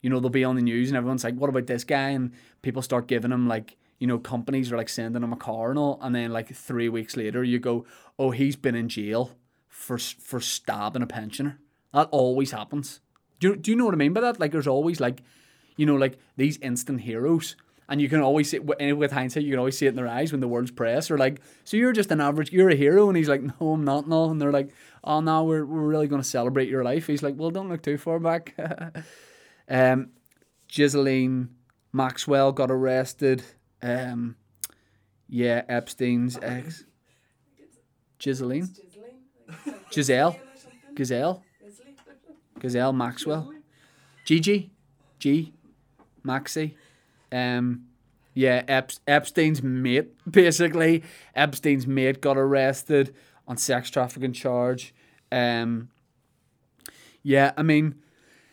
you 0.00 0.10
know, 0.10 0.20
they'll 0.20 0.30
be 0.30 0.44
on 0.44 0.56
the 0.56 0.62
news 0.62 0.88
and 0.88 0.96
everyone's 0.96 1.24
like, 1.24 1.34
what 1.34 1.50
about 1.50 1.66
this 1.66 1.84
guy? 1.84 2.10
And 2.10 2.32
people 2.62 2.82
start 2.82 3.08
giving 3.08 3.32
him 3.32 3.48
like, 3.48 3.76
you 3.98 4.06
know, 4.06 4.18
companies 4.18 4.70
are 4.70 4.76
like 4.76 4.88
sending 4.88 5.22
him 5.22 5.32
a 5.32 5.36
car 5.36 5.70
and 5.70 5.78
all. 5.78 5.98
And 6.00 6.14
then 6.14 6.32
like 6.32 6.54
three 6.54 6.88
weeks 6.88 7.16
later, 7.16 7.42
you 7.42 7.58
go, 7.58 7.84
oh, 8.18 8.30
he's 8.30 8.56
been 8.56 8.76
in 8.76 8.88
jail 8.88 9.32
for 9.66 9.98
for 9.98 10.40
stabbing 10.40 11.02
a 11.02 11.06
pensioner. 11.06 11.58
That 11.92 12.08
always 12.10 12.52
happens. 12.52 13.00
Do 13.40 13.48
you, 13.48 13.56
do 13.56 13.70
you 13.70 13.76
know 13.76 13.84
what 13.86 13.94
I 13.94 13.98
mean 13.98 14.12
by 14.12 14.20
that? 14.20 14.40
Like 14.40 14.52
there's 14.52 14.66
always 14.66 15.00
like, 15.00 15.22
you 15.76 15.86
know, 15.86 15.96
like 15.96 16.18
these 16.36 16.58
instant 16.58 17.02
heroes. 17.02 17.56
And 17.88 18.00
you 18.02 18.08
can 18.08 18.20
always 18.20 18.50
see, 18.50 18.58
with 18.58 19.12
hindsight, 19.12 19.44
you 19.44 19.50
can 19.50 19.58
always 19.58 19.78
see 19.78 19.86
it 19.86 19.90
in 19.90 19.96
their 19.96 20.08
eyes 20.08 20.30
when 20.30 20.40
the 20.40 20.48
world's 20.48 20.70
press 20.70 21.10
are 21.10 21.16
like, 21.16 21.40
so 21.64 21.76
you're 21.76 21.92
just 21.92 22.10
an 22.10 22.20
average, 22.20 22.52
you're 22.52 22.68
a 22.68 22.74
hero. 22.74 23.08
And 23.08 23.16
he's 23.16 23.28
like, 23.28 23.40
no, 23.42 23.72
I'm 23.72 23.84
not, 23.84 24.06
no. 24.06 24.30
And 24.30 24.40
they're 24.40 24.52
like, 24.52 24.70
oh, 25.04 25.20
no, 25.20 25.44
we're, 25.44 25.64
we're 25.64 25.80
really 25.80 26.06
going 26.06 26.20
to 26.20 26.28
celebrate 26.28 26.68
your 26.68 26.84
life. 26.84 27.06
He's 27.06 27.22
like, 27.22 27.36
well, 27.36 27.50
don't 27.50 27.70
look 27.70 27.82
too 27.82 27.96
far 27.96 28.18
back. 28.18 28.54
um, 29.70 30.10
Ghislaine 30.68 31.48
Maxwell 31.92 32.52
got 32.52 32.70
arrested. 32.70 33.42
Um, 33.82 34.36
Yeah, 35.28 35.62
Epstein's 35.68 36.38
ex, 36.42 36.84
Ghislaine, 38.18 38.62
it's 38.62 38.78
Ghislaine. 38.78 39.14
Like, 39.46 39.58
it's 39.66 39.66
like 39.66 39.92
Giselle. 39.92 40.30
Or. 40.30 40.48
Gazelle, 40.98 41.42
Gazelle 42.58 42.92
Maxwell, 42.92 43.52
Gigi, 44.24 44.70
G, 45.20 45.52
Maxi. 46.24 46.74
Um, 47.32 47.86
yeah, 48.34 48.62
Ep- 48.68 48.92
Epstein's 49.06 49.62
mate, 49.62 50.12
basically. 50.30 51.02
Epstein's 51.34 51.86
mate 51.86 52.20
got 52.20 52.36
arrested 52.38 53.14
on 53.46 53.56
sex 53.56 53.90
trafficking 53.90 54.32
charge. 54.32 54.94
Um, 55.32 55.88
yeah, 57.22 57.52
I 57.56 57.62
mean, 57.62 57.96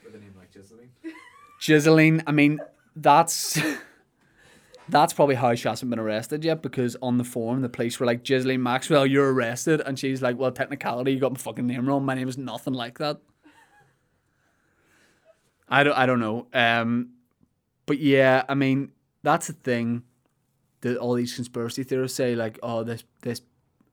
With 0.03 0.15
a 0.15 0.19
name 0.19 0.33
like 0.37 0.51
Ghislaine. 0.51 0.89
Ghislaine, 1.61 2.23
I 2.25 2.31
mean, 2.31 2.59
that's 2.95 3.59
that's 4.89 5.13
probably 5.13 5.35
how 5.35 5.53
she 5.55 5.67
hasn't 5.67 5.89
been 5.89 5.99
arrested 5.99 6.43
yet 6.43 6.61
because 6.61 6.95
on 7.01 7.17
the 7.17 7.23
form 7.23 7.61
the 7.61 7.69
police 7.69 7.99
were 7.99 8.05
like, 8.05 8.23
Ghislaine 8.23 8.63
Maxwell, 8.63 9.05
you're 9.05 9.31
arrested. 9.33 9.81
And 9.81 9.97
she's 9.97 10.21
like, 10.21 10.37
Well, 10.37 10.51
technicality, 10.51 11.13
you 11.13 11.19
got 11.19 11.31
my 11.31 11.37
fucking 11.37 11.65
name 11.67 11.87
wrong. 11.87 12.05
My 12.05 12.15
name 12.15 12.27
is 12.27 12.37
nothing 12.37 12.73
like 12.73 12.97
that. 12.99 13.19
I 15.67 15.83
don't, 15.83 15.97
I 15.97 16.05
don't 16.05 16.19
know. 16.19 16.47
Um, 16.53 17.09
but 17.85 17.99
yeah, 17.99 18.43
I 18.47 18.55
mean, 18.55 18.91
that's 19.23 19.47
the 19.47 19.53
thing 19.53 20.03
that 20.81 20.97
all 20.97 21.13
these 21.13 21.33
conspiracy 21.33 21.83
theorists 21.83 22.17
say, 22.17 22.35
like, 22.35 22.59
oh, 22.61 22.83
this, 22.83 23.03
this, 23.21 23.41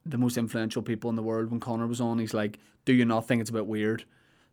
the 0.05 0.19
most 0.19 0.37
influential 0.37 0.83
people 0.83 1.11
in 1.11 1.17
the 1.17 1.23
world. 1.23 1.51
When 1.51 1.61
Connor 1.61 1.87
was 1.87 2.01
on, 2.01 2.19
he's 2.19 2.35
like, 2.35 2.59
do 2.85 2.93
you 2.93 3.05
not 3.05 3.27
think 3.27 3.41
it's 3.41 3.51
a 3.51 3.55
bit 3.55 3.67
weird 3.67 4.05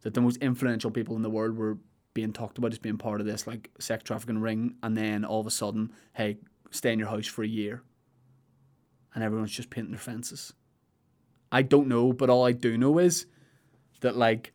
that 0.02 0.14
the 0.14 0.22
most 0.22 0.38
influential 0.38 0.92
people 0.92 1.16
in 1.16 1.22
the 1.22 1.30
world 1.30 1.58
were 1.58 1.78
being 2.14 2.32
talked 2.32 2.58
about 2.58 2.72
as 2.72 2.80
being 2.80 2.98
part 2.98 3.20
of 3.20 3.28
this, 3.28 3.46
like, 3.46 3.70
sex 3.80 4.04
trafficking 4.04 4.40
ring, 4.40 4.76
and 4.82 4.96
then 4.96 5.26
all 5.26 5.42
of 5.42 5.48
a 5.48 5.52
sudden, 5.52 5.92
hey, 6.14 6.38
stay 6.72 6.94
in 6.94 7.00
your 7.00 7.10
house 7.10 7.28
for 7.28 7.44
a 7.44 7.48
year, 7.48 7.84
and 9.14 9.24
everyone's 9.24 9.52
just 9.52 9.70
painting 9.70 9.92
their 9.92 10.00
fences. 10.00 10.54
I 11.52 11.62
don't 11.62 11.88
know, 11.88 12.14
but 12.14 12.30
all 12.30 12.46
I 12.46 12.52
do 12.52 12.78
know 12.78 13.00
is 13.00 13.26
that, 14.02 14.16
like, 14.16 14.54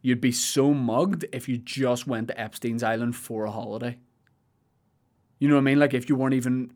you'd 0.00 0.20
be 0.20 0.32
so 0.32 0.72
mugged 0.72 1.26
if 1.32 1.48
you 1.48 1.58
just 1.58 2.06
went 2.06 2.28
to 2.28 2.40
Epstein's 2.40 2.82
Island 2.82 3.16
for 3.16 3.44
a 3.44 3.50
holiday. 3.50 3.98
You 5.38 5.48
know 5.48 5.54
what 5.54 5.60
I 5.60 5.64
mean? 5.64 5.78
Like 5.78 5.94
if 5.94 6.08
you 6.08 6.16
weren't 6.16 6.34
even, 6.34 6.70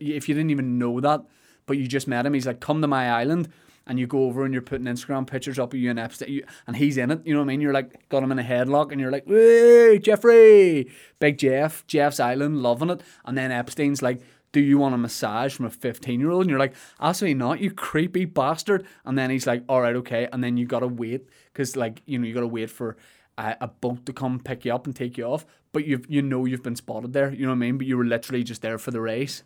if 0.00 0.28
you 0.28 0.34
didn't 0.34 0.50
even 0.50 0.78
know 0.78 1.00
that, 1.00 1.22
but 1.66 1.78
you 1.78 1.86
just 1.86 2.08
met 2.08 2.24
him, 2.26 2.34
he's 2.34 2.46
like, 2.46 2.60
"Come 2.60 2.80
to 2.80 2.88
my 2.88 3.10
island," 3.10 3.48
and 3.86 3.98
you 3.98 4.06
go 4.06 4.24
over 4.24 4.44
and 4.44 4.54
you're 4.54 4.62
putting 4.62 4.86
Instagram 4.86 5.26
pictures 5.26 5.58
up 5.58 5.72
of 5.72 5.78
you 5.78 5.90
and 5.90 5.98
Epstein, 5.98 6.30
you, 6.30 6.44
and 6.66 6.76
he's 6.76 6.96
in 6.96 7.10
it. 7.10 7.20
You 7.26 7.34
know 7.34 7.40
what 7.40 7.46
I 7.46 7.48
mean? 7.48 7.60
You're 7.60 7.72
like, 7.72 8.08
got 8.08 8.22
him 8.22 8.32
in 8.32 8.38
a 8.38 8.42
headlock, 8.42 8.92
and 8.92 9.00
you're 9.00 9.10
like, 9.10 9.26
"Hey, 9.26 9.98
Jeffrey, 9.98 10.90
big 11.18 11.38
Jeff, 11.38 11.86
Jeff's 11.86 12.20
island, 12.20 12.62
loving 12.62 12.90
it," 12.90 13.02
and 13.24 13.36
then 13.36 13.50
Epstein's 13.52 14.02
like. 14.02 14.20
Do 14.50 14.60
you 14.60 14.78
want 14.78 14.94
a 14.94 14.98
massage 14.98 15.54
from 15.54 15.66
a 15.66 15.70
15 15.70 16.18
year 16.20 16.30
old? 16.30 16.40
And 16.40 16.50
you're 16.50 16.58
like, 16.58 16.74
absolutely 16.98 17.34
not, 17.34 17.60
you 17.60 17.70
creepy 17.70 18.24
bastard. 18.24 18.86
And 19.04 19.18
then 19.18 19.28
he's 19.28 19.46
like, 19.46 19.62
all 19.68 19.82
right, 19.82 19.94
okay. 19.96 20.26
And 20.32 20.42
then 20.42 20.56
you 20.56 20.64
got 20.64 20.80
to 20.80 20.88
wait 20.88 21.28
because, 21.52 21.76
like, 21.76 22.00
you 22.06 22.18
know, 22.18 22.26
you 22.26 22.32
got 22.32 22.40
to 22.40 22.48
wait 22.48 22.70
for 22.70 22.96
a 23.36 23.68
boat 23.68 24.06
to 24.06 24.12
come 24.14 24.40
pick 24.40 24.64
you 24.64 24.74
up 24.74 24.86
and 24.86 24.96
take 24.96 25.18
you 25.18 25.24
off. 25.24 25.44
But 25.78 25.86
you 25.86 26.02
you 26.08 26.22
know 26.22 26.44
you've 26.44 26.64
been 26.64 26.74
spotted 26.74 27.12
there. 27.12 27.32
You 27.32 27.42
know 27.42 27.52
what 27.52 27.58
I 27.58 27.58
mean? 27.58 27.78
But 27.78 27.86
you 27.86 27.96
were 27.96 28.04
literally 28.04 28.42
just 28.42 28.62
there 28.62 28.78
for 28.78 28.90
the 28.90 29.00
race. 29.00 29.44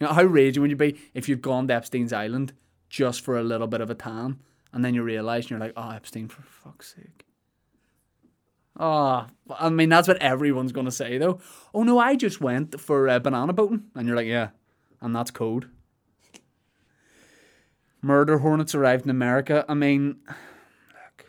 You 0.00 0.06
know 0.06 0.14
how 0.14 0.22
raging 0.22 0.62
would 0.62 0.70
you 0.70 0.78
be 0.78 0.98
if 1.12 1.28
you'd 1.28 1.42
gone 1.42 1.68
to 1.68 1.74
Epstein's 1.74 2.10
Island 2.10 2.54
just 2.88 3.20
for 3.20 3.36
a 3.36 3.42
little 3.42 3.66
bit 3.66 3.82
of 3.82 3.90
a 3.90 3.94
tan, 3.94 4.38
and 4.72 4.82
then 4.82 4.94
you 4.94 5.02
realise 5.02 5.50
you're 5.50 5.58
like, 5.58 5.74
oh 5.76 5.90
Epstein, 5.90 6.28
for 6.28 6.40
fuck's 6.40 6.94
sake. 6.94 7.26
Oh, 8.80 9.26
I 9.54 9.68
mean 9.68 9.90
that's 9.90 10.08
what 10.08 10.16
everyone's 10.22 10.72
gonna 10.72 10.90
say 10.90 11.18
though. 11.18 11.38
Oh 11.74 11.82
no, 11.82 11.98
I 11.98 12.16
just 12.16 12.40
went 12.40 12.80
for 12.80 13.06
uh, 13.06 13.18
banana 13.18 13.52
boating, 13.52 13.90
and 13.94 14.06
you're 14.06 14.16
like, 14.16 14.26
yeah, 14.26 14.52
and 15.02 15.14
that's 15.14 15.30
code. 15.30 15.68
Murder 18.00 18.38
hornets 18.38 18.74
arrived 18.74 19.04
in 19.04 19.10
America. 19.10 19.66
I 19.68 19.74
mean, 19.74 20.16
look, 20.28 21.26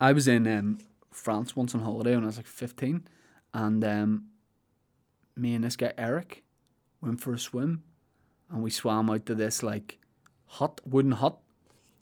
I 0.00 0.14
was 0.14 0.26
in 0.26 0.46
um, 0.46 0.78
France 1.26 1.56
once 1.56 1.74
on 1.74 1.80
holiday 1.80 2.14
when 2.14 2.22
I 2.22 2.28
was 2.28 2.36
like 2.36 2.46
15, 2.46 3.02
and 3.52 3.84
um, 3.84 4.26
me 5.34 5.56
and 5.56 5.64
this 5.64 5.74
guy 5.74 5.92
Eric 5.98 6.44
went 7.00 7.20
for 7.20 7.34
a 7.34 7.38
swim, 7.38 7.82
and 8.48 8.62
we 8.62 8.70
swam 8.70 9.10
out 9.10 9.26
to 9.26 9.34
this 9.34 9.60
like 9.60 9.98
hut, 10.46 10.80
wooden 10.86 11.10
hut, 11.10 11.36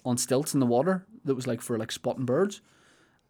on 0.04 0.18
stilts 0.18 0.52
in 0.52 0.60
the 0.60 0.66
water 0.66 1.06
that 1.24 1.34
was 1.34 1.46
like 1.46 1.62
for 1.62 1.78
like 1.78 1.90
spotting 1.90 2.26
birds, 2.26 2.60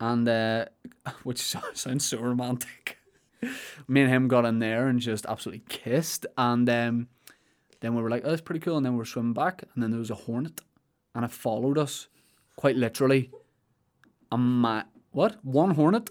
and 0.01 0.29
uh, 0.29 0.65
which 1.23 1.39
sounds 1.39 2.05
so 2.05 2.19
romantic. 2.19 2.99
me 3.87 4.01
and 4.01 4.11
him 4.11 4.27
got 4.27 4.45
in 4.45 4.59
there 4.59 4.89
and 4.89 4.99
just 4.99 5.25
absolutely 5.27 5.63
kissed, 5.69 6.27
and 6.37 6.69
um, 6.69 7.07
then 7.79 7.95
we 7.95 8.03
were 8.03 8.11
like, 8.11 8.23
"Oh, 8.25 8.31
that's 8.31 8.43
pretty 8.43 8.59
cool," 8.59 8.79
and 8.79 8.85
then 8.85 8.95
we 8.95 8.99
were 8.99 9.05
swimming 9.05 9.33
back, 9.33 9.63
and 9.63 9.81
then 9.81 9.93
there 9.93 10.01
was 10.01 10.11
a 10.11 10.17
hornet, 10.27 10.61
and 11.15 11.25
it 11.25 11.31
followed 11.31 11.79
us, 11.79 12.09
quite 12.57 12.75
literally, 12.75 13.31
a 14.33 14.37
ma- 14.37 14.83
what 15.15 15.45
one 15.45 15.73
hornet, 15.73 16.11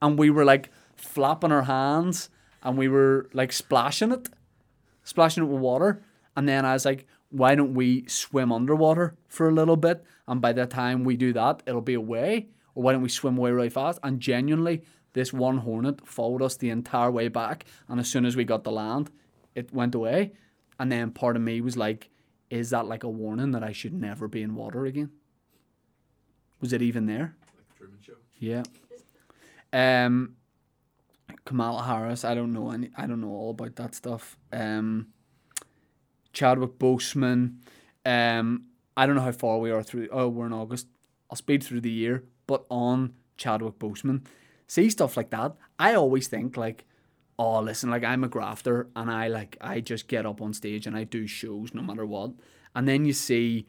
and 0.00 0.18
we 0.18 0.30
were 0.30 0.44
like 0.44 0.70
flapping 0.96 1.52
our 1.52 1.62
hands, 1.62 2.30
and 2.62 2.78
we 2.78 2.88
were 2.88 3.28
like 3.32 3.52
splashing 3.52 4.12
it, 4.12 4.28
splashing 5.04 5.44
it 5.44 5.46
with 5.46 5.60
water, 5.60 6.02
and 6.36 6.48
then 6.48 6.64
I 6.64 6.72
was 6.72 6.84
like, 6.84 7.06
"Why 7.30 7.54
don't 7.54 7.74
we 7.74 8.06
swim 8.06 8.52
underwater 8.52 9.16
for 9.28 9.48
a 9.48 9.52
little 9.52 9.76
bit?" 9.76 10.04
And 10.28 10.40
by 10.40 10.52
the 10.52 10.66
time 10.66 11.04
we 11.04 11.16
do 11.16 11.32
that, 11.32 11.62
it'll 11.66 11.80
be 11.80 11.94
away. 11.94 12.48
Or 12.74 12.82
why 12.82 12.92
don't 12.92 13.02
we 13.02 13.08
swim 13.08 13.38
away 13.38 13.52
really 13.52 13.70
fast? 13.70 13.98
And 14.02 14.20
genuinely, 14.20 14.82
this 15.12 15.32
one 15.32 15.58
hornet 15.58 16.06
followed 16.06 16.42
us 16.42 16.56
the 16.56 16.70
entire 16.70 17.10
way 17.10 17.28
back, 17.28 17.64
and 17.88 17.98
as 17.98 18.08
soon 18.08 18.26
as 18.26 18.36
we 18.36 18.44
got 18.44 18.64
to 18.64 18.70
land, 18.70 19.10
it 19.54 19.72
went 19.72 19.94
away. 19.94 20.32
And 20.78 20.92
then 20.92 21.10
part 21.10 21.36
of 21.36 21.42
me 21.42 21.60
was 21.62 21.76
like, 21.76 22.10
is 22.50 22.70
that 22.70 22.86
like 22.86 23.02
a 23.02 23.08
warning 23.08 23.52
that 23.52 23.64
I 23.64 23.72
should 23.72 23.94
never 23.94 24.28
be 24.28 24.42
in 24.42 24.54
water 24.54 24.84
again? 24.84 25.10
Was 26.60 26.72
it 26.72 26.82
even 26.82 27.06
there? 27.06 27.34
Like 27.56 27.68
the 27.68 27.74
Truman 27.78 27.98
Show. 28.02 28.14
Yeah. 28.38 28.62
Um 29.72 30.36
Kamala 31.44 31.82
Harris, 31.82 32.24
I 32.24 32.34
don't 32.34 32.52
know 32.52 32.70
any 32.70 32.90
I 32.96 33.06
don't 33.06 33.20
know 33.20 33.30
all 33.30 33.50
about 33.50 33.76
that 33.76 33.94
stuff. 33.94 34.36
Um 34.52 35.08
Chadwick 36.32 36.78
Boseman. 36.78 37.56
Um 38.04 38.64
I 38.96 39.06
don't 39.06 39.16
know 39.16 39.22
how 39.22 39.32
far 39.32 39.58
we 39.58 39.70
are 39.70 39.82
through 39.82 40.08
oh 40.12 40.28
we're 40.28 40.46
in 40.46 40.52
August. 40.52 40.86
I'll 41.30 41.36
speed 41.36 41.64
through 41.64 41.80
the 41.80 41.90
year, 41.90 42.24
but 42.46 42.64
on 42.70 43.14
Chadwick 43.36 43.78
Boseman. 43.78 44.24
See 44.68 44.90
stuff 44.90 45.16
like 45.16 45.30
that. 45.30 45.56
I 45.78 45.94
always 45.94 46.28
think 46.28 46.56
like 46.56 46.86
oh 47.38 47.60
listen 47.60 47.90
like 47.90 48.04
i'm 48.04 48.24
a 48.24 48.28
grafter 48.28 48.88
and 48.96 49.10
i 49.10 49.28
like 49.28 49.56
i 49.60 49.80
just 49.80 50.08
get 50.08 50.26
up 50.26 50.40
on 50.40 50.52
stage 50.52 50.86
and 50.86 50.96
i 50.96 51.04
do 51.04 51.26
shows 51.26 51.74
no 51.74 51.82
matter 51.82 52.06
what 52.06 52.30
and 52.74 52.88
then 52.88 53.04
you 53.04 53.12
see 53.12 53.66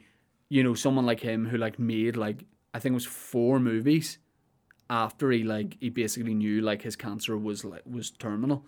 you 0.49 0.63
know 0.63 0.73
someone 0.73 1.05
like 1.05 1.19
him 1.19 1.45
who 1.47 1.57
like 1.57 1.77
made 1.77 2.15
like 2.15 2.45
i 2.73 2.79
think 2.79 2.93
it 2.93 2.95
was 2.95 3.05
four 3.05 3.59
movies 3.59 4.19
after 4.89 5.31
he 5.31 5.43
like 5.43 5.77
he 5.79 5.89
basically 5.89 6.33
knew 6.33 6.61
like 6.61 6.81
his 6.81 6.95
cancer 6.95 7.37
was 7.37 7.65
like 7.65 7.83
was 7.85 8.11
terminal. 8.11 8.65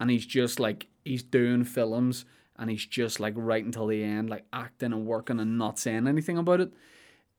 And 0.00 0.10
he's 0.10 0.26
just 0.26 0.58
like 0.58 0.88
he's 1.04 1.22
doing 1.22 1.64
films 1.64 2.24
and 2.56 2.70
he's 2.70 2.86
just 2.86 3.20
like 3.20 3.34
right 3.36 3.64
until 3.64 3.86
the 3.86 4.02
end 4.02 4.30
like 4.30 4.44
acting 4.52 4.92
and 4.92 5.06
working 5.06 5.40
and 5.40 5.58
not 5.58 5.78
saying 5.78 6.06
anything 6.06 6.38
about 6.38 6.60
it. 6.60 6.72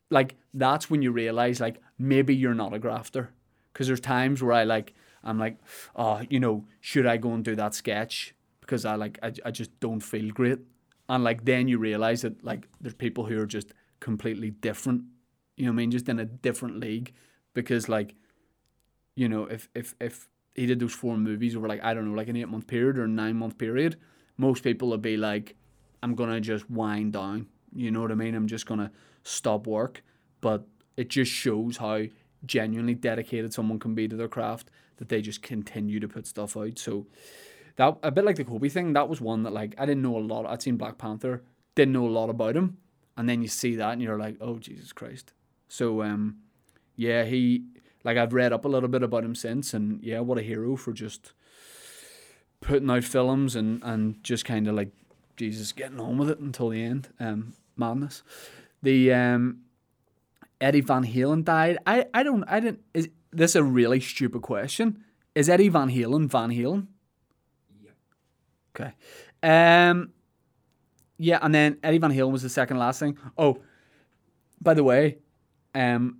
Like 0.09 0.35
that's 0.53 0.89
when 0.89 1.01
you 1.01 1.11
realize 1.11 1.59
like 1.59 1.81
maybe 1.97 2.35
you're 2.35 2.53
not 2.53 2.73
a 2.73 2.79
grafter. 2.79 3.31
Because 3.71 3.87
there's 3.87 3.99
times 3.99 4.41
where 4.41 4.53
i 4.53 4.63
like 4.63 4.93
i'm 5.23 5.39
like 5.39 5.57
oh 5.95 6.21
you 6.29 6.39
know 6.39 6.65
should 6.79 7.07
i 7.07 7.17
go 7.17 7.33
and 7.33 7.43
do 7.43 7.55
that 7.55 7.73
sketch? 7.73 8.35
Because 8.61 8.85
i 8.85 8.95
like 8.95 9.19
i, 9.21 9.33
I 9.45 9.51
just 9.51 9.77
don't 9.79 10.01
feel 10.01 10.31
great. 10.31 10.59
And 11.09 11.23
like 11.23 11.43
then 11.43 11.67
you 11.67 11.79
realize 11.79 12.21
that 12.21 12.43
like 12.45 12.67
there's 12.79 12.93
people 12.93 13.25
who 13.25 13.39
are 13.39 13.45
just 13.45 13.73
completely 13.99 14.51
different 14.51 15.03
you 15.55 15.65
know 15.65 15.71
what 15.71 15.75
i 15.75 15.77
mean? 15.77 15.91
Just 15.91 16.09
in 16.09 16.19
a 16.19 16.25
different 16.25 16.79
league 16.79 17.13
because 17.53 17.89
like 17.89 18.15
you 19.15 19.29
know 19.29 19.45
if 19.45 19.69
if 19.75 19.95
if 19.99 20.27
he 20.55 20.65
did 20.65 20.79
those 20.79 20.93
four 20.93 21.17
movies 21.17 21.55
over 21.55 21.67
like 21.67 21.83
i 21.83 21.93
don't 21.93 22.05
know 22.07 22.15
like 22.15 22.27
an 22.27 22.35
eight 22.35 22.47
month 22.47 22.67
period 22.67 22.97
or 22.97 23.05
a 23.05 23.07
nine 23.07 23.35
month 23.35 23.57
period 23.57 23.97
most 24.37 24.63
people 24.63 24.89
would 24.89 25.01
be 25.01 25.17
like 25.17 25.55
i'm 26.01 26.15
gonna 26.15 26.41
just 26.41 26.69
wind 26.69 27.13
down. 27.13 27.47
You 27.75 27.89
know 27.89 28.01
what 28.01 28.11
i 28.11 28.15
mean? 28.15 28.35
I'm 28.35 28.47
just 28.47 28.65
gonna 28.65 28.91
stop 29.23 29.65
work. 29.67 30.03
But 30.41 30.67
it 30.97 31.09
just 31.09 31.31
shows 31.31 31.77
how 31.77 32.03
genuinely 32.45 32.93
dedicated 32.93 33.53
someone 33.53 33.79
can 33.79 33.95
be 33.95 34.07
to 34.07 34.15
their 34.15 34.27
craft 34.27 34.69
that 34.97 35.09
they 35.09 35.21
just 35.21 35.41
continue 35.41 35.99
to 35.99 36.07
put 36.07 36.27
stuff 36.27 36.57
out. 36.57 36.77
So 36.77 37.07
that 37.77 37.97
a 38.03 38.11
bit 38.11 38.25
like 38.25 38.35
the 38.35 38.43
kobe 38.43 38.69
thing 38.69 38.93
that 38.93 39.09
was 39.09 39.19
one 39.19 39.41
that 39.43 39.53
like 39.53 39.73
i 39.79 39.85
didn't 39.87 40.03
know 40.03 40.15
a 40.15 40.19
lot 40.19 40.45
i'd 40.45 40.61
seen 40.61 40.77
black 40.77 40.99
panther 40.99 41.41
didn't 41.73 41.93
know 41.93 42.05
a 42.05 42.09
lot 42.09 42.29
about 42.29 42.55
him. 42.55 42.77
And 43.17 43.27
then 43.27 43.41
you 43.41 43.47
see 43.47 43.75
that 43.77 43.93
and 43.93 44.01
you're 44.01 44.19
like 44.19 44.37
oh 44.41 44.59
jesus 44.59 44.93
christ. 44.93 45.33
So 45.69 46.03
um 46.03 46.37
yeah 46.95 47.23
he 47.23 47.63
like 48.03 48.17
I've 48.17 48.33
read 48.33 48.53
up 48.53 48.65
a 48.65 48.67
little 48.67 48.89
bit 48.89 49.03
about 49.03 49.23
him 49.23 49.35
since, 49.35 49.73
and 49.73 50.01
yeah, 50.03 50.19
what 50.19 50.37
a 50.37 50.41
hero 50.41 50.75
for 50.75 50.91
just 50.91 51.33
putting 52.59 52.89
out 52.89 53.03
films 53.03 53.55
and 53.55 53.81
and 53.83 54.23
just 54.23 54.45
kind 54.45 54.67
of 54.67 54.75
like 54.75 54.91
Jesus 55.37 55.71
getting 55.71 55.99
on 55.99 56.17
with 56.17 56.29
it 56.29 56.39
until 56.39 56.69
the 56.69 56.83
end. 56.83 57.09
Um, 57.19 57.53
madness. 57.75 58.23
The 58.81 59.13
um, 59.13 59.61
Eddie 60.59 60.81
Van 60.81 61.05
Halen 61.05 61.43
died. 61.43 61.77
I 61.87 62.05
I 62.13 62.23
don't 62.23 62.43
I 62.45 62.59
didn't. 62.59 62.81
Is 62.93 63.09
this 63.31 63.55
a 63.55 63.63
really 63.63 63.99
stupid 63.99 64.41
question? 64.41 65.03
Is 65.33 65.49
Eddie 65.49 65.69
Van 65.69 65.89
Halen 65.89 66.29
Van 66.29 66.49
Halen? 66.49 66.87
Yep. 67.83 67.95
Okay. 68.75 68.93
Um, 69.41 70.11
yeah, 71.17 71.39
and 71.41 71.55
then 71.55 71.77
Eddie 71.83 71.97
Van 71.97 72.11
Halen 72.11 72.31
was 72.31 72.43
the 72.43 72.49
second 72.49 72.77
last 72.77 72.99
thing. 72.99 73.17
Oh, 73.37 73.59
by 74.61 74.73
the 74.73 74.83
way, 74.83 75.17
um, 75.73 76.19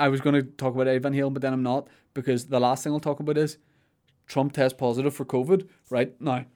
I 0.00 0.08
was 0.08 0.20
going 0.20 0.34
to 0.34 0.42
talk 0.42 0.74
about 0.74 0.88
Eddie 0.88 0.98
Van 0.98 1.12
Halen, 1.12 1.34
but 1.34 1.42
then 1.42 1.52
I'm 1.52 1.62
not 1.62 1.88
because 2.14 2.46
the 2.46 2.58
last 2.58 2.82
thing 2.82 2.92
I'll 2.92 3.00
talk 3.00 3.20
about 3.20 3.36
is 3.36 3.58
Trump 4.26 4.52
test 4.52 4.78
positive 4.78 5.14
for 5.14 5.24
COVID. 5.24 5.68
Right 5.90 6.18
now, 6.20 6.46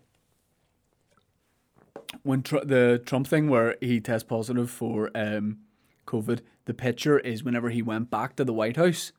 when 2.22 2.42
tr- 2.42 2.64
the 2.64 3.02
Trump 3.04 3.26
thing 3.26 3.48
where 3.48 3.76
he 3.80 4.00
test 4.00 4.28
positive 4.28 4.70
for 4.70 5.10
um, 5.14 5.58
COVID, 6.06 6.40
the 6.64 6.74
picture 6.74 7.18
is 7.18 7.44
whenever 7.44 7.70
he 7.70 7.82
went 7.82 8.10
back 8.10 8.34
to 8.36 8.44
the 8.44 8.52
White 8.52 8.76
House, 8.76 9.12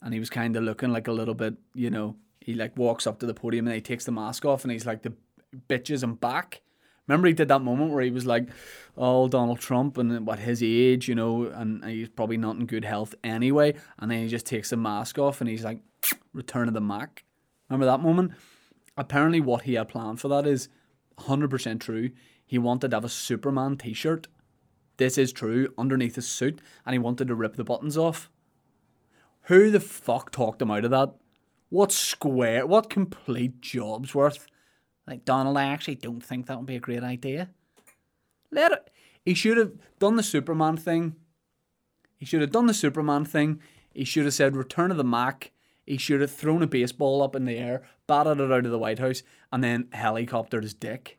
and 0.00 0.14
he 0.14 0.20
was 0.20 0.30
kind 0.30 0.56
of 0.56 0.64
looking 0.64 0.90
like 0.90 1.06
a 1.06 1.12
little 1.12 1.34
bit, 1.34 1.54
you 1.74 1.90
know, 1.90 2.16
he 2.40 2.54
like 2.54 2.76
walks 2.76 3.06
up 3.06 3.18
to 3.18 3.26
the 3.26 3.34
podium 3.34 3.66
and 3.66 3.74
he 3.74 3.80
takes 3.80 4.04
the 4.04 4.12
mask 4.12 4.44
off 4.44 4.64
and 4.64 4.72
he's 4.72 4.86
like 4.86 5.02
the 5.02 5.14
bitches 5.68 6.02
him 6.02 6.14
back. 6.14 6.60
Remember 7.06 7.28
he 7.28 7.34
did 7.34 7.48
that 7.48 7.60
moment 7.62 7.92
where 7.92 8.02
he 8.02 8.10
was 8.10 8.26
like, 8.26 8.48
"Oh, 8.96 9.28
Donald 9.28 9.58
Trump 9.58 9.98
and 9.98 10.26
what 10.26 10.38
his 10.38 10.62
age, 10.62 11.08
you 11.08 11.14
know, 11.14 11.44
and 11.46 11.84
he's 11.84 12.08
probably 12.08 12.36
not 12.36 12.56
in 12.56 12.66
good 12.66 12.84
health 12.84 13.14
anyway." 13.22 13.74
And 13.98 14.10
then 14.10 14.22
he 14.22 14.28
just 14.28 14.46
takes 14.46 14.70
the 14.70 14.76
mask 14.76 15.18
off 15.18 15.40
and 15.40 15.50
he's 15.50 15.64
like, 15.64 15.80
"Return 16.32 16.68
of 16.68 16.74
the 16.74 16.80
Mack." 16.80 17.24
Remember 17.68 17.86
that 17.86 18.00
moment? 18.00 18.32
Apparently, 18.96 19.40
what 19.40 19.62
he 19.62 19.74
had 19.74 19.88
planned 19.88 20.20
for 20.20 20.28
that 20.28 20.46
is 20.46 20.68
100% 21.18 21.80
true. 21.80 22.10
He 22.46 22.58
wanted 22.58 22.90
to 22.90 22.96
have 22.96 23.04
a 23.04 23.08
Superman 23.08 23.76
T-shirt. 23.76 24.28
This 24.96 25.18
is 25.18 25.32
true 25.32 25.72
underneath 25.76 26.14
his 26.14 26.28
suit, 26.28 26.60
and 26.86 26.94
he 26.94 26.98
wanted 26.98 27.28
to 27.28 27.34
rip 27.34 27.56
the 27.56 27.64
buttons 27.64 27.96
off. 27.96 28.30
Who 29.44 29.70
the 29.70 29.80
fuck 29.80 30.30
talked 30.30 30.62
him 30.62 30.70
out 30.70 30.84
of 30.84 30.90
that? 30.92 31.14
What 31.68 31.90
square? 31.90 32.66
What 32.66 32.88
complete 32.88 33.60
job's 33.60 34.14
worth? 34.14 34.46
Like 35.06 35.24
Donald, 35.24 35.56
I 35.56 35.66
actually 35.66 35.96
don't 35.96 36.24
think 36.24 36.46
that 36.46 36.56
would 36.56 36.66
be 36.66 36.76
a 36.76 36.80
great 36.80 37.02
idea. 37.02 37.50
Let 38.50 38.72
it. 38.72 38.90
He 39.24 39.34
should 39.34 39.56
have 39.56 39.72
done 39.98 40.16
the 40.16 40.22
Superman 40.22 40.76
thing. 40.76 41.16
He 42.16 42.24
should 42.24 42.40
have 42.40 42.52
done 42.52 42.66
the 42.66 42.74
Superman 42.74 43.24
thing. 43.24 43.60
He 43.92 44.04
should 44.04 44.24
have 44.24 44.34
said 44.34 44.56
"Return 44.56 44.90
of 44.90 44.96
the 44.96 45.04
Mack." 45.04 45.52
He 45.86 45.98
should 45.98 46.22
have 46.22 46.30
thrown 46.30 46.62
a 46.62 46.66
baseball 46.66 47.22
up 47.22 47.36
in 47.36 47.44
the 47.44 47.58
air, 47.58 47.82
batted 48.06 48.40
it 48.40 48.50
out 48.50 48.64
of 48.64 48.70
the 48.72 48.78
White 48.78 48.98
House, 48.98 49.22
and 49.52 49.62
then 49.62 49.84
helicoptered 49.92 50.62
his 50.62 50.72
dick. 50.72 51.18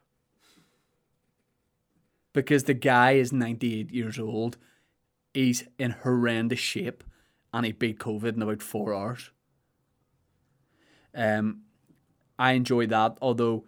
Because 2.33 2.63
the 2.63 2.73
guy 2.73 3.11
is 3.11 3.31
98 3.31 3.91
years 3.91 4.17
old. 4.17 4.57
He's 5.33 5.65
in 5.77 5.91
horrendous 5.91 6.59
shape, 6.59 7.03
and 7.53 7.65
he 7.65 7.73
beat 7.73 7.99
COVID 7.99 8.35
in 8.35 8.41
about 8.41 8.63
four 8.63 8.93
hours. 8.93 9.29
Um, 11.13 11.61
I 12.39 12.53
enjoy 12.53 12.87
that, 12.87 13.17
although 13.21 13.65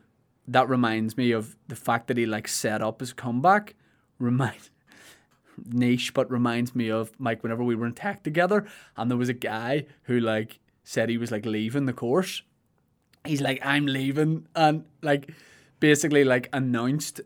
that 0.47 0.69
reminds 0.69 1.17
me 1.17 1.31
of 1.31 1.55
the 1.67 1.75
fact 1.75 2.07
that 2.07 2.17
he 2.17 2.25
like 2.25 2.47
set 2.47 2.81
up 2.81 2.99
his 2.99 3.13
comeback. 3.13 3.75
Remind 4.19 4.69
niche, 5.65 6.13
but 6.13 6.31
reminds 6.31 6.75
me 6.75 6.89
of 6.89 7.11
Mike 7.19 7.43
whenever 7.43 7.63
we 7.63 7.75
were 7.75 7.85
in 7.85 7.93
tech 7.93 8.23
together, 8.23 8.65
and 8.95 9.11
there 9.11 9.17
was 9.17 9.29
a 9.29 9.33
guy 9.33 9.85
who 10.03 10.19
like 10.19 10.59
said 10.83 11.09
he 11.09 11.17
was 11.17 11.31
like 11.31 11.45
leaving 11.45 11.85
the 11.85 11.93
course. 11.93 12.43
He's 13.25 13.41
like, 13.41 13.59
I'm 13.63 13.85
leaving, 13.85 14.47
and 14.55 14.85
like 15.01 15.31
basically 15.79 16.23
like 16.23 16.49
announced 16.53 17.21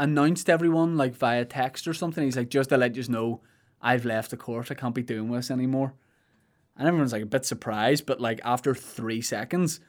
announced 0.00 0.50
everyone 0.50 0.96
like 0.96 1.14
via 1.14 1.44
text 1.44 1.86
or 1.86 1.94
something. 1.94 2.24
He's 2.24 2.36
like, 2.36 2.48
just 2.48 2.70
to 2.70 2.76
let 2.76 2.96
you 2.96 3.04
know, 3.08 3.40
I've 3.80 4.04
left 4.04 4.30
the 4.30 4.36
course. 4.36 4.70
I 4.70 4.74
can't 4.74 4.94
be 4.94 5.02
doing 5.02 5.30
this 5.30 5.50
anymore. 5.50 5.94
And 6.76 6.88
everyone's 6.88 7.12
like 7.12 7.22
a 7.22 7.26
bit 7.26 7.44
surprised, 7.44 8.06
but 8.06 8.20
like 8.20 8.40
after 8.42 8.74
three 8.74 9.20
seconds, 9.20 9.80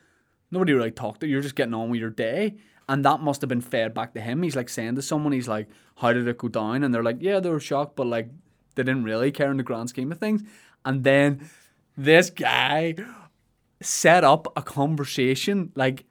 nobody 0.53 0.73
really 0.73 0.91
talked 0.91 1.19
to 1.21 1.27
you. 1.27 1.33
You're 1.33 1.41
just 1.41 1.55
getting 1.55 1.73
on 1.73 1.89
with 1.89 1.99
your 1.99 2.09
day. 2.09 2.55
And 2.87 3.03
that 3.05 3.21
must 3.21 3.41
have 3.41 3.47
been 3.47 3.61
fed 3.61 3.93
back 3.93 4.13
to 4.13 4.21
him. 4.21 4.43
He's 4.43 4.55
like 4.55 4.69
saying 4.69 4.95
to 4.95 5.01
someone, 5.01 5.33
he's 5.33 5.47
like, 5.47 5.67
How 5.97 6.13
did 6.13 6.27
it 6.27 6.37
go 6.37 6.47
down? 6.47 6.83
And 6.83 6.93
they're 6.93 7.03
like, 7.03 7.17
Yeah, 7.19 7.39
they 7.39 7.49
were 7.49 7.59
shocked, 7.59 7.95
but 7.95 8.07
like 8.07 8.29
they 8.75 8.83
didn't 8.83 9.03
really 9.03 9.31
care 9.31 9.51
in 9.51 9.57
the 9.57 9.63
grand 9.63 9.89
scheme 9.89 10.11
of 10.11 10.19
things. 10.19 10.43
And 10.85 11.03
then 11.03 11.49
this 11.97 12.29
guy 12.29 12.95
set 13.81 14.23
up 14.23 14.47
a 14.57 14.61
conversation. 14.61 15.71
Like, 15.75 16.05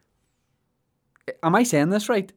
am 1.43 1.55
I 1.55 1.63
saying 1.63 1.91
this 1.91 2.09
right? 2.09 2.33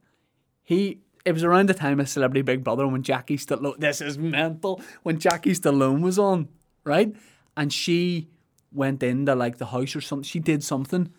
He 0.63 1.01
it 1.25 1.31
was 1.31 1.43
around 1.43 1.69
the 1.69 1.73
time 1.73 1.99
of 1.99 2.07
Celebrity 2.07 2.43
Big 2.43 2.63
Brother 2.63 2.87
when 2.87 3.01
Jackie 3.01 3.37
Stallone. 3.37 3.79
This 3.79 3.99
is 3.99 4.17
mental. 4.17 4.81
When 5.01 5.19
Jackie 5.19 5.53
Stallone 5.53 6.01
was 6.01 6.19
on, 6.19 6.49
right? 6.83 7.15
And 7.57 7.73
she 7.73 8.29
went 8.71 9.01
into 9.01 9.33
like 9.33 9.57
the 9.57 9.67
house 9.67 9.95
or 9.95 10.01
something. 10.01 10.23
She 10.23 10.39
did 10.39 10.63
something, 10.63 11.11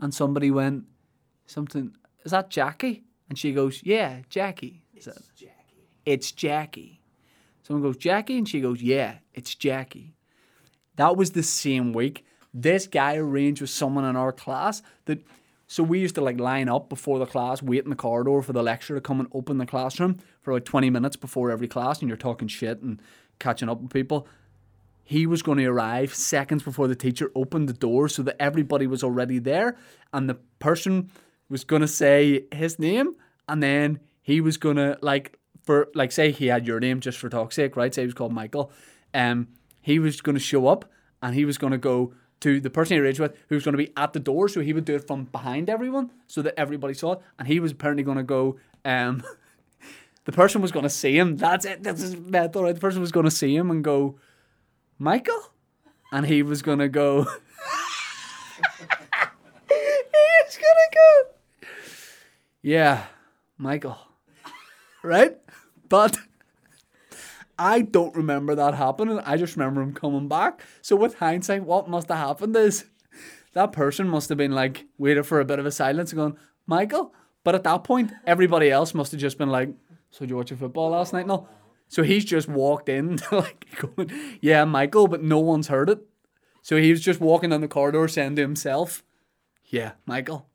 and 0.00 0.12
somebody 0.14 0.50
went 0.50 0.84
something. 1.46 1.94
Is 2.24 2.32
that 2.32 2.50
Jackie? 2.50 3.04
And 3.28 3.38
she 3.38 3.52
goes, 3.52 3.82
Yeah, 3.84 4.20
Jackie. 4.28 4.82
Is 4.94 5.06
that- 5.06 5.18
It's 6.04 6.32
Jackie. 6.32 7.00
Someone 7.62 7.82
goes, 7.82 7.96
Jackie? 7.96 8.36
And 8.38 8.48
she 8.48 8.60
goes, 8.60 8.82
Yeah, 8.82 9.16
it's 9.32 9.54
Jackie. 9.54 10.14
That 10.96 11.16
was 11.16 11.32
the 11.32 11.42
same 11.42 11.92
week. 11.92 12.24
This 12.52 12.86
guy 12.86 13.16
arranged 13.16 13.60
with 13.60 13.70
someone 13.70 14.04
in 14.04 14.16
our 14.16 14.32
class 14.32 14.82
that 15.06 15.24
so 15.66 15.82
we 15.82 15.98
used 15.98 16.14
to 16.16 16.20
like 16.20 16.38
line 16.38 16.68
up 16.68 16.88
before 16.90 17.18
the 17.18 17.26
class, 17.26 17.62
wait 17.62 17.82
in 17.84 17.90
the 17.90 17.96
corridor 17.96 18.42
for 18.42 18.52
the 18.52 18.62
lecturer 18.62 18.96
to 18.98 19.00
come 19.00 19.18
and 19.18 19.28
open 19.32 19.56
the 19.58 19.66
classroom 19.66 20.18
for 20.42 20.52
like 20.52 20.64
20 20.66 20.90
minutes 20.90 21.16
before 21.16 21.50
every 21.50 21.66
class, 21.66 22.00
and 22.00 22.08
you're 22.08 22.18
talking 22.18 22.48
shit 22.48 22.80
and 22.82 23.00
catching 23.38 23.68
up 23.70 23.80
with 23.80 23.90
people. 23.90 24.28
He 25.04 25.26
was 25.26 25.42
going 25.42 25.58
to 25.58 25.66
arrive 25.66 26.14
seconds 26.14 26.62
before 26.62 26.88
the 26.88 26.96
teacher 26.96 27.30
opened 27.34 27.68
the 27.68 27.74
door 27.74 28.08
so 28.08 28.22
that 28.22 28.36
everybody 28.40 28.86
was 28.86 29.04
already 29.04 29.38
there, 29.38 29.76
and 30.12 30.28
the 30.28 30.36
person 30.58 31.10
was 31.48 31.62
going 31.62 31.82
to 31.82 31.88
say 31.88 32.46
his 32.52 32.78
name, 32.78 33.14
and 33.48 33.62
then 33.62 34.00
he 34.22 34.40
was 34.40 34.56
going 34.56 34.76
to 34.76 34.98
like 35.02 35.38
for 35.62 35.88
like 35.94 36.12
say 36.12 36.30
he 36.30 36.46
had 36.46 36.66
your 36.66 36.80
name 36.80 37.00
just 37.00 37.18
for 37.18 37.28
talk's 37.28 37.56
sake, 37.56 37.76
right? 37.76 37.94
Say 37.94 38.02
he 38.02 38.06
was 38.06 38.14
called 38.14 38.32
Michael. 38.32 38.72
Um, 39.12 39.48
he 39.80 39.98
was 39.98 40.20
going 40.20 40.34
to 40.34 40.40
show 40.40 40.66
up 40.66 40.90
and 41.22 41.34
he 41.34 41.44
was 41.44 41.58
going 41.58 41.72
to 41.72 41.78
go 41.78 42.14
to 42.40 42.60
the 42.60 42.70
person 42.70 42.96
he 42.96 43.00
arranged 43.00 43.20
with, 43.20 43.34
who 43.48 43.54
was 43.54 43.64
going 43.64 43.72
to 43.72 43.78
be 43.78 43.90
at 43.96 44.12
the 44.12 44.20
door, 44.20 44.48
so 44.48 44.60
he 44.60 44.74
would 44.74 44.84
do 44.84 44.94
it 44.94 45.06
from 45.06 45.24
behind 45.24 45.70
everyone, 45.70 46.10
so 46.26 46.42
that 46.42 46.52
everybody 46.58 46.92
saw 46.92 47.12
it, 47.12 47.20
and 47.38 47.48
he 47.48 47.58
was 47.58 47.72
apparently 47.72 48.02
going 48.02 48.18
to 48.18 48.22
go. 48.22 48.58
Um, 48.84 49.22
the 50.24 50.32
person 50.32 50.60
was 50.60 50.70
going 50.70 50.82
to 50.82 50.90
see 50.90 51.16
him. 51.16 51.36
That's 51.38 51.64
it. 51.64 51.82
that's 51.82 52.02
his 52.02 52.16
method 52.16 52.60
right? 52.60 52.74
The 52.74 52.80
person 52.80 53.00
was 53.00 53.12
going 53.12 53.24
to 53.24 53.30
see 53.30 53.56
him 53.56 53.70
and 53.70 53.82
go, 53.82 54.18
Michael, 54.98 55.52
and 56.12 56.26
he 56.26 56.42
was 56.42 56.62
going 56.62 56.78
to 56.78 56.88
go. 56.88 57.22
he 57.22 57.28
was 60.44 60.56
going 60.56 60.80
to 60.90 60.90
go. 60.94 61.22
Yeah, 62.62 63.04
Michael. 63.58 63.98
Right, 65.02 65.36
but. 65.88 66.16
I 67.56 67.82
don't 67.82 68.16
remember 68.16 68.56
that 68.56 68.74
happening. 68.74 69.20
I 69.20 69.36
just 69.36 69.54
remember 69.54 69.80
him 69.80 69.94
coming 69.94 70.26
back. 70.26 70.60
So 70.82 70.96
with 70.96 71.18
hindsight, 71.18 71.62
what 71.62 71.88
must 71.88 72.08
have 72.08 72.18
happened 72.18 72.56
is 72.56 72.84
that 73.52 73.70
person 73.70 74.08
must 74.08 74.28
have 74.28 74.38
been 74.38 74.50
like 74.50 74.86
waiting 74.98 75.22
for 75.22 75.38
a 75.40 75.44
bit 75.44 75.60
of 75.60 75.66
a 75.66 75.70
silence 75.70 76.10
and 76.10 76.18
going, 76.18 76.36
Michael. 76.66 77.14
But 77.44 77.54
at 77.54 77.62
that 77.64 77.84
point, 77.84 78.12
everybody 78.26 78.70
else 78.70 78.92
must 78.94 79.12
have 79.12 79.20
just 79.20 79.38
been 79.38 79.50
like, 79.50 79.68
So 80.10 80.20
did 80.20 80.30
you 80.30 80.36
watch 80.36 80.50
your 80.50 80.58
football 80.58 80.90
last 80.90 81.12
night? 81.12 81.26
No. 81.26 81.48
So 81.88 82.02
he's 82.02 82.24
just 82.24 82.48
walked 82.48 82.88
in 82.88 83.20
like 83.32 83.66
going, 83.76 84.10
Yeah, 84.40 84.64
Michael, 84.64 85.08
but 85.08 85.22
no 85.22 85.38
one's 85.38 85.68
heard 85.68 85.90
it. 85.90 86.00
So 86.62 86.76
he 86.76 86.90
was 86.90 87.00
just 87.00 87.20
walking 87.20 87.50
down 87.50 87.60
the 87.60 87.68
corridor 87.68 88.08
saying 88.08 88.36
to 88.36 88.42
himself, 88.42 89.02
Yeah, 89.66 89.92
Michael. 90.06 90.46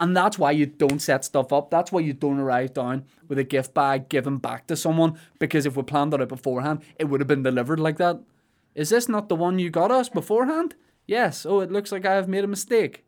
And 0.00 0.16
that's 0.16 0.38
why 0.38 0.52
you 0.52 0.66
don't 0.66 1.02
set 1.02 1.24
stuff 1.24 1.52
up. 1.52 1.70
That's 1.70 1.90
why 1.90 2.00
you 2.00 2.12
don't 2.12 2.38
arrive 2.38 2.74
down 2.74 3.04
with 3.26 3.38
a 3.38 3.44
gift 3.44 3.74
bag 3.74 4.08
given 4.08 4.38
back 4.38 4.66
to 4.68 4.76
someone. 4.76 5.18
Because 5.38 5.66
if 5.66 5.76
we 5.76 5.82
planned 5.82 6.14
it 6.14 6.20
out 6.20 6.28
beforehand, 6.28 6.82
it 6.98 7.06
would 7.06 7.20
have 7.20 7.28
been 7.28 7.42
delivered 7.42 7.80
like 7.80 7.98
that. 7.98 8.20
Is 8.74 8.90
this 8.90 9.08
not 9.08 9.28
the 9.28 9.34
one 9.34 9.58
you 9.58 9.70
got 9.70 9.90
us 9.90 10.08
beforehand? 10.08 10.76
Yes. 11.06 11.44
Oh, 11.44 11.60
it 11.60 11.72
looks 11.72 11.90
like 11.90 12.06
I 12.06 12.14
have 12.14 12.28
made 12.28 12.44
a 12.44 12.48
mistake. 12.48 13.04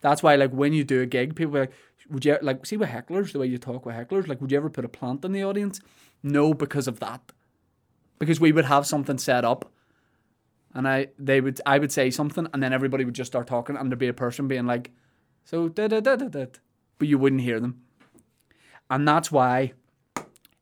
That's 0.00 0.22
why, 0.22 0.34
like, 0.34 0.50
when 0.50 0.72
you 0.72 0.84
do 0.84 1.00
a 1.00 1.06
gig, 1.06 1.36
people 1.36 1.60
like, 1.60 1.72
would 2.10 2.24
you 2.24 2.38
like 2.42 2.66
see 2.66 2.76
with 2.76 2.88
hecklers 2.90 3.32
the 3.32 3.38
way 3.38 3.46
you 3.46 3.58
talk 3.58 3.86
with 3.86 3.94
hecklers? 3.94 4.26
Like, 4.26 4.40
would 4.40 4.50
you 4.50 4.56
ever 4.56 4.70
put 4.70 4.84
a 4.84 4.88
plant 4.88 5.24
in 5.24 5.32
the 5.32 5.44
audience? 5.44 5.80
No, 6.26 6.54
because 6.54 6.88
of 6.88 6.98
that. 6.98 7.20
Because 8.18 8.40
we 8.40 8.50
would 8.50 8.64
have 8.64 8.84
something 8.84 9.16
set 9.16 9.44
up, 9.44 9.70
and 10.74 10.88
I 10.88 11.08
they 11.18 11.40
would 11.40 11.60
I 11.64 11.78
would 11.78 11.92
say 11.92 12.10
something, 12.10 12.48
and 12.52 12.60
then 12.60 12.72
everybody 12.72 13.04
would 13.04 13.14
just 13.14 13.30
start 13.30 13.46
talking, 13.46 13.76
and 13.76 13.92
there'd 13.92 13.98
be 13.98 14.08
a 14.08 14.12
person 14.12 14.48
being 14.48 14.66
like, 14.66 14.90
so 15.44 15.68
da 15.68 15.86
da 15.86 16.00
da 16.00 16.16
da 16.16 16.26
da, 16.26 16.46
but 16.98 17.06
you 17.06 17.16
wouldn't 17.16 17.42
hear 17.42 17.60
them, 17.60 17.82
and 18.90 19.06
that's 19.06 19.30
why 19.30 19.74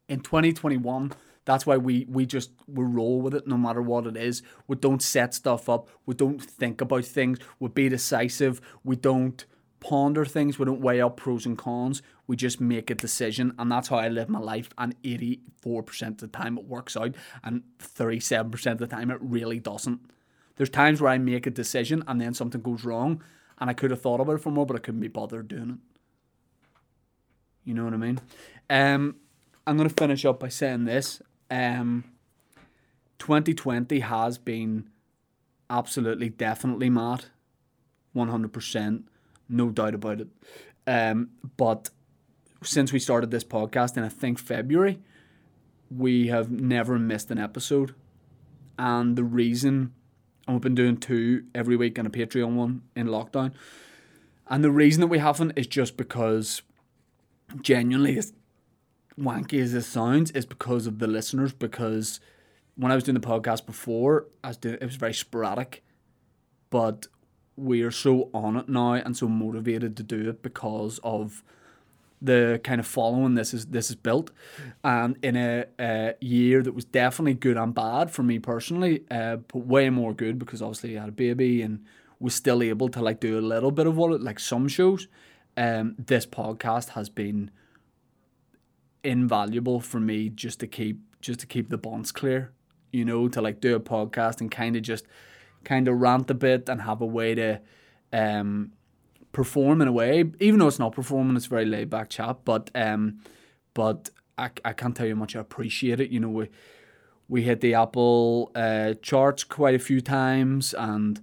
in 0.06 0.20
2021 0.20 1.12
that's 1.46 1.64
why 1.64 1.78
we 1.78 2.06
we 2.10 2.26
just 2.26 2.50
we 2.66 2.84
roll 2.84 3.22
with 3.22 3.34
it 3.34 3.46
no 3.46 3.56
matter 3.56 3.80
what 3.80 4.06
it 4.06 4.18
is. 4.18 4.42
We 4.66 4.76
don't 4.76 5.02
set 5.02 5.32
stuff 5.32 5.70
up. 5.70 5.88
We 6.04 6.14
don't 6.14 6.42
think 6.42 6.82
about 6.82 7.06
things. 7.06 7.38
We 7.58 7.68
be 7.68 7.88
decisive. 7.88 8.60
We 8.82 8.96
don't 8.96 9.44
ponder 9.80 10.26
things. 10.26 10.58
We 10.58 10.66
don't 10.66 10.80
weigh 10.80 11.00
up 11.00 11.16
pros 11.16 11.46
and 11.46 11.56
cons 11.56 12.02
we 12.26 12.36
just 12.36 12.60
make 12.60 12.90
a 12.90 12.94
decision 12.94 13.52
and 13.58 13.70
that's 13.70 13.88
how 13.88 13.96
i 13.96 14.08
live 14.08 14.28
my 14.28 14.38
life 14.38 14.70
and 14.78 14.94
84% 15.02 16.02
of 16.08 16.16
the 16.18 16.26
time 16.28 16.58
it 16.58 16.64
works 16.64 16.96
out 16.96 17.14
and 17.42 17.62
37% 17.78 18.72
of 18.72 18.78
the 18.78 18.86
time 18.86 19.10
it 19.10 19.18
really 19.20 19.58
doesn't 19.58 20.00
there's 20.56 20.70
times 20.70 21.00
where 21.00 21.12
i 21.12 21.18
make 21.18 21.46
a 21.46 21.50
decision 21.50 22.02
and 22.06 22.20
then 22.20 22.34
something 22.34 22.62
goes 22.62 22.84
wrong 22.84 23.22
and 23.58 23.70
i 23.70 23.72
could 23.74 23.90
have 23.90 24.00
thought 24.00 24.20
about 24.20 24.36
it 24.36 24.38
for 24.42 24.50
more 24.50 24.66
but 24.66 24.76
i 24.76 24.80
couldn't 24.80 25.00
be 25.00 25.08
bothered 25.08 25.48
doing 25.48 25.70
it 25.70 25.78
You 27.64 27.74
know 27.74 27.84
what 27.84 27.94
I 27.94 27.96
mean? 27.96 28.20
Um, 28.68 29.16
I'm 29.66 29.76
gonna 29.76 29.88
finish 29.88 30.24
up 30.24 30.40
by 30.40 30.48
saying 30.48 30.84
this. 30.84 31.22
Um, 31.50 32.04
2020 33.18 34.00
has 34.00 34.36
been 34.38 34.90
absolutely, 35.70 36.28
definitely 36.28 36.90
mad, 36.90 37.26
100%, 38.14 39.04
no 39.48 39.70
doubt 39.70 39.94
about 39.94 40.20
it. 40.20 40.28
Um, 40.86 41.30
but 41.56 41.88
since 42.64 42.92
we 42.92 42.98
started 42.98 43.30
this 43.30 43.44
podcast 43.44 43.96
in 43.96 44.04
I 44.04 44.08
think 44.08 44.38
February, 44.38 44.98
we 45.90 46.28
have 46.28 46.50
never 46.50 46.98
missed 46.98 47.30
an 47.30 47.38
episode. 47.38 47.94
And 48.78 49.16
the 49.16 49.24
reason, 49.24 49.92
and 50.46 50.56
we've 50.56 50.62
been 50.62 50.74
doing 50.74 50.96
two 50.96 51.44
every 51.54 51.76
week 51.76 51.98
and 51.98 52.06
a 52.06 52.10
Patreon 52.10 52.54
one 52.54 52.82
in 52.96 53.06
lockdown. 53.06 53.52
And 54.48 54.62
the 54.62 54.70
reason 54.70 55.00
that 55.00 55.06
we 55.06 55.18
haven't 55.18 55.52
is 55.56 55.66
just 55.66 55.96
because, 55.96 56.62
genuinely, 57.60 58.18
as 58.18 58.32
wanky 59.18 59.60
as 59.60 59.72
this 59.72 59.86
sounds, 59.86 60.30
is 60.32 60.44
because 60.44 60.86
of 60.86 60.98
the 60.98 61.06
listeners. 61.06 61.52
Because 61.52 62.20
when 62.76 62.90
I 62.90 62.94
was 62.94 63.04
doing 63.04 63.14
the 63.14 63.26
podcast 63.26 63.64
before, 63.64 64.26
I 64.42 64.48
was 64.48 64.56
doing, 64.56 64.78
it 64.80 64.84
was 64.84 64.96
very 64.96 65.14
sporadic. 65.14 65.82
But 66.70 67.06
we 67.56 67.82
are 67.82 67.90
so 67.90 68.30
on 68.34 68.56
it 68.56 68.68
now 68.68 68.94
and 68.94 69.16
so 69.16 69.28
motivated 69.28 69.96
to 69.96 70.02
do 70.02 70.28
it 70.28 70.42
because 70.42 70.98
of 71.04 71.44
the 72.24 72.60
kind 72.64 72.80
of 72.80 72.86
following 72.86 73.34
this 73.34 73.52
is 73.52 73.66
this 73.66 73.90
is 73.90 73.96
built, 73.96 74.30
and 74.82 75.16
in 75.22 75.36
a, 75.36 75.66
a 75.78 76.14
year 76.20 76.62
that 76.62 76.74
was 76.74 76.84
definitely 76.84 77.34
good 77.34 77.56
and 77.56 77.74
bad 77.74 78.10
for 78.10 78.22
me 78.22 78.38
personally, 78.38 79.04
uh, 79.10 79.36
but 79.36 79.66
way 79.66 79.90
more 79.90 80.14
good 80.14 80.38
because 80.38 80.62
obviously 80.62 80.96
I 80.96 81.00
had 81.00 81.10
a 81.10 81.12
baby 81.12 81.62
and 81.62 81.84
was 82.18 82.34
still 82.34 82.62
able 82.62 82.88
to 82.88 83.02
like 83.02 83.20
do 83.20 83.38
a 83.38 83.40
little 83.40 83.70
bit 83.70 83.86
of 83.86 83.96
what 83.96 84.12
it 84.12 84.22
like 84.22 84.40
some 84.40 84.68
shows. 84.68 85.08
Um, 85.56 85.94
this 85.98 86.26
podcast 86.26 86.90
has 86.90 87.08
been 87.08 87.50
invaluable 89.04 89.80
for 89.80 90.00
me 90.00 90.30
just 90.30 90.60
to 90.60 90.66
keep 90.66 91.00
just 91.20 91.40
to 91.40 91.46
keep 91.46 91.68
the 91.68 91.78
bonds 91.78 92.12
clear, 92.12 92.52
you 92.92 93.04
know, 93.04 93.28
to 93.28 93.40
like 93.40 93.60
do 93.60 93.74
a 93.76 93.80
podcast 93.80 94.40
and 94.40 94.50
kind 94.50 94.76
of 94.76 94.82
just 94.82 95.06
kind 95.64 95.88
of 95.88 96.00
rant 96.00 96.30
a 96.30 96.34
bit 96.34 96.68
and 96.68 96.82
have 96.82 97.00
a 97.00 97.06
way 97.06 97.34
to 97.34 97.60
um 98.12 98.72
perform 99.34 99.82
in 99.82 99.88
a 99.88 99.92
way, 99.92 100.24
even 100.40 100.58
though 100.58 100.68
it's 100.68 100.78
not 100.78 100.92
performing, 100.92 101.36
it's 101.36 101.46
very 101.46 101.66
laid 101.66 101.90
back 101.90 102.08
chat. 102.08 102.38
But 102.46 102.70
um, 102.74 103.18
but 103.74 104.08
I, 104.38 104.50
I 104.64 104.72
can't 104.72 104.96
tell 104.96 105.06
you 105.06 105.14
how 105.14 105.20
much 105.20 105.36
I 105.36 105.40
appreciate 105.40 106.00
it. 106.00 106.10
You 106.10 106.20
know, 106.20 106.30
we 106.30 106.48
we 107.28 107.42
hit 107.42 107.60
the 107.60 107.74
Apple 107.74 108.50
uh, 108.54 108.94
charts 109.02 109.44
quite 109.44 109.74
a 109.74 109.78
few 109.78 110.00
times, 110.00 110.72
and 110.72 111.20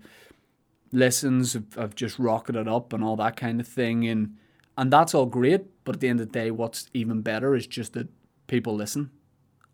listens 0.92 1.54
have, 1.54 1.74
have 1.76 1.96
just 1.96 2.20
rocketed 2.20 2.68
up 2.68 2.94
and 2.94 3.04
all 3.04 3.16
that 3.16 3.36
kind 3.36 3.60
of 3.60 3.68
thing, 3.68 4.08
and 4.08 4.38
and 4.78 4.94
that's 4.94 5.16
all 5.16 5.26
great. 5.26 5.66
But 5.84 5.96
at 5.96 6.02
the 6.02 6.10
end 6.10 6.22
of 6.22 6.32
the 6.32 6.40
day, 6.40 6.52
what's 6.52 6.90
even 6.94 7.22
better 7.22 7.56
is 7.56 7.66
just 7.66 7.94
that 7.94 8.10
people 8.46 8.76
listen 8.76 9.10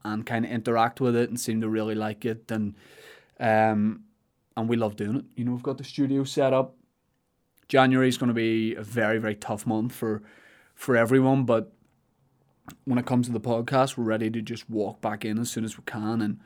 and 0.06 0.26
kind 0.26 0.46
of 0.46 0.52
interact 0.52 1.02
with 1.02 1.16
it 1.16 1.30
and 1.30 1.40
seem 1.40 1.60
to 1.62 1.68
really 1.68 1.96
like 1.96 2.24
it, 2.24 2.50
and 2.50 2.76
um, 3.40 4.04
and 4.56 4.70
we 4.70 4.78
love 4.78 4.96
doing 4.96 5.18
it. 5.18 5.26
You 5.36 5.46
know, 5.46 5.52
we've 5.52 5.64
got 5.64 5.78
the 5.78 5.84
studio 5.84 6.24
set 6.24 6.54
up 6.54 6.77
January 7.68 8.08
is 8.08 8.18
going 8.18 8.30
to 8.30 8.34
be 8.34 8.76
a 8.76 8.84
very 8.84 9.18
very 9.18 9.36
tough 9.36 9.66
month 9.66 9.94
for 9.94 10.22
for 10.74 10.96
everyone, 10.96 11.44
but 11.44 11.72
when 12.86 13.00
it 13.00 13.06
comes 13.06 13.28
to 13.28 13.34
the 13.34 13.40
podcast, 13.40 13.98
we're 13.98 14.04
ready 14.04 14.30
to 14.30 14.42
just 14.42 14.70
walk 14.70 15.02
back 15.02 15.26
in 15.26 15.40
as 15.40 15.50
soon 15.50 15.64
as 15.64 15.78
we 15.78 15.84
can 15.86 16.22
and 16.22 16.40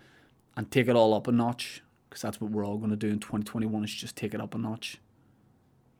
and 0.55 0.69
take 0.71 0.87
it 0.87 0.95
all 0.95 1.13
up 1.13 1.27
a 1.27 1.31
notch 1.31 1.81
because 2.09 2.21
that's 2.21 2.41
what 2.41 2.51
we're 2.51 2.65
all 2.65 2.77
going 2.77 2.89
to 2.89 2.97
do 2.97 3.07
in 3.07 3.19
2021 3.19 3.83
is 3.83 3.93
just 3.93 4.15
take 4.15 4.33
it 4.33 4.41
up 4.41 4.53
a 4.53 4.57
notch. 4.57 4.99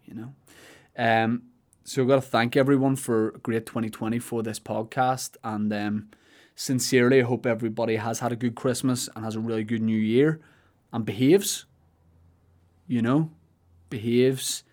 You 0.06 0.14
know, 0.16 0.34
um. 0.98 1.44
So 1.84 2.04
I've 2.04 2.08
got 2.08 2.16
to 2.16 2.22
thank 2.22 2.56
everyone 2.56 2.96
for 2.96 3.30
a 3.30 3.40
great 3.40 3.66
2020 3.66 4.20
for 4.20 4.44
this 4.44 4.60
podcast, 4.60 5.36
and 5.44 5.74
um, 5.74 6.10
sincerely, 6.56 7.22
I 7.22 7.24
hope 7.24 7.48
everybody 7.48 7.96
has 7.96 8.20
had 8.20 8.32
a 8.32 8.36
good 8.36 8.54
Christmas 8.54 9.10
and 9.16 9.26
has 9.26 9.36
a 9.36 9.40
really 9.40 9.64
good 9.64 9.82
New 9.82 9.98
Year, 9.98 10.40
and 10.94 11.04
behaves. 11.04 11.66
You 12.88 13.02
know, 13.02 13.32
behaves 13.90 14.64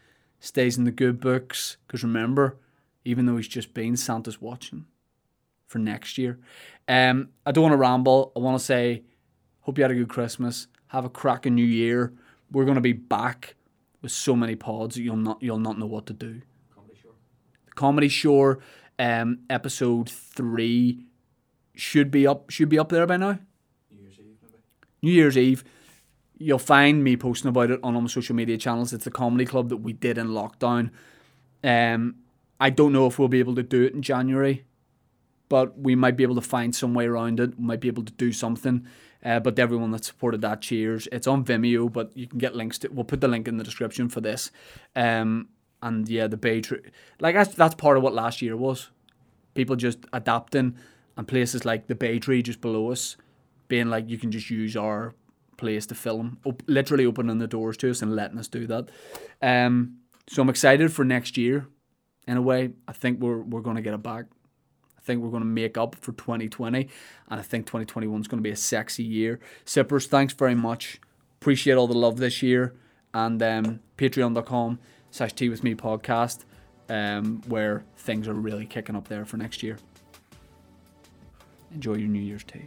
stays 0.40 0.78
in 0.78 0.84
the 0.84 0.90
good 0.90 1.20
books. 1.20 1.76
Because 1.86 2.02
remember, 2.02 2.56
even 3.04 3.26
though 3.26 3.36
he's 3.36 3.48
just 3.48 3.74
been, 3.74 3.96
Santa's 3.96 4.40
watching 4.40 4.86
for 5.66 5.78
next 5.78 6.18
year. 6.18 6.38
Um, 6.88 7.28
I 7.44 7.52
don't 7.52 7.62
want 7.62 7.72
to 7.72 7.78
ramble. 7.78 8.32
I 8.34 8.40
want 8.40 8.58
to 8.58 8.64
say, 8.64 9.02
hope 9.60 9.78
you 9.78 9.84
had 9.84 9.90
a 9.90 9.94
good 9.94 10.08
Christmas. 10.08 10.66
Have 10.88 11.04
a 11.04 11.10
cracking 11.10 11.54
New 11.54 11.64
Year. 11.64 12.12
We're 12.50 12.64
gonna 12.64 12.80
be 12.80 12.94
back 12.94 13.56
with 14.00 14.10
so 14.10 14.34
many 14.34 14.56
pods 14.56 14.94
that 14.94 15.02
you'll 15.02 15.16
not 15.16 15.42
you'll 15.42 15.58
not 15.58 15.78
know 15.78 15.86
what 15.86 16.06
to 16.06 16.14
do. 16.14 16.40
Comedy 16.74 16.98
Shore. 17.02 17.12
Comedy 17.74 18.08
Shore, 18.08 18.58
um, 18.98 19.40
episode 19.50 20.08
three 20.08 21.04
should 21.74 22.10
be 22.10 22.26
up 22.26 22.48
should 22.48 22.70
be 22.70 22.78
up 22.78 22.88
there 22.88 23.06
by 23.06 23.18
now. 23.18 23.38
New 23.90 24.00
Year's 24.00 24.18
Eve, 24.18 24.36
maybe. 24.42 24.62
New 25.02 25.12
Year's 25.12 25.36
Eve. 25.36 25.64
You'll 26.38 26.58
find 26.58 27.02
me 27.02 27.16
posting 27.16 27.48
about 27.48 27.70
it 27.70 27.80
on 27.82 27.94
all 27.94 28.00
my 28.00 28.08
social 28.08 28.36
media 28.36 28.56
channels. 28.56 28.92
It's 28.92 29.04
the 29.04 29.10
comedy 29.10 29.44
club 29.44 29.68
that 29.70 29.78
we 29.78 29.92
did 29.92 30.18
in 30.18 30.28
lockdown. 30.28 30.90
Um, 31.64 32.16
I 32.60 32.70
don't 32.70 32.92
know 32.92 33.06
if 33.06 33.18
we'll 33.18 33.28
be 33.28 33.40
able 33.40 33.56
to 33.56 33.62
do 33.62 33.84
it 33.84 33.92
in 33.92 34.02
January, 34.02 34.64
but 35.48 35.78
we 35.78 35.94
might 35.94 36.16
be 36.16 36.22
able 36.22 36.36
to 36.36 36.40
find 36.40 36.74
some 36.74 36.94
way 36.94 37.06
around 37.06 37.40
it. 37.40 37.58
We 37.58 37.64
might 37.64 37.80
be 37.80 37.88
able 37.88 38.04
to 38.04 38.12
do 38.12 38.32
something. 38.32 38.86
Uh, 39.24 39.40
but 39.40 39.58
everyone 39.58 39.90
that 39.90 40.04
supported 40.04 40.40
that, 40.42 40.60
cheers. 40.60 41.08
It's 41.10 41.26
on 41.26 41.44
Vimeo, 41.44 41.92
but 41.92 42.16
you 42.16 42.26
can 42.26 42.38
get 42.38 42.54
links 42.54 42.78
to. 42.78 42.88
We'll 42.88 43.04
put 43.04 43.20
the 43.20 43.28
link 43.28 43.48
in 43.48 43.56
the 43.56 43.64
description 43.64 44.08
for 44.08 44.20
this. 44.20 44.52
Um, 44.94 45.48
and 45.82 46.08
yeah, 46.08 46.26
the 46.28 46.36
Bay 46.36 46.62
like 47.20 47.34
that's 47.34 47.54
that's 47.54 47.74
part 47.74 47.96
of 47.96 48.02
what 48.02 48.14
last 48.14 48.42
year 48.42 48.56
was. 48.56 48.90
People 49.54 49.76
just 49.76 49.98
adapting, 50.12 50.76
and 51.16 51.26
places 51.26 51.64
like 51.64 51.88
the 51.88 51.94
Bay 51.94 52.18
Tree 52.18 52.42
just 52.42 52.60
below 52.60 52.92
us, 52.92 53.16
being 53.66 53.88
like 53.88 54.08
you 54.08 54.18
can 54.18 54.30
just 54.30 54.50
use 54.50 54.76
our 54.76 55.14
place 55.58 55.84
to 55.86 55.94
film, 55.94 56.38
op- 56.44 56.62
literally 56.66 57.04
opening 57.04 57.38
the 57.38 57.46
doors 57.46 57.76
to 57.78 57.90
us 57.90 58.00
and 58.00 58.16
letting 58.16 58.38
us 58.38 58.48
do 58.48 58.66
that. 58.66 58.88
Um, 59.42 59.98
so 60.26 60.40
I'm 60.40 60.48
excited 60.48 60.90
for 60.92 61.04
next 61.04 61.36
year. 61.36 61.66
In 62.26 62.36
a 62.36 62.42
way, 62.42 62.70
I 62.86 62.92
think 62.92 63.20
we're 63.20 63.38
we're 63.38 63.60
gonna 63.60 63.82
get 63.82 63.94
it 63.94 64.02
back. 64.02 64.26
I 64.96 65.00
think 65.02 65.22
we're 65.22 65.30
gonna 65.30 65.44
make 65.44 65.76
up 65.78 65.94
for 65.94 66.12
2020, 66.12 66.88
and 67.30 67.40
I 67.40 67.42
think 67.42 67.66
2021 67.66 68.20
is 68.20 68.28
gonna 68.28 68.42
be 68.42 68.50
a 68.50 68.56
sexy 68.56 69.04
year. 69.04 69.40
Sippers, 69.64 70.06
thanks 70.06 70.32
very 70.34 70.54
much. 70.54 71.00
Appreciate 71.40 71.74
all 71.74 71.86
the 71.86 71.96
love 71.96 72.18
this 72.18 72.42
year, 72.42 72.74
and 73.14 73.42
um, 73.42 73.80
Patreon.com 73.96 74.78
slash 75.10 75.32
Tea 75.32 75.48
with 75.48 75.64
Me 75.64 75.74
podcast, 75.74 76.44
um, 76.88 77.40
where 77.46 77.84
things 77.96 78.28
are 78.28 78.34
really 78.34 78.66
kicking 78.66 78.96
up 78.96 79.08
there 79.08 79.24
for 79.24 79.36
next 79.36 79.62
year. 79.62 79.78
Enjoy 81.72 81.94
your 81.94 82.08
New 82.08 82.20
Year's 82.20 82.44
tea. 82.44 82.64